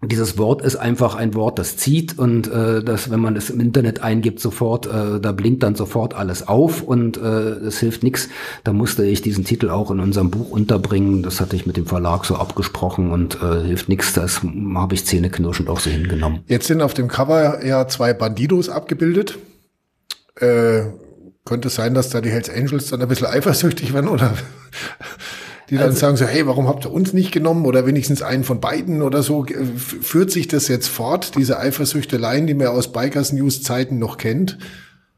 [0.06, 3.60] dieses Wort ist einfach ein Wort, das zieht und äh, das, wenn man es im
[3.60, 8.30] Internet eingibt, sofort, äh, da blinkt dann sofort alles auf und äh, es hilft nichts.
[8.64, 11.24] Da musste ich diesen Titel auch in unserem Buch unterbringen.
[11.24, 14.14] Das hatte ich mit dem Verlag so abgesprochen und äh, hilft nichts.
[14.14, 16.42] Das habe ich zähneknirschend auch so hingenommen.
[16.48, 19.40] Jetzt sind auf dem Cover ja zwei Bandidos abgebildet.
[20.40, 20.84] Äh,
[21.46, 24.34] könnte es sein, dass da die Hells Angels dann ein bisschen eifersüchtig werden oder
[25.70, 28.44] die dann also, sagen so, hey, warum habt ihr uns nicht genommen oder wenigstens einen
[28.44, 29.46] von beiden oder so?
[29.76, 34.58] Führt sich das jetzt fort, diese Eifersüchteleien, die man aus Bikers News Zeiten noch kennt?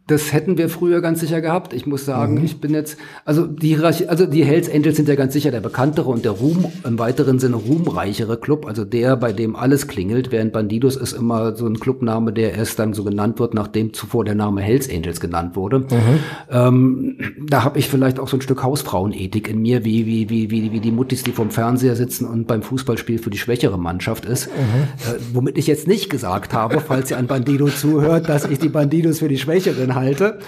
[0.10, 1.72] Das hätten wir früher ganz sicher gehabt.
[1.72, 2.46] Ich muss sagen, mhm.
[2.46, 6.10] ich bin jetzt, also die also die Hells Angels sind ja ganz sicher der bekanntere
[6.10, 10.52] und der Ruhm, im weiteren Sinne ruhmreichere Club, also der, bei dem alles klingelt, während
[10.52, 14.34] Bandidos ist immer so ein Clubname, der erst dann so genannt wird, nachdem zuvor der
[14.34, 15.80] Name Hells Angels genannt wurde.
[15.80, 16.20] Mhm.
[16.50, 20.50] Ähm, da habe ich vielleicht auch so ein Stück Hausfrauenethik in mir, wie, wie, wie,
[20.50, 24.26] wie, wie die Muttis, die vom Fernseher sitzen und beim Fußballspiel für die schwächere Mannschaft
[24.26, 24.48] ist.
[24.48, 24.54] Mhm.
[24.54, 28.70] Äh, womit ich jetzt nicht gesagt habe, falls ihr an Bandido zuhört, dass ich die
[28.70, 30.40] Bandidos für die Schwächeren halte.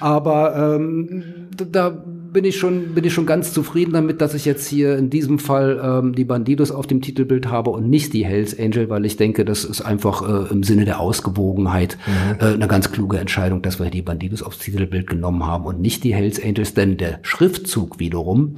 [0.00, 1.90] Aber ähm, da
[2.32, 5.38] bin ich schon bin ich schon ganz zufrieden damit, dass ich jetzt hier in diesem
[5.38, 9.16] Fall ähm, die Bandidos auf dem Titelbild habe und nicht die Hells Angel, weil ich
[9.16, 12.46] denke, das ist einfach äh, im Sinne der Ausgewogenheit mhm.
[12.46, 16.04] äh, eine ganz kluge Entscheidung, dass wir die Bandidos aufs Titelbild genommen haben und nicht
[16.04, 18.56] die Hells Angels, denn der Schriftzug wiederum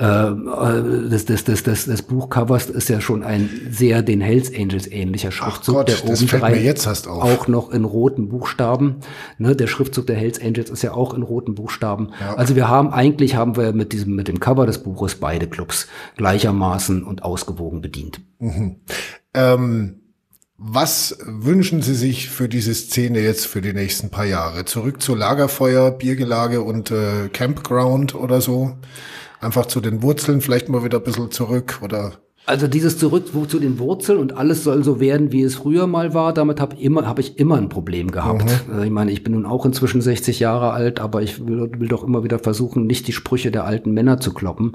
[0.00, 5.30] des, des, des, des, des Buchcovers ist ja schon ein sehr den Hells Angels ähnlicher
[5.30, 5.96] Schriftzug, Gott, der
[6.86, 7.22] erst auf.
[7.22, 8.96] auch noch in roten Buchstaben.
[9.38, 12.12] Ne, der Schriftzug der Hells Angels ist ja auch in roten Buchstaben.
[12.18, 12.34] Ja.
[12.34, 15.86] Also wir haben eigentlich haben wir mit diesem mit dem Cover des Buches beide Clubs
[16.16, 18.20] gleichermaßen und ausgewogen bedient.
[18.38, 18.76] Mhm.
[19.34, 19.96] Ähm
[20.62, 24.66] was wünschen Sie sich für diese Szene jetzt für die nächsten paar Jahre?
[24.66, 28.76] Zurück zu Lagerfeuer, Biergelage und äh, Campground oder so?
[29.40, 32.12] Einfach zu den Wurzeln vielleicht mal wieder ein bisschen zurück oder
[32.46, 36.14] also dieses Zurück zu den Wurzeln und alles soll so werden, wie es früher mal
[36.14, 38.44] war, damit habe immer, hab ich immer ein Problem gehabt.
[38.66, 38.80] Mhm.
[38.80, 41.88] Äh, ich meine, ich bin nun auch inzwischen 60 Jahre alt, aber ich will, will,
[41.88, 44.72] doch immer wieder versuchen, nicht die Sprüche der alten Männer zu kloppen.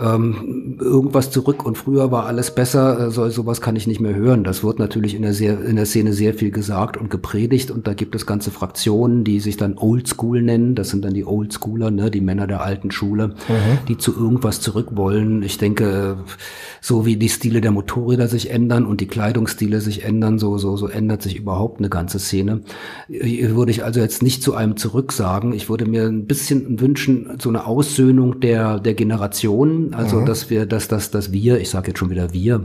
[0.00, 4.14] Ähm, irgendwas zurück und früher war alles besser, äh, so, sowas kann ich nicht mehr
[4.14, 4.44] hören.
[4.44, 7.86] Das wird natürlich in der, sehr, in der Szene sehr viel gesagt und gepredigt und
[7.86, 10.76] da gibt es ganze Fraktionen, die sich dann Oldschool nennen.
[10.76, 13.86] Das sind dann die Oldschooler, ne, die Männer der alten Schule, mhm.
[13.88, 15.42] die zu irgendwas zurück wollen.
[15.42, 16.18] Ich denke,
[16.80, 20.76] so wie die Stile der Motorräder sich ändern und die Kleidungsstile sich ändern, so, so,
[20.76, 22.60] so ändert sich überhaupt eine ganze Szene.
[23.08, 25.52] Würde ich also jetzt nicht zu einem zurück sagen.
[25.52, 30.26] Ich würde mir ein bisschen wünschen, so eine Aussöhnung der, der Generationen also mhm.
[30.26, 32.62] dass wir, dass, dass, dass wir, ich sage jetzt schon wieder wir,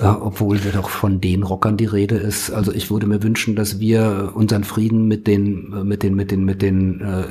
[0.00, 2.50] äh, obwohl wir doch von den Rockern die Rede ist.
[2.50, 6.44] Also ich würde mir wünschen, dass wir unseren Frieden mit den, mit den, mit den,
[6.44, 7.24] mit den äh,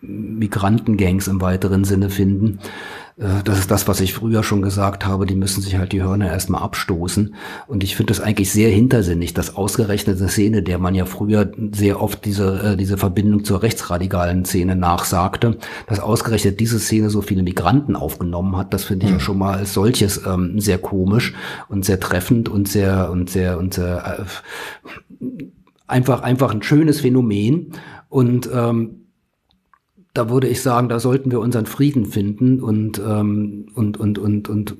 [0.00, 2.58] Migrantengangs im weiteren Sinne finden.
[3.16, 6.02] Äh, das ist das, was ich früher schon gesagt habe, die müssen sich halt die
[6.02, 7.34] Hörner erstmal abstoßen.
[7.66, 11.50] Und ich finde das eigentlich sehr hintersinnig, dass ausgerechnet eine Szene, der man ja früher
[11.72, 17.22] sehr oft diese, äh, diese Verbindung zur rechtsradikalen Szene nachsagte, dass ausgerechnet diese Szene so
[17.22, 19.20] viele Migranten aufgenommen hat, das finde ich ja hm.
[19.20, 21.34] schon mal als solches ähm, sehr komisch
[21.68, 24.26] und sehr treffend und sehr, und sehr, und sehr,
[25.20, 25.24] äh,
[25.86, 27.72] einfach, einfach ein schönes Phänomen.
[28.08, 29.03] Und ähm,
[30.14, 34.48] da würde ich sagen, da sollten wir unseren Frieden finden und, ähm, und, und, und,
[34.48, 34.76] und,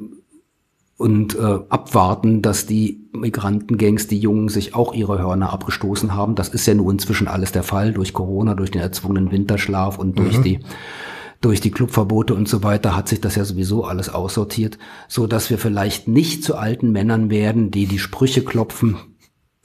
[0.97, 6.37] und äh, abwarten, dass die Migrantengangs, die Jungen, sich auch ihre Hörner abgestoßen haben.
[6.37, 10.19] Das ist ja nun inzwischen alles der Fall durch Corona, durch den erzwungenen Winterschlaf und
[10.19, 10.43] durch mhm.
[10.45, 10.61] die
[11.41, 14.79] durch die Clubverbote und so weiter hat sich das ja sowieso alles aussortiert,
[15.09, 18.97] so dass wir vielleicht nicht zu alten Männern werden, die die Sprüche klopfen,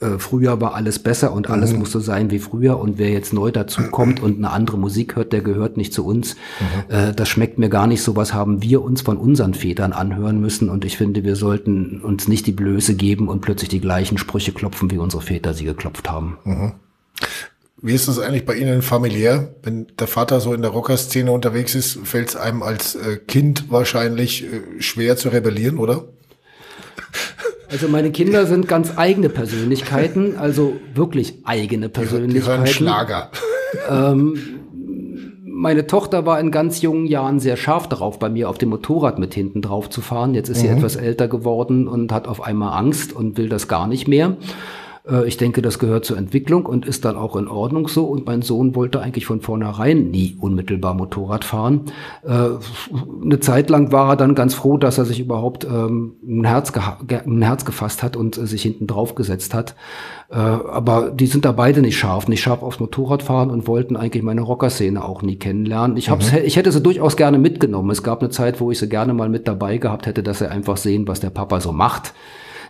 [0.00, 1.80] äh, früher war alles besser und alles mhm.
[1.80, 5.16] muss so sein wie früher und wer jetzt neu dazu kommt und eine andere Musik
[5.16, 6.36] hört, der gehört nicht zu uns.
[6.58, 6.94] Mhm.
[6.94, 8.02] Äh, das schmeckt mir gar nicht.
[8.02, 12.28] Sowas haben wir uns von unseren Vätern anhören müssen und ich finde, wir sollten uns
[12.28, 16.10] nicht die Blöße geben und plötzlich die gleichen Sprüche klopfen, wie unsere Väter sie geklopft
[16.10, 16.38] haben.
[16.44, 16.72] Mhm.
[17.82, 19.54] Wie ist das eigentlich bei Ihnen familiär?
[19.62, 23.70] Wenn der Vater so in der Rockerszene unterwegs ist, fällt es einem als äh, Kind
[23.70, 26.04] wahrscheinlich äh, schwer zu rebellieren, oder?
[27.70, 32.64] Also meine Kinder sind ganz eigene Persönlichkeiten, also wirklich eigene Persönlichkeiten.
[32.64, 33.30] Die hören Schlager.
[33.88, 34.34] Ähm,
[35.44, 39.18] meine Tochter war in ganz jungen Jahren sehr scharf darauf, bei mir auf dem Motorrad
[39.18, 40.34] mit hinten drauf zu fahren.
[40.34, 40.62] Jetzt ist mhm.
[40.62, 44.36] sie etwas älter geworden und hat auf einmal Angst und will das gar nicht mehr.
[45.08, 48.04] Äh, ich denke, das gehört zur Entwicklung und ist dann auch in Ordnung so.
[48.04, 51.86] Und mein Sohn wollte eigentlich von vornherein nie unmittelbar Motorrad fahren.
[52.22, 52.48] Äh,
[53.22, 56.72] eine Zeit lang war er dann ganz froh, dass er sich überhaupt ähm, ein, Herz
[57.26, 59.74] ein Herz gefasst hat und sich hinten drauf gesetzt hat.
[60.30, 64.22] Äh, aber die sind da beide nicht scharf, nicht scharf aufs Motorradfahren und wollten eigentlich
[64.22, 65.96] meine Rockerszene auch nie kennenlernen.
[65.96, 66.38] Ich, hab's, mhm.
[66.44, 67.90] ich hätte sie durchaus gerne mitgenommen.
[67.90, 70.50] Es gab eine Zeit, wo ich sie gerne mal mit dabei gehabt hätte, dass sie
[70.50, 72.14] einfach sehen, was der Papa so macht.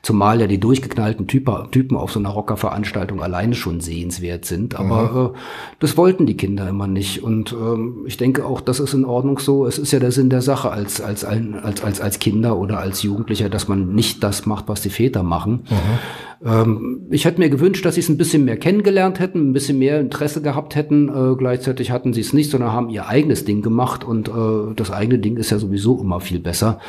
[0.03, 4.79] Zumal ja die durchgeknallten Typen auf so einer Rockerveranstaltung alleine schon sehenswert sind.
[4.79, 5.35] Aber mhm.
[5.35, 5.39] äh,
[5.79, 7.23] das wollten die Kinder immer nicht.
[7.23, 9.67] Und ähm, ich denke auch, das ist in Ordnung so.
[9.67, 13.03] Es ist ja der Sinn der Sache als, als, als, als, als Kinder oder als
[13.03, 15.65] Jugendlicher, dass man nicht das macht, was die Väter machen.
[15.69, 15.99] Mhm.
[16.45, 19.79] Ähm, ich hätte mir gewünscht, dass sie es ein bisschen mehr kennengelernt hätten, ein bisschen
[19.79, 21.09] mehr Interesse gehabt hätten.
[21.09, 24.91] Äh, gleichzeitig hatten sie es nicht, sondern haben ihr eigenes Ding gemacht und äh, das
[24.91, 26.81] eigene Ding ist ja sowieso immer viel besser.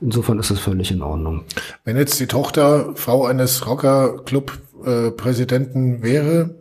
[0.00, 1.42] Insofern ist es völlig in Ordnung.
[1.84, 6.59] Wenn jetzt die Tochter Frau eines Rocker-Club-Präsidenten äh, wäre,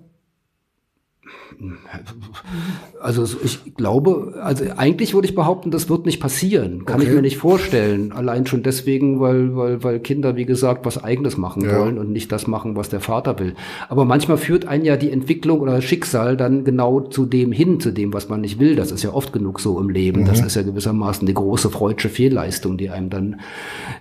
[3.02, 6.86] also ich glaube, also eigentlich würde ich behaupten, das wird nicht passieren.
[6.86, 7.10] Kann okay.
[7.10, 8.12] ich mir nicht vorstellen.
[8.14, 11.78] Allein schon deswegen, weil, weil, weil Kinder, wie gesagt, was eigenes machen ja.
[11.78, 13.56] wollen und nicht das machen, was der Vater will.
[13.90, 17.80] Aber manchmal führt einen ja die Entwicklung oder das Schicksal dann genau zu dem hin,
[17.80, 18.76] zu dem, was man nicht will.
[18.76, 20.22] Das ist ja oft genug so im Leben.
[20.22, 20.26] Mhm.
[20.26, 23.42] Das ist ja gewissermaßen die große freudsche Fehlleistung, die einem dann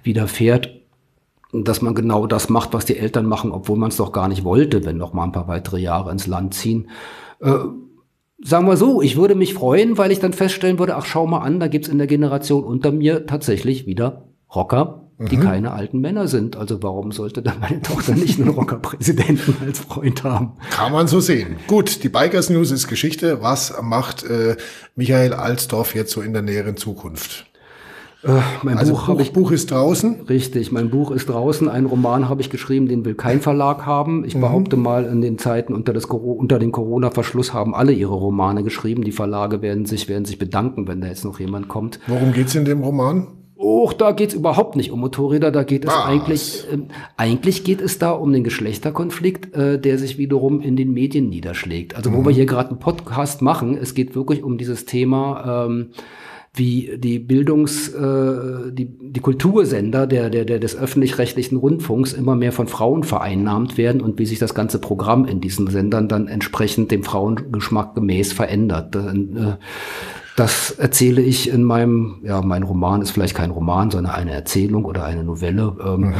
[0.05, 0.78] widerfährt
[1.52, 4.44] dass man genau das macht, was die Eltern machen, obwohl man es doch gar nicht
[4.44, 6.90] wollte, wenn noch mal ein paar weitere Jahre ins Land ziehen.
[7.40, 7.54] Äh,
[8.42, 11.40] sagen wir so, ich würde mich freuen, weil ich dann feststellen würde, ach schau mal
[11.40, 15.42] an, da gibt's in der Generation unter mir tatsächlich wieder Rocker, die mhm.
[15.42, 16.56] keine alten Männer sind.
[16.56, 20.52] Also warum sollte dann meine Tochter nicht einen Rockerpräsidenten als Freund haben?
[20.70, 21.56] Kann man so sehen.
[21.66, 23.42] Gut, die Bikers News ist Geschichte.
[23.42, 24.56] Was macht äh,
[24.96, 27.46] Michael Alsdorf jetzt so in der näheren Zukunft?
[28.24, 30.23] Äh, mein also Buch, Buch, ich, Buch ist draußen?
[30.28, 31.69] Richtig, mein Buch ist draußen.
[31.69, 34.24] Ein Roman habe ich geschrieben, den will kein Verlag haben.
[34.24, 34.40] Ich mhm.
[34.40, 39.05] behaupte mal, in den Zeiten unter, das, unter dem Corona-Verschluss haben alle ihre Romane geschrieben.
[39.05, 42.01] Die Verlage werden sich, werden sich bedanken, wenn da jetzt noch jemand kommt.
[42.09, 43.28] Worum geht's in dem Roman?
[43.61, 46.07] Och, da geht's überhaupt nicht um Motorräder, da geht es Was?
[46.07, 46.78] eigentlich, äh,
[47.16, 51.97] eigentlich geht es da um den Geschlechterkonflikt, äh, der sich wiederum in den Medien niederschlägt.
[51.97, 52.27] Also wo mhm.
[52.27, 55.90] wir hier gerade einen Podcast machen, es geht wirklich um dieses Thema, ähm,
[56.54, 62.52] wie die Bildungs-, äh, die, die Kultursender der, der, der, des öffentlich-rechtlichen Rundfunks immer mehr
[62.52, 66.90] von Frauen vereinnahmt werden und wie sich das ganze Programm in diesen Sendern dann entsprechend
[66.90, 68.96] dem Frauengeschmack gemäß verändert.
[68.96, 69.56] Äh,
[70.36, 74.84] Das erzähle ich in meinem, ja, mein Roman ist vielleicht kein Roman, sondern eine Erzählung
[74.84, 75.76] oder eine Novelle.
[75.84, 76.14] Ähm, mhm.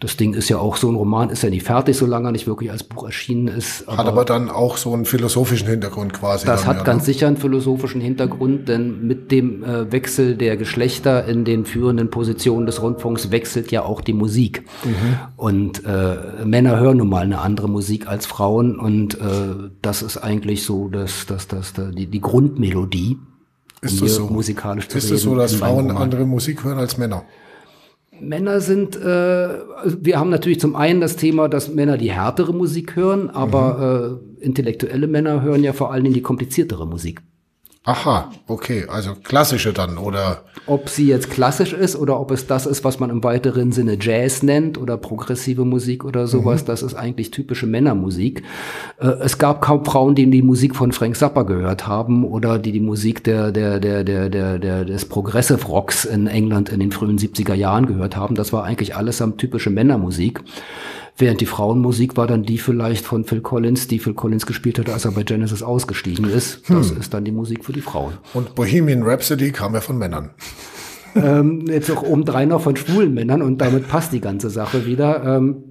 [0.00, 2.46] Das Ding ist ja auch so ein Roman, ist ja nicht fertig, solange er nicht
[2.46, 3.88] wirklich als Buch erschienen ist.
[3.88, 6.46] Aber hat aber dann auch so einen philosophischen Hintergrund quasi.
[6.46, 7.12] Das dann, hat ja, ganz ne?
[7.12, 12.64] sicher einen philosophischen Hintergrund, denn mit dem äh, Wechsel der Geschlechter in den führenden Positionen
[12.64, 14.64] des Rundfunks wechselt ja auch die Musik.
[14.84, 15.18] Mhm.
[15.36, 20.16] Und äh, Männer hören nun mal eine andere Musik als Frauen und äh, das ist
[20.16, 23.18] eigentlich so das, das, das, das die, die Grundmelodie.
[23.80, 24.26] Ist um das so?
[24.28, 27.24] Musikalisch zu ist es so, dass Frauen andere Musik hören als Männer?
[28.20, 32.96] Männer sind, äh, wir haben natürlich zum einen das Thema, dass Männer die härtere Musik
[32.96, 34.40] hören, aber mhm.
[34.40, 37.22] äh, intellektuelle Männer hören ja vor allen Dingen die kompliziertere Musik.
[37.88, 40.42] Aha, okay, also klassische dann, oder?
[40.66, 43.96] Ob sie jetzt klassisch ist oder ob es das ist, was man im weiteren Sinne
[43.98, 46.66] Jazz nennt oder progressive Musik oder sowas, mhm.
[46.66, 48.42] das ist eigentlich typische Männermusik.
[49.00, 52.72] Äh, es gab kaum Frauen, die die Musik von Frank Zappa gehört haben oder die
[52.72, 56.92] die Musik der, der, der, der, der, der des Progressive Rocks in England in den
[56.92, 58.34] frühen 70er Jahren gehört haben.
[58.34, 60.42] Das war eigentlich allesamt typische Männermusik.
[61.20, 64.88] Während die Frauenmusik war dann die vielleicht von Phil Collins, die Phil Collins gespielt hat,
[64.88, 66.62] als er bei Genesis ausgestiegen ist.
[66.70, 67.00] Das hm.
[67.00, 68.14] ist dann die Musik für die Frauen.
[68.34, 70.30] Und Bohemian Rhapsody kam ja von Männern.
[71.16, 75.24] ähm, jetzt auch obendrein noch von schwulen Männern und damit passt die ganze Sache wieder.
[75.24, 75.64] Ähm,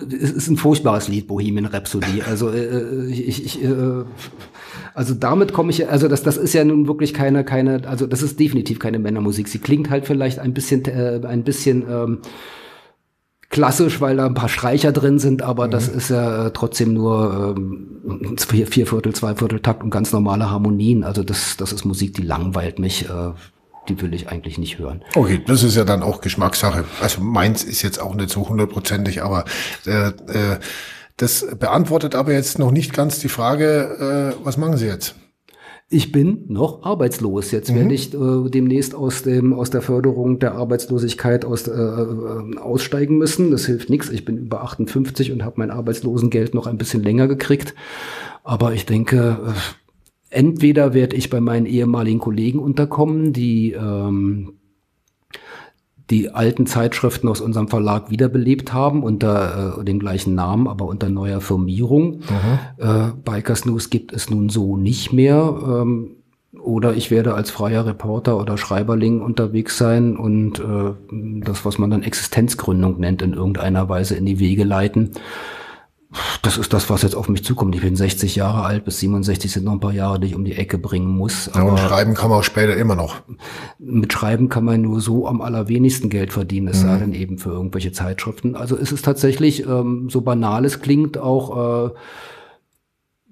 [0.00, 2.22] es ist ein furchtbares Lied, Bohemian Rhapsody.
[2.28, 4.04] Also äh, äh ich, ich äh,
[4.94, 8.22] also damit komme ich, also das, das ist ja nun wirklich keine, keine, also das
[8.22, 9.46] ist definitiv keine Männermusik.
[9.46, 12.18] Sie klingt halt vielleicht ein bisschen, äh, ein bisschen ähm,
[13.50, 15.70] klassisch, weil da ein paar Streicher drin sind, aber mhm.
[15.70, 20.12] das ist ja äh, trotzdem nur ähm, vier, vier Viertel, zwei Viertel Takt und ganz
[20.12, 21.04] normale Harmonien.
[21.04, 23.08] Also das, das ist Musik, die langweilt mich.
[23.08, 23.32] Äh,
[23.88, 25.02] die will ich eigentlich nicht hören.
[25.14, 26.84] Okay, das ist ja dann auch Geschmackssache.
[27.00, 29.46] Also meins ist jetzt auch nicht so hundertprozentig, aber
[29.86, 30.58] äh, äh,
[31.16, 35.14] das beantwortet aber jetzt noch nicht ganz die Frage, äh, was machen Sie jetzt?
[35.90, 37.50] Ich bin noch arbeitslos.
[37.50, 37.76] Jetzt mhm.
[37.76, 43.16] werde ich äh, demnächst aus dem aus der Förderung der Arbeitslosigkeit aus, äh, äh aussteigen
[43.16, 43.50] müssen.
[43.50, 44.10] Das hilft nichts.
[44.10, 47.74] Ich bin über 58 und habe mein Arbeitslosengeld noch ein bisschen länger gekriegt.
[48.44, 49.52] Aber ich denke, äh,
[50.28, 54.57] entweder werde ich bei meinen ehemaligen Kollegen unterkommen, die ähm,
[56.10, 61.08] die alten Zeitschriften aus unserem Verlag wiederbelebt haben unter äh, dem gleichen Namen, aber unter
[61.08, 62.20] neuer Firmierung.
[62.20, 62.58] Mhm.
[62.78, 65.54] Äh, Bikers News gibt es nun so nicht mehr.
[65.66, 66.12] Ähm,
[66.58, 71.90] oder ich werde als freier Reporter oder Schreiberling unterwegs sein und äh, das, was man
[71.90, 75.10] dann Existenzgründung nennt, in irgendeiner Weise in die Wege leiten
[76.42, 77.74] das ist das, was jetzt auf mich zukommt.
[77.74, 80.44] Ich bin 60 Jahre alt, bis 67 sind noch ein paar Jahre, die ich um
[80.44, 81.50] die Ecke bringen muss.
[81.52, 83.16] Aber ja, und schreiben kann man auch später immer noch.
[83.78, 86.86] Mit Schreiben kann man nur so am allerwenigsten Geld verdienen, es mhm.
[86.86, 88.56] sei denn eben für irgendwelche Zeitschriften.
[88.56, 91.90] Also ist es tatsächlich, ähm, so banal es klingt, auch äh,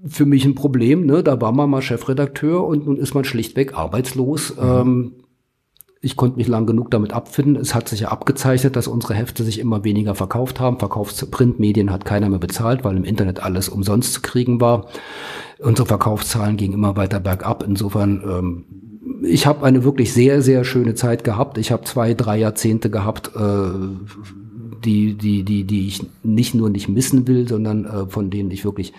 [0.07, 1.07] für mich ein Problem.
[1.07, 1.23] Ne?
[1.23, 4.55] Da war man mal Chefredakteur und nun ist man schlichtweg arbeitslos.
[4.55, 4.63] Mhm.
[4.63, 5.13] Ähm,
[6.03, 7.57] ich konnte mich lang genug damit abfinden.
[7.57, 10.79] Es hat sich ja abgezeichnet, dass unsere Hefte sich immer weniger verkauft haben.
[10.79, 14.89] Verkaufsprintmedien hat keiner mehr bezahlt, weil im Internet alles umsonst zu kriegen war.
[15.59, 17.65] Unsere Verkaufszahlen gingen immer weiter bergab.
[17.67, 18.65] Insofern, ähm,
[19.25, 21.57] ich habe eine wirklich sehr, sehr schöne Zeit gehabt.
[21.57, 23.71] Ich habe zwei, drei Jahrzehnte gehabt, äh,
[24.85, 28.65] die, die, die, die ich nicht nur nicht missen will, sondern äh, von denen ich
[28.65, 28.93] wirklich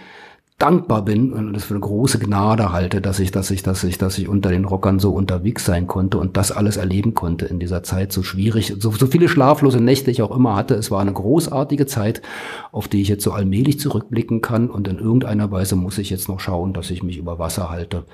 [0.58, 4.00] dankbar bin und das für eine große Gnade halte, dass ich, dass ich, dass ich,
[4.00, 7.60] dass ich unter den Rockern so unterwegs sein konnte und das alles erleben konnte in
[7.60, 10.74] dieser Zeit so schwierig, so, so viele schlaflose Nächte ich auch immer hatte.
[10.74, 12.24] Es war eine großartige Zeit,
[12.72, 16.28] auf die ich jetzt so allmählich zurückblicken kann und in irgendeiner Weise muss ich jetzt
[16.28, 18.06] noch schauen, dass ich mich über Wasser halte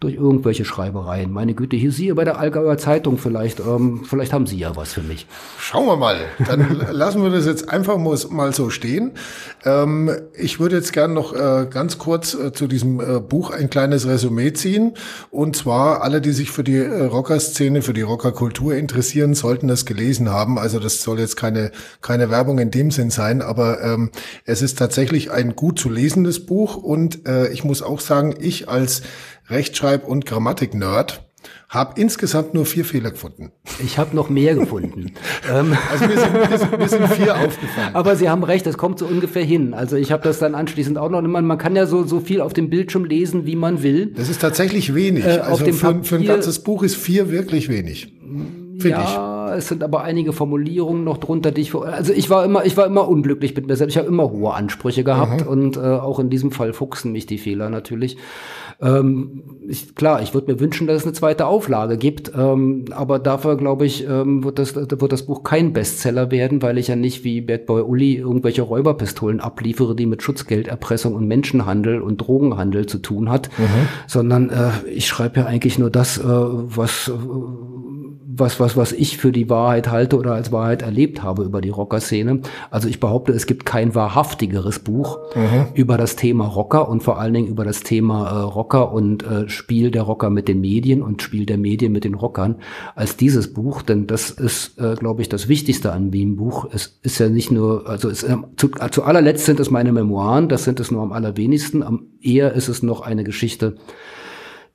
[0.00, 1.30] durch irgendwelche Schreibereien.
[1.30, 4.92] Meine Güte, hier Sie bei der Allgäuer Zeitung vielleicht, ähm, vielleicht haben Sie ja was
[4.92, 5.28] für mich.
[5.56, 6.16] Schauen wir mal.
[6.48, 9.12] Dann lassen wir das jetzt einfach mal so stehen.
[9.64, 13.50] Ähm, ich würde jetzt gerne noch äh, ganz ganz kurz äh, zu diesem äh, Buch
[13.50, 14.94] ein kleines Resümee ziehen.
[15.30, 19.84] Und zwar alle, die sich für die äh, Rockerszene, für die Rockerkultur interessieren, sollten das
[19.84, 20.58] gelesen haben.
[20.58, 21.70] Also das soll jetzt keine,
[22.00, 24.10] keine Werbung in dem Sinn sein, aber ähm,
[24.46, 26.76] es ist tatsächlich ein gut zu lesendes Buch.
[26.76, 29.02] Und äh, ich muss auch sagen, ich als
[29.50, 31.28] Rechtschreib- und Grammatik-Nerd,
[31.72, 33.50] habe insgesamt nur vier Fehler gefunden.
[33.82, 35.12] Ich habe noch mehr gefunden.
[35.90, 37.94] Also mir sind, mir, sind, mir sind vier aufgefallen.
[37.94, 39.74] Aber Sie haben recht, das kommt so ungefähr hin.
[39.74, 41.22] Also ich habe das dann anschließend auch noch.
[41.22, 44.12] Man, man kann ja so, so viel auf dem Bildschirm lesen, wie man will.
[44.16, 45.24] Das ist tatsächlich wenig.
[45.24, 48.12] Äh, also für, Papier, für ein ganzes Buch ist vier wirklich wenig.
[48.78, 49.58] Ja, ich.
[49.58, 52.86] es sind aber einige Formulierungen noch drunter, die ich also ich war immer ich war
[52.86, 53.94] immer unglücklich mit mir selbst.
[53.94, 55.46] Ich habe immer hohe Ansprüche gehabt mhm.
[55.46, 58.16] und äh, auch in diesem Fall fuchsen mich die Fehler natürlich.
[58.82, 63.20] Ähm, ich, klar, ich würde mir wünschen, dass es eine zweite Auflage gibt, ähm, aber
[63.20, 66.96] dafür, glaube ich, ähm, wird, das, wird das Buch kein Bestseller werden, weil ich ja
[66.96, 72.86] nicht wie Bad Boy Uli irgendwelche Räuberpistolen abliefere, die mit Schutzgelderpressung und Menschenhandel und Drogenhandel
[72.86, 73.88] zu tun hat, mhm.
[74.08, 77.12] sondern äh, ich schreibe ja eigentlich nur das, äh, was, äh,
[78.34, 81.68] was, was, was ich für die Wahrheit halte oder als Wahrheit erlebt habe über die
[81.68, 82.40] Rockerszene.
[82.70, 85.66] Also ich behaupte, es gibt kein wahrhaftigeres Buch mhm.
[85.74, 89.48] über das Thema Rocker und vor allen Dingen über das Thema äh, Rocker und äh,
[89.48, 92.56] Spiel der Rocker mit den Medien und Spiel der Medien mit den Rockern
[92.94, 93.82] als dieses Buch.
[93.82, 96.68] Denn das ist, äh, glaube ich, das Wichtigste an dem Buch.
[96.72, 100.48] Es ist ja nicht nur, also es, äh, zu, zu allerletzt sind es meine Memoiren,
[100.48, 101.82] das sind es nur am allerwenigsten.
[101.82, 103.76] Am eher ist es noch eine Geschichte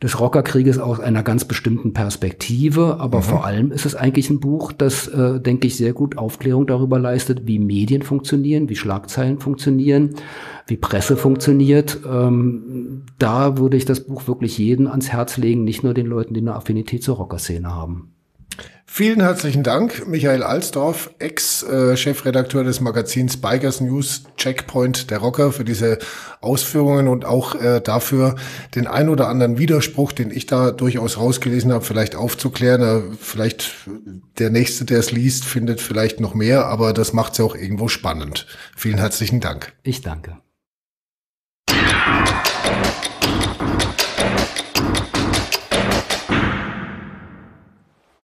[0.02, 3.24] des Rockerkrieges aus einer ganz bestimmten Perspektive, aber mhm.
[3.24, 7.00] vor allem ist es eigentlich ein Buch, das, äh, denke ich, sehr gut Aufklärung darüber
[7.00, 10.16] leistet, wie Medien funktionieren, wie Schlagzeilen funktionieren,
[10.68, 12.00] wie Presse funktioniert.
[12.08, 16.36] Ähm, da würde ich das Buch wirklich jeden ans Herz legen, nicht nur den Leuten,
[16.36, 18.12] die eine Affinität zur Rockerszene haben.
[18.98, 26.00] Vielen herzlichen Dank, Michael Alsdorf, Ex-Chefredakteur des Magazins Bikers News Checkpoint der Rocker, für diese
[26.42, 28.38] Ausführungen und auch äh, dafür,
[28.74, 32.82] den ein oder anderen Widerspruch, den ich da durchaus rausgelesen habe, vielleicht aufzuklären.
[32.82, 33.72] Äh, vielleicht
[34.40, 37.56] der Nächste, der es liest, findet vielleicht noch mehr, aber das macht es ja auch
[37.56, 38.48] irgendwo spannend.
[38.76, 39.74] Vielen herzlichen Dank.
[39.84, 40.40] Ich danke.